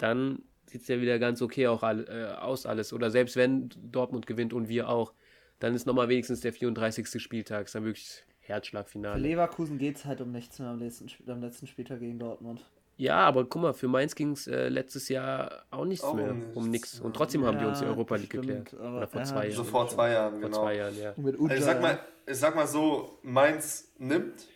Dann 0.00 0.42
sieht 0.66 0.82
es 0.82 0.88
ja 0.88 1.00
wieder 1.00 1.18
ganz 1.18 1.42
okay 1.42 1.66
auch 1.68 1.82
all, 1.82 2.06
äh, 2.08 2.40
aus 2.40 2.64
alles. 2.66 2.92
Oder 2.92 3.10
selbst 3.10 3.36
wenn 3.36 3.70
Dortmund 3.76 4.26
gewinnt 4.26 4.52
und 4.52 4.68
wir 4.68 4.88
auch, 4.88 5.12
dann 5.58 5.74
ist 5.74 5.86
nochmal 5.86 6.08
wenigstens 6.08 6.40
der 6.40 6.52
34. 6.52 7.20
Spieltag. 7.22 7.66
Ist 7.66 7.74
dann 7.74 7.84
wirklich 7.84 8.24
Für 8.40 8.52
Herzschlagfinale. 8.54 9.20
Leverkusen 9.20 9.78
geht 9.78 9.96
es 9.96 10.04
halt 10.04 10.20
um 10.20 10.30
nichts 10.32 10.58
mehr 10.58 10.68
am 10.68 10.78
letzten, 10.78 11.08
am 11.30 11.40
letzten 11.40 11.66
Spieltag 11.66 12.00
gegen 12.00 12.18
Dortmund. 12.18 12.64
Ja, 12.96 13.16
aber 13.20 13.44
guck 13.46 13.62
mal, 13.62 13.72
für 13.72 13.88
Mainz 13.88 14.14
ging 14.14 14.32
es 14.32 14.46
äh, 14.46 14.68
letztes 14.68 15.08
Jahr 15.08 15.64
auch 15.70 15.86
nichts 15.86 16.04
Auch 16.04 16.12
um 16.12 16.16
mehr. 16.16 16.32
nichts. 16.34 16.56
Um 16.56 16.70
nichts. 16.70 17.00
Und 17.00 17.16
trotzdem 17.16 17.44
haben 17.46 17.58
die 17.58 17.64
uns 17.64 17.78
die 17.78 17.84
Ja, 17.84 17.90
Europa 17.90 18.16
League 18.16 18.26
stimmt, 18.26 18.46
geklärt. 18.46 18.74
Oder 18.74 19.06
vor 19.08 19.20
ja, 19.20 19.26
zwei 19.26 19.50
so 19.50 19.56
So 19.56 19.62
Jahren. 19.62 19.70
vor 19.70 19.88
zwei 19.88 20.10
Jahren, 20.12 20.32
Vor 20.32 20.40
genau. 20.42 20.62
zwei 20.62 20.76
Jahren, 20.76 20.98
ja. 20.98 21.14
Mit 21.16 21.34
Also 21.40 21.54
ich 21.54 21.64
sag 21.64 21.80
mal, 21.80 21.98
ich 22.26 22.36
sag 22.36 22.54
mal 22.54 22.66
so, 22.66 23.18
Mainz 23.22 23.92
nimmt, 23.98 24.48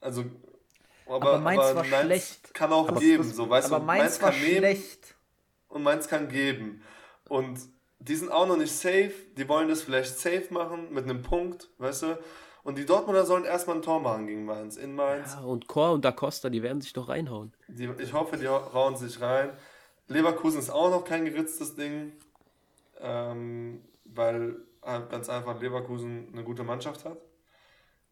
also 0.00 0.24
aber, 1.06 1.14
Aber 1.34 1.38
Mainz 1.40 1.60
war 1.62 1.74
Mainz 1.84 2.04
schlecht. 2.06 2.54
kann 2.54 2.72
auch 2.72 2.88
Aber- 2.88 3.00
geben, 3.00 3.24
so 3.24 3.48
weißt 3.48 3.68
aber 3.68 3.80
du, 3.80 3.84
Mainz 3.86 4.20
war 4.22 4.30
kann 4.30 4.40
nehmen 4.40 4.56
schlecht. 4.58 5.14
und 5.68 5.82
Mainz 5.82 6.08
kann 6.08 6.28
geben. 6.28 6.82
Und 7.28 7.58
die 7.98 8.14
sind 8.16 8.30
auch 8.30 8.46
noch 8.46 8.56
nicht 8.56 8.72
safe, 8.72 9.12
die 9.36 9.48
wollen 9.48 9.68
das 9.68 9.82
vielleicht 9.82 10.18
safe 10.18 10.46
machen 10.50 10.92
mit 10.92 11.04
einem 11.04 11.22
Punkt, 11.22 11.70
weißt 11.78 12.02
du? 12.02 12.18
Und 12.62 12.78
die 12.78 12.86
Dortmunder 12.86 13.26
sollen 13.26 13.44
erstmal 13.44 13.76
ein 13.76 13.82
Tor 13.82 14.00
machen 14.00 14.26
gegen 14.26 14.44
Mainz, 14.46 14.76
in 14.76 14.94
Mainz. 14.94 15.34
Ja, 15.34 15.40
und 15.40 15.66
Chor 15.68 15.92
und 15.92 16.04
Da 16.04 16.12
Costa, 16.12 16.48
die 16.48 16.62
werden 16.62 16.80
sich 16.80 16.92
doch 16.94 17.08
reinhauen. 17.08 17.52
Die, 17.68 17.88
ich 17.98 18.12
hoffe, 18.14 18.36
die 18.38 18.46
rauen 18.46 18.96
sich 18.96 19.20
rein. 19.20 19.50
Leverkusen 20.08 20.58
ist 20.60 20.70
auch 20.70 20.90
noch 20.90 21.04
kein 21.04 21.24
geritztes 21.26 21.74
Ding, 21.76 22.12
ähm, 23.00 23.82
weil 24.04 24.56
halt 24.82 25.10
ganz 25.10 25.28
einfach 25.28 25.60
Leverkusen 25.60 26.28
eine 26.32 26.44
gute 26.44 26.62
Mannschaft 26.62 27.04
hat, 27.04 27.18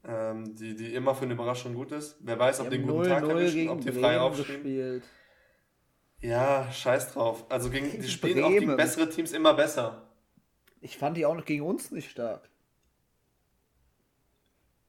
ähm, 0.05 0.55
die, 0.55 0.75
die 0.75 0.95
immer 0.95 1.15
für 1.15 1.25
eine 1.25 1.35
Überraschung 1.35 1.75
gut 1.75 1.93
ist. 1.93 2.17
Wer 2.21 2.39
weiß, 2.39 2.61
ob 2.61 2.71
die 2.71 2.77
einen 2.77 2.87
guten 2.87 3.09
Tag 3.09 3.23
erwischen, 3.29 3.69
ob 3.69 3.81
die 3.81 3.93
frei 3.93 4.29
gespielt. 4.37 5.05
Ja, 6.21 6.71
scheiß 6.71 7.13
drauf. 7.15 7.45
Also 7.49 7.71
gegen, 7.71 7.87
die 7.87 7.93
Gegen 7.97 8.09
spielen 8.09 8.45
auch 8.45 8.49
gegen 8.49 8.67
Bremen. 8.67 8.77
bessere 8.77 9.09
Teams 9.09 9.33
immer 9.33 9.55
besser. 9.55 10.09
Ich 10.81 10.97
fand 10.99 11.17
die 11.17 11.27
auch 11.27 11.35
noch 11.35 11.45
gegen 11.45 11.65
uns 11.65 11.91
nicht 11.91 12.11
stark. 12.11 12.49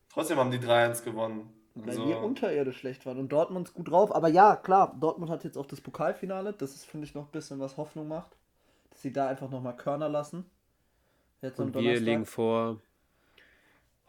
Trotzdem 0.10 0.38
haben 0.38 0.52
die 0.52 0.60
3-1 0.60 1.04
gewonnen. 1.04 1.52
Weil 1.76 1.89
Also, 1.89 2.08
wir 2.08 2.19
unterirdisch 2.19 2.78
schlecht 2.78 3.06
waren 3.08 3.17
und 3.17 3.30
Dortmund 3.30 3.67
ist 3.69 3.73
gut 3.73 3.89
drauf. 3.89 4.13
Aber 4.15 4.28
ja, 4.28 4.56
klar, 4.56 4.95
Dortmund 4.99 5.32
hat 5.32 5.43
jetzt 5.43 5.58
auch 5.58 5.65
das 5.65 5.82
Pokalfinale. 5.82 6.54
Das 6.54 6.76
ist, 6.76 6.86
finde 6.86 7.08
ich, 7.08 7.15
noch 7.15 7.26
ein 7.26 7.32
bisschen 7.32 7.60
was 7.60 7.78
Hoffnung 7.78 8.08
macht. 8.08 8.38
Dass 8.91 9.02
sie 9.02 9.12
da 9.12 9.28
einfach 9.28 9.49
nochmal 9.49 9.76
Körner 9.76 10.08
lassen. 10.10 10.45
Jetzt 11.41 11.60
am 11.60 11.67
Und 11.67 11.73
wir 11.73 11.82
Donnerstag. 11.82 12.06
legen 12.06 12.26
vor, 12.28 12.80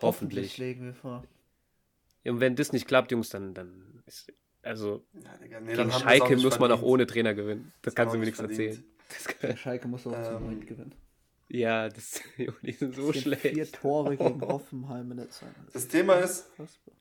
hoffentlich. 0.02 0.58
legen 0.58 0.84
wir 0.86 0.94
vor. 0.94 1.24
Ja, 2.22 2.32
Und 2.32 2.40
wenn 2.40 2.56
das 2.56 2.72
nicht 2.72 2.86
klappt, 2.86 3.12
Jungs, 3.12 3.28
dann, 3.28 3.54
dann 3.54 4.02
ist, 4.06 4.32
also 4.62 5.04
ja, 5.12 5.36
Digga, 5.42 5.60
nee, 5.60 5.74
dann 5.74 5.88
gegen 5.88 6.00
Schalke 6.00 6.36
muss 6.36 6.58
man 6.58 6.72
auch 6.72 6.82
ohne 6.82 7.06
Trainer 7.06 7.34
gewinnen. 7.34 7.72
Das 7.82 7.92
Das 7.92 7.94
kannst 7.94 8.14
du 8.14 8.18
mir 8.18 8.24
nichts 8.26 8.40
nicht 8.40 8.50
erzählen. 8.50 8.84
Das 9.08 9.28
kann, 9.28 9.50
Der 9.50 9.56
Schalke 9.58 9.86
muss 9.86 10.06
auch 10.06 10.12
zum 10.12 10.36
Ähm, 10.36 10.42
Moment 10.42 10.66
gewinnen. 10.66 10.94
ja, 11.48 11.88
das, 11.90 12.20
die 12.62 12.72
sind 12.72 12.94
so 12.94 13.10
Es 13.10 13.22
sind 13.22 13.36
Vier 13.36 13.66
schlecht. 13.66 13.74
Tore 13.74 14.16
gegen 14.16 14.40
Hoffenheim 14.40 15.10
in 15.10 15.18
der 15.18 15.30
Zeit. 15.30 15.50
Das 15.72 15.86
Thema 15.88 16.14
ist. 16.14 16.50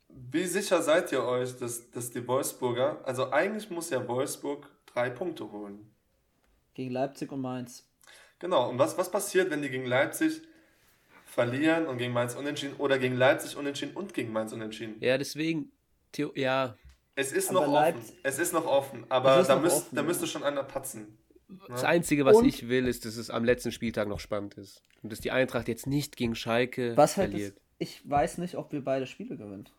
Wie 0.09 0.45
sicher 0.45 0.81
seid 0.83 1.11
ihr 1.13 1.23
euch, 1.23 1.57
dass, 1.57 1.89
dass 1.89 2.11
die 2.11 2.27
Wolfsburger, 2.27 3.01
also 3.07 3.31
eigentlich 3.31 3.69
muss 3.71 3.89
ja 3.89 4.05
Wolfsburg 4.07 4.69
drei 4.85 5.09
Punkte 5.09 5.51
holen. 5.51 5.89
Gegen 6.75 6.91
Leipzig 6.91 7.31
und 7.31 7.41
Mainz. 7.41 7.87
Genau, 8.39 8.69
und 8.69 8.77
was, 8.77 8.97
was 8.97 9.09
passiert, 9.09 9.49
wenn 9.49 9.61
die 9.61 9.69
gegen 9.69 9.85
Leipzig 9.85 10.41
verlieren 11.33 11.87
und 11.87 11.97
gegen 11.97 12.13
Mainz 12.13 12.35
unentschieden 12.35 12.75
oder 12.77 12.99
gegen 12.99 13.15
Leipzig 13.15 13.57
unentschieden 13.57 13.95
und 13.95 14.13
gegen 14.13 14.31
Mainz 14.31 14.53
unentschieden? 14.53 14.95
Ja, 14.99 15.17
deswegen, 15.17 15.71
Theo, 16.11 16.31
ja, 16.35 16.77
Es 17.15 17.31
ist 17.31 17.49
Aber 17.49 17.59
noch 17.61 17.67
offen. 17.67 17.73
Leipzig- 17.73 18.15
Es 18.23 18.39
ist 18.39 18.53
noch 18.53 18.65
offen, 18.65 19.05
aber 19.09 19.43
da, 19.43 19.55
noch 19.55 19.61
müsst, 19.61 19.75
offen, 19.77 19.95
da 19.95 20.03
müsste 20.03 20.25
schon 20.27 20.43
einer 20.43 20.63
patzen. 20.63 21.17
das 21.69 21.83
Einzige, 21.83 22.25
was 22.25 22.37
Und- 22.37 22.45
ich 22.45 22.67
will, 22.69 22.87
ist, 22.87 23.05
dass 23.05 23.17
es 23.17 23.29
am 23.29 23.43
letzten 23.45 23.71
Spieltag 23.71 24.07
noch 24.07 24.19
spannend 24.19 24.55
ist. 24.55 24.83
Und 25.03 25.11
dass 25.11 25.19
die 25.19 25.29
Eintracht 25.31 25.67
jetzt 25.67 25.85
nicht 25.85 26.15
gegen 26.17 26.33
Schalke 26.35 26.95
Was 26.97 27.17
halt 27.17 27.31
verliert. 27.31 27.53
ist, 27.57 27.61
ich 27.77 28.09
weiß 28.09 28.37
nicht, 28.39 28.55
ob 28.55 28.71
wir 28.71 28.83
beide 28.83 29.05
Spiele 29.05 29.35
gewinnen. 29.37 29.69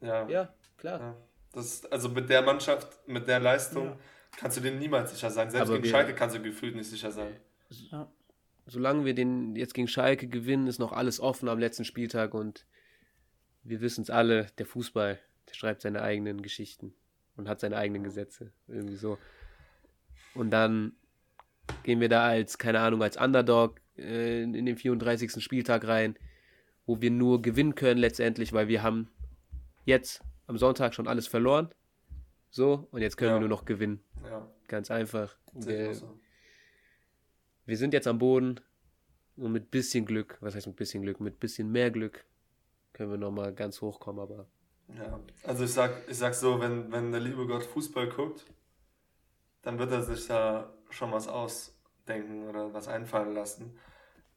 Ja. 0.00 0.28
Ja, 0.28 0.54
klar. 0.78 1.00
ja. 1.00 1.16
Das, 1.52 1.84
also 1.86 2.08
mit 2.08 2.28
der 2.28 2.42
Mannschaft, 2.42 2.88
mit 3.08 3.26
der 3.28 3.38
Leistung 3.40 3.86
Ja. 3.86 3.96
kannst 4.36 4.56
du 4.56 4.60
dir 4.60 4.72
niemals 4.72 5.12
sicher 5.12 5.30
sein. 5.30 5.50
Selbst 5.50 5.62
Aber 5.68 5.74
gegen 5.74 5.84
wir- 5.84 5.90
Schalke 5.90 6.14
kannst 6.14 6.34
du 6.36 6.42
gefühlt 6.42 6.74
nicht 6.76 6.88
sicher 6.90 7.10
sein. 7.12 7.36
Ja. 7.90 8.10
Solange 8.66 9.04
wir 9.04 9.14
den 9.14 9.54
jetzt 9.56 9.74
gegen 9.74 9.88
Schalke 9.88 10.26
gewinnen, 10.26 10.66
ist 10.66 10.78
noch 10.78 10.92
alles 10.92 11.20
offen 11.20 11.48
am 11.48 11.58
letzten 11.58 11.84
Spieltag 11.84 12.34
und 12.34 12.66
wir 13.62 13.80
wissen 13.80 14.02
es 14.02 14.10
alle, 14.10 14.46
der 14.58 14.66
Fußball, 14.66 15.18
der 15.48 15.54
schreibt 15.54 15.82
seine 15.82 16.02
eigenen 16.02 16.42
Geschichten 16.42 16.94
und 17.36 17.48
hat 17.48 17.60
seine 17.60 17.76
eigenen 17.76 18.02
Gesetze. 18.04 18.52
Irgendwie 18.68 18.96
so. 18.96 19.18
Und 20.34 20.50
dann 20.50 20.92
gehen 21.82 22.00
wir 22.00 22.08
da 22.08 22.26
als, 22.26 22.58
keine 22.58 22.80
Ahnung, 22.80 23.02
als 23.02 23.16
Underdog 23.16 23.80
äh, 23.96 24.42
in 24.42 24.66
den 24.66 24.76
34. 24.76 25.42
Spieltag 25.42 25.86
rein, 25.86 26.16
wo 26.86 27.00
wir 27.00 27.10
nur 27.10 27.42
gewinnen 27.42 27.74
können 27.74 27.98
letztendlich, 28.00 28.52
weil 28.52 28.68
wir 28.68 28.82
haben 28.82 29.08
jetzt 29.84 30.22
am 30.46 30.58
Sonntag 30.58 30.94
schon 30.94 31.08
alles 31.08 31.26
verloren. 31.26 31.70
So, 32.50 32.86
und 32.90 33.02
jetzt 33.02 33.16
können 33.16 33.30
Ja. 33.30 33.36
wir 33.36 33.40
nur 33.40 33.48
noch 33.48 33.64
gewinnen. 33.64 34.00
Ja, 34.24 34.48
Ganz 34.68 34.90
einfach. 34.90 35.36
Wir, 35.52 35.94
so. 35.94 36.18
Wir 37.66 37.76
sind 37.76 37.92
jetzt 37.92 38.06
am 38.06 38.18
Boden 38.18 38.60
und 39.36 39.52
mit 39.52 39.70
bisschen 39.70 40.06
Glück, 40.06 40.38
was 40.40 40.54
heißt 40.54 40.66
mit 40.66 40.76
bisschen 40.76 41.02
Glück, 41.02 41.20
mit 41.20 41.38
bisschen 41.38 41.70
mehr 41.70 41.90
Glück 41.90 42.24
können 42.96 43.10
wir 43.10 43.18
nochmal 43.18 43.52
ganz 43.52 43.82
hochkommen, 43.82 44.22
aber 44.22 44.46
Ja, 44.88 45.20
also 45.42 45.64
ich 45.64 45.72
sag, 45.72 46.08
ich 46.08 46.16
sag 46.16 46.34
so, 46.34 46.58
wenn, 46.60 46.90
wenn 46.90 47.12
der 47.12 47.20
liebe 47.20 47.46
Gott 47.46 47.64
Fußball 47.64 48.08
guckt, 48.08 48.46
dann 49.60 49.78
wird 49.78 49.90
er 49.90 50.02
sich 50.02 50.26
da 50.26 50.72
schon 50.88 51.12
was 51.12 51.28
ausdenken 51.28 52.48
oder 52.48 52.72
was 52.72 52.88
einfallen 52.88 53.34
lassen. 53.34 53.78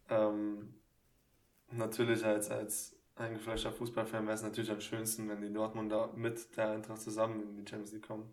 Ähm, 0.10 0.74
natürlich 1.72 2.26
als, 2.26 2.50
als 2.50 2.98
eingefleischter 3.16 3.72
Fußballfan 3.72 4.26
wäre 4.26 4.36
es 4.36 4.44
natürlich 4.44 4.72
am 4.72 4.82
schönsten, 4.82 5.30
wenn 5.30 5.42
die 5.42 5.54
Dortmunder 5.54 6.12
mit 6.16 6.58
der 6.58 6.72
Eintracht 6.72 7.02
zusammen 7.02 7.42
in 7.42 7.56
die 7.56 7.70
Champions 7.70 7.94
League 7.94 8.08
kommen. 8.08 8.30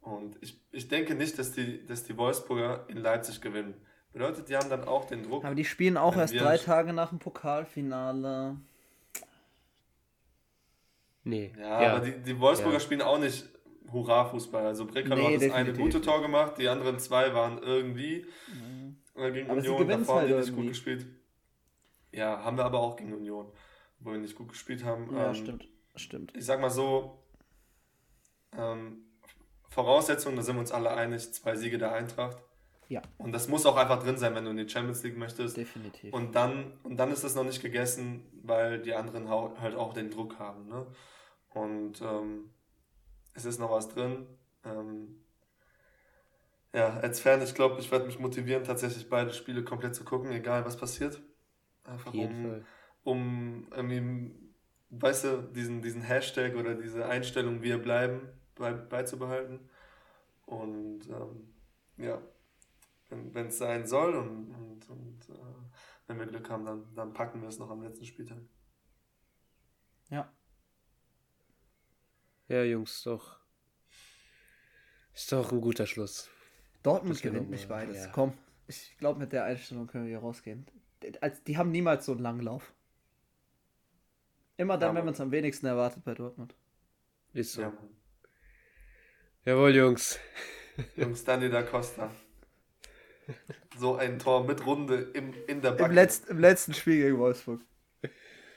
Und 0.00 0.38
ich, 0.40 0.60
ich 0.72 0.88
denke 0.88 1.14
nicht, 1.14 1.38
dass 1.38 1.52
die, 1.52 1.84
dass 1.86 2.04
die 2.04 2.16
Wolfsburger 2.16 2.86
in 2.88 2.98
Leipzig 2.98 3.40
gewinnen. 3.40 3.74
Bedeutet, 4.16 4.48
die 4.48 4.56
haben 4.56 4.70
dann 4.70 4.84
auch 4.88 5.04
den 5.04 5.22
Druck. 5.22 5.44
Aber 5.44 5.54
die 5.54 5.64
spielen 5.66 5.98
auch 5.98 6.16
erst 6.16 6.34
drei 6.40 6.54
nicht- 6.54 6.64
Tage 6.64 6.94
nach 6.94 7.10
dem 7.10 7.18
Pokalfinale. 7.18 8.56
nee. 11.24 11.52
Ja, 11.58 11.96
aber 11.96 12.00
die, 12.06 12.12
die 12.22 12.40
Wolfsburger 12.40 12.78
Ja. 12.78 12.80
spielen 12.80 13.02
auch 13.02 13.18
nicht 13.18 13.44
Hurra-Fußball. 13.92 14.64
Also 14.66 14.86
Breckerloh 14.86 15.16
Nee, 15.28 15.36
hat 15.36 15.42
das 15.42 15.50
eine 15.52 15.72
gute 15.74 15.98
nicht. 15.98 16.04
Tor 16.08 16.22
gemacht, 16.22 16.54
die 16.58 16.68
anderen 16.68 16.98
zwei 16.98 17.34
waren 17.34 17.58
irgendwie 17.62 18.26
äh, 19.16 19.30
gegen 19.32 19.50
Aber 19.50 19.58
Union, 19.58 19.76
da 19.78 19.82
gewinen's 19.84 20.06
vorne 20.06 20.20
halt 20.22 20.30
nicht 20.30 20.46
irgendwie. 20.48 20.62
gut 20.62 20.68
gespielt. 20.70 21.06
Ja, 22.12 22.42
haben 22.42 22.56
wir 22.56 22.64
aber 22.64 22.80
auch 22.80 22.96
gegen 22.96 23.12
Union, 23.12 23.52
wo 24.00 24.12
wir 24.12 24.18
nicht 24.18 24.34
gut 24.34 24.48
gespielt 24.48 24.82
haben. 24.84 25.14
Ja, 25.14 25.28
Ähm, 25.28 25.34
stimmt. 25.34 25.68
Stimmt. 25.94 26.34
Ich 26.36 26.44
sag 26.46 26.60
mal 26.60 26.70
so, 26.70 27.22
ähm, 28.56 29.02
Voraussetzungen, 29.68 30.36
da 30.36 30.42
sind 30.42 30.56
wir 30.56 30.60
uns 30.60 30.72
alle 30.72 30.90
einig, 30.90 31.32
zwei 31.34 31.54
Siege 31.56 31.76
der 31.78 31.92
Eintracht. 31.92 32.42
Ja. 32.88 33.02
Und 33.18 33.32
das 33.32 33.48
muss 33.48 33.66
auch 33.66 33.76
einfach 33.76 34.02
drin 34.02 34.16
sein, 34.16 34.34
wenn 34.34 34.44
du 34.44 34.50
in 34.50 34.56
die 34.56 34.68
Champions 34.68 35.02
League 35.02 35.16
möchtest. 35.16 35.56
Definitiv. 35.56 36.12
Und 36.12 36.34
dann, 36.34 36.72
und 36.84 36.96
dann 36.96 37.10
ist 37.10 37.24
es 37.24 37.34
noch 37.34 37.44
nicht 37.44 37.60
gegessen, 37.60 38.24
weil 38.42 38.80
die 38.80 38.94
anderen 38.94 39.28
halt 39.28 39.74
auch 39.74 39.92
den 39.92 40.10
Druck 40.10 40.38
haben. 40.38 40.68
Ne? 40.68 40.86
Und 41.50 42.00
ähm, 42.00 42.50
es 43.34 43.44
ist 43.44 43.58
noch 43.58 43.70
was 43.70 43.88
drin. 43.88 44.26
Ähm, 44.64 45.20
ja, 46.72 46.94
als 46.98 47.20
Fan, 47.20 47.42
ich 47.42 47.54
glaube, 47.54 47.80
ich 47.80 47.90
werde 47.90 48.06
mich 48.06 48.18
motivieren, 48.18 48.62
tatsächlich 48.64 49.08
beide 49.08 49.32
Spiele 49.32 49.64
komplett 49.64 49.94
zu 49.94 50.04
gucken, 50.04 50.30
egal 50.30 50.64
was 50.64 50.76
passiert. 50.76 51.20
Einfach 51.84 52.12
um, 52.12 52.64
um 53.04 53.68
irgendwie, 53.74 54.34
weißt 54.90 55.24
du, 55.24 55.42
diesen, 55.54 55.80
diesen 55.80 56.02
Hashtag 56.02 56.54
oder 56.54 56.74
diese 56.74 57.06
Einstellung, 57.06 57.62
wir 57.62 57.78
bleiben, 57.78 58.28
bei, 58.56 58.72
beizubehalten. 58.72 59.70
Und 60.44 61.08
ähm, 61.08 61.54
ja, 61.96 62.20
wenn 63.08 63.46
es 63.46 63.58
sein 63.58 63.86
soll 63.86 64.14
und, 64.16 64.50
und, 64.54 64.90
und 64.90 65.28
äh, 65.30 65.42
wenn 66.06 66.18
wir 66.18 66.26
Glück 66.26 66.48
haben, 66.50 66.64
dann, 66.64 66.94
dann 66.94 67.12
packen 67.12 67.40
wir 67.40 67.48
es 67.48 67.58
noch 67.58 67.70
am 67.70 67.82
letzten 67.82 68.04
Spieltag. 68.04 68.38
ja. 70.10 70.32
Ja, 72.48 72.62
Jungs, 72.62 73.02
doch. 73.02 73.40
Ist 75.12 75.32
doch 75.32 75.50
ein 75.50 75.60
guter 75.60 75.84
Schluss. 75.84 76.30
Dortmund 76.84 77.20
gewinnt 77.20 77.50
mal- 77.50 77.66
beides. 77.66 78.04
ja. 78.04 78.12
Komm, 78.12 78.34
ich 78.68 78.96
glaube, 78.98 79.18
mit 79.18 79.32
der 79.32 79.42
Einstellung 79.44 79.88
können 79.88 80.04
wir 80.04 80.10
hier 80.10 80.20
rausgehen. 80.20 80.64
Als- 81.20 81.42
Die 81.42 81.56
haben 81.58 81.72
niemals 81.72 82.06
so 82.06 82.12
einen 82.12 82.20
langen 82.20 82.42
Lauf. 82.42 82.72
Immer 84.58 84.78
dann, 84.78 84.90
Ja, 84.94 84.98
wenn 85.00 85.04
man 85.06 85.14
es 85.14 85.20
am 85.20 85.32
wenigsten 85.32 85.66
erwartet 85.66 86.04
bei 86.04 86.14
Dortmund. 86.14 86.54
Ist 87.32 87.54
so. 87.54 87.62
Ja. 87.62 87.72
Jawohl, 89.44 89.74
Jungs. 89.74 90.20
Jungs, 90.96 91.24
Dani 91.24 91.50
da 91.50 91.62
Costa. 91.64 92.12
So 93.78 93.96
ein 93.96 94.18
Tor 94.18 94.44
mit 94.44 94.64
Runde 94.64 95.10
im, 95.12 95.34
in 95.46 95.60
der 95.60 95.72
Backe. 95.72 95.90
Im, 95.90 95.94
letzt, 95.94 96.28
Im 96.28 96.38
letzten 96.38 96.74
Spiel 96.74 97.02
gegen 97.02 97.18
Wolfsburg. 97.18 97.60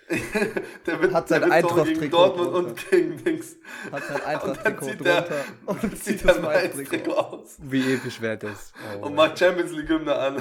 der 0.87 1.01
wird, 1.01 1.13
Hat 1.13 1.27
sein 1.27 1.41
der 1.41 1.51
Eintracht-Trikot 1.51 1.99
gegen 1.99 2.11
Dortmund 2.11 2.51
drunter. 2.51 2.69
und 2.69 2.89
gegen 2.89 3.23
Dings. 3.23 3.57
Hat 3.91 4.03
sein 4.03 4.15
Und 4.15 4.25
dann 4.25 4.25
Eintracht-Trikot 4.25 4.85
zieht 4.85 5.05
der, 5.05 5.21
drunter 5.21 5.45
und 5.67 5.83
und 5.83 6.03
zieht 6.03 6.25
das 6.27 6.41
Mainz-Trikot 6.41 6.81
Mainz-Trikot 6.81 7.13
aus. 7.13 7.57
Wie 7.59 7.93
episch 7.93 8.21
wäre 8.21 8.37
das? 8.37 8.73
Oh, 9.01 9.05
Und 9.05 9.15
macht 9.15 9.37
Champions 9.37 9.71
League 9.71 9.89
Hymne 9.89 10.15
an. 10.15 10.39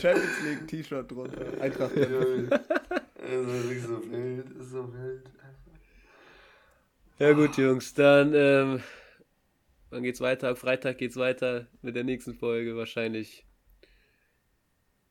Champions 0.00 0.42
League 0.44 0.66
T-Shirt 0.66 1.10
drunter. 1.10 1.42
Eintracht. 1.60 1.92
Das 1.96 2.08
ist 2.08 3.86
so 3.86 4.10
wild. 4.10 4.50
Ist 4.58 4.70
so 4.70 4.92
wild. 4.94 5.22
Ja 7.20 7.32
gut, 7.32 7.56
Jungs, 7.56 7.94
dann 7.94 8.32
ähm, 8.34 8.82
wann 9.90 10.02
geht's 10.02 10.20
weiter? 10.20 10.56
Freitag 10.56 10.98
geht's 10.98 11.16
weiter 11.16 11.68
mit 11.82 11.96
der 11.96 12.04
nächsten 12.04 12.34
Folge 12.34 12.76
wahrscheinlich. 12.76 13.46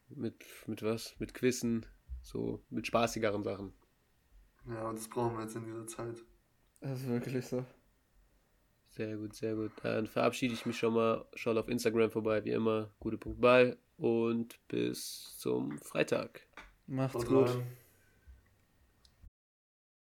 Mit, 0.10 0.46
mit 0.68 0.84
was? 0.84 1.16
Mit 1.20 1.34
Quizzen, 1.34 1.86
so 2.22 2.64
mit 2.70 2.88
spaßigeren 2.88 3.44
Sachen. 3.44 3.74
Ja, 4.68 4.90
und 4.90 4.98
das 4.98 5.08
brauchen 5.08 5.36
wir 5.36 5.44
jetzt 5.44 5.56
in 5.56 5.66
dieser 5.66 5.88
Zeit. 5.88 6.24
Das 6.82 7.02
ist 7.02 7.08
wirklich 7.08 7.46
so. 7.46 7.66
Sehr 8.90 9.16
gut, 9.18 9.36
sehr 9.36 9.56
gut. 9.56 9.72
Dann 9.84 10.08
verabschiede 10.08 10.54
ich 10.54 10.66
mich 10.66 10.78
schon 10.78 10.94
mal. 10.94 11.26
Schaut 11.36 11.58
auf 11.58 11.68
Instagram 11.68 12.10
vorbei, 12.10 12.44
wie 12.46 12.52
immer. 12.52 12.92
Gute.ball 13.00 13.78
und 13.98 14.60
bis 14.68 15.38
zum 15.38 15.78
Freitag. 15.80 16.48
Macht's 16.88 17.16
Haut 17.16 17.28
gut. 17.28 17.50
rein. 17.50 17.78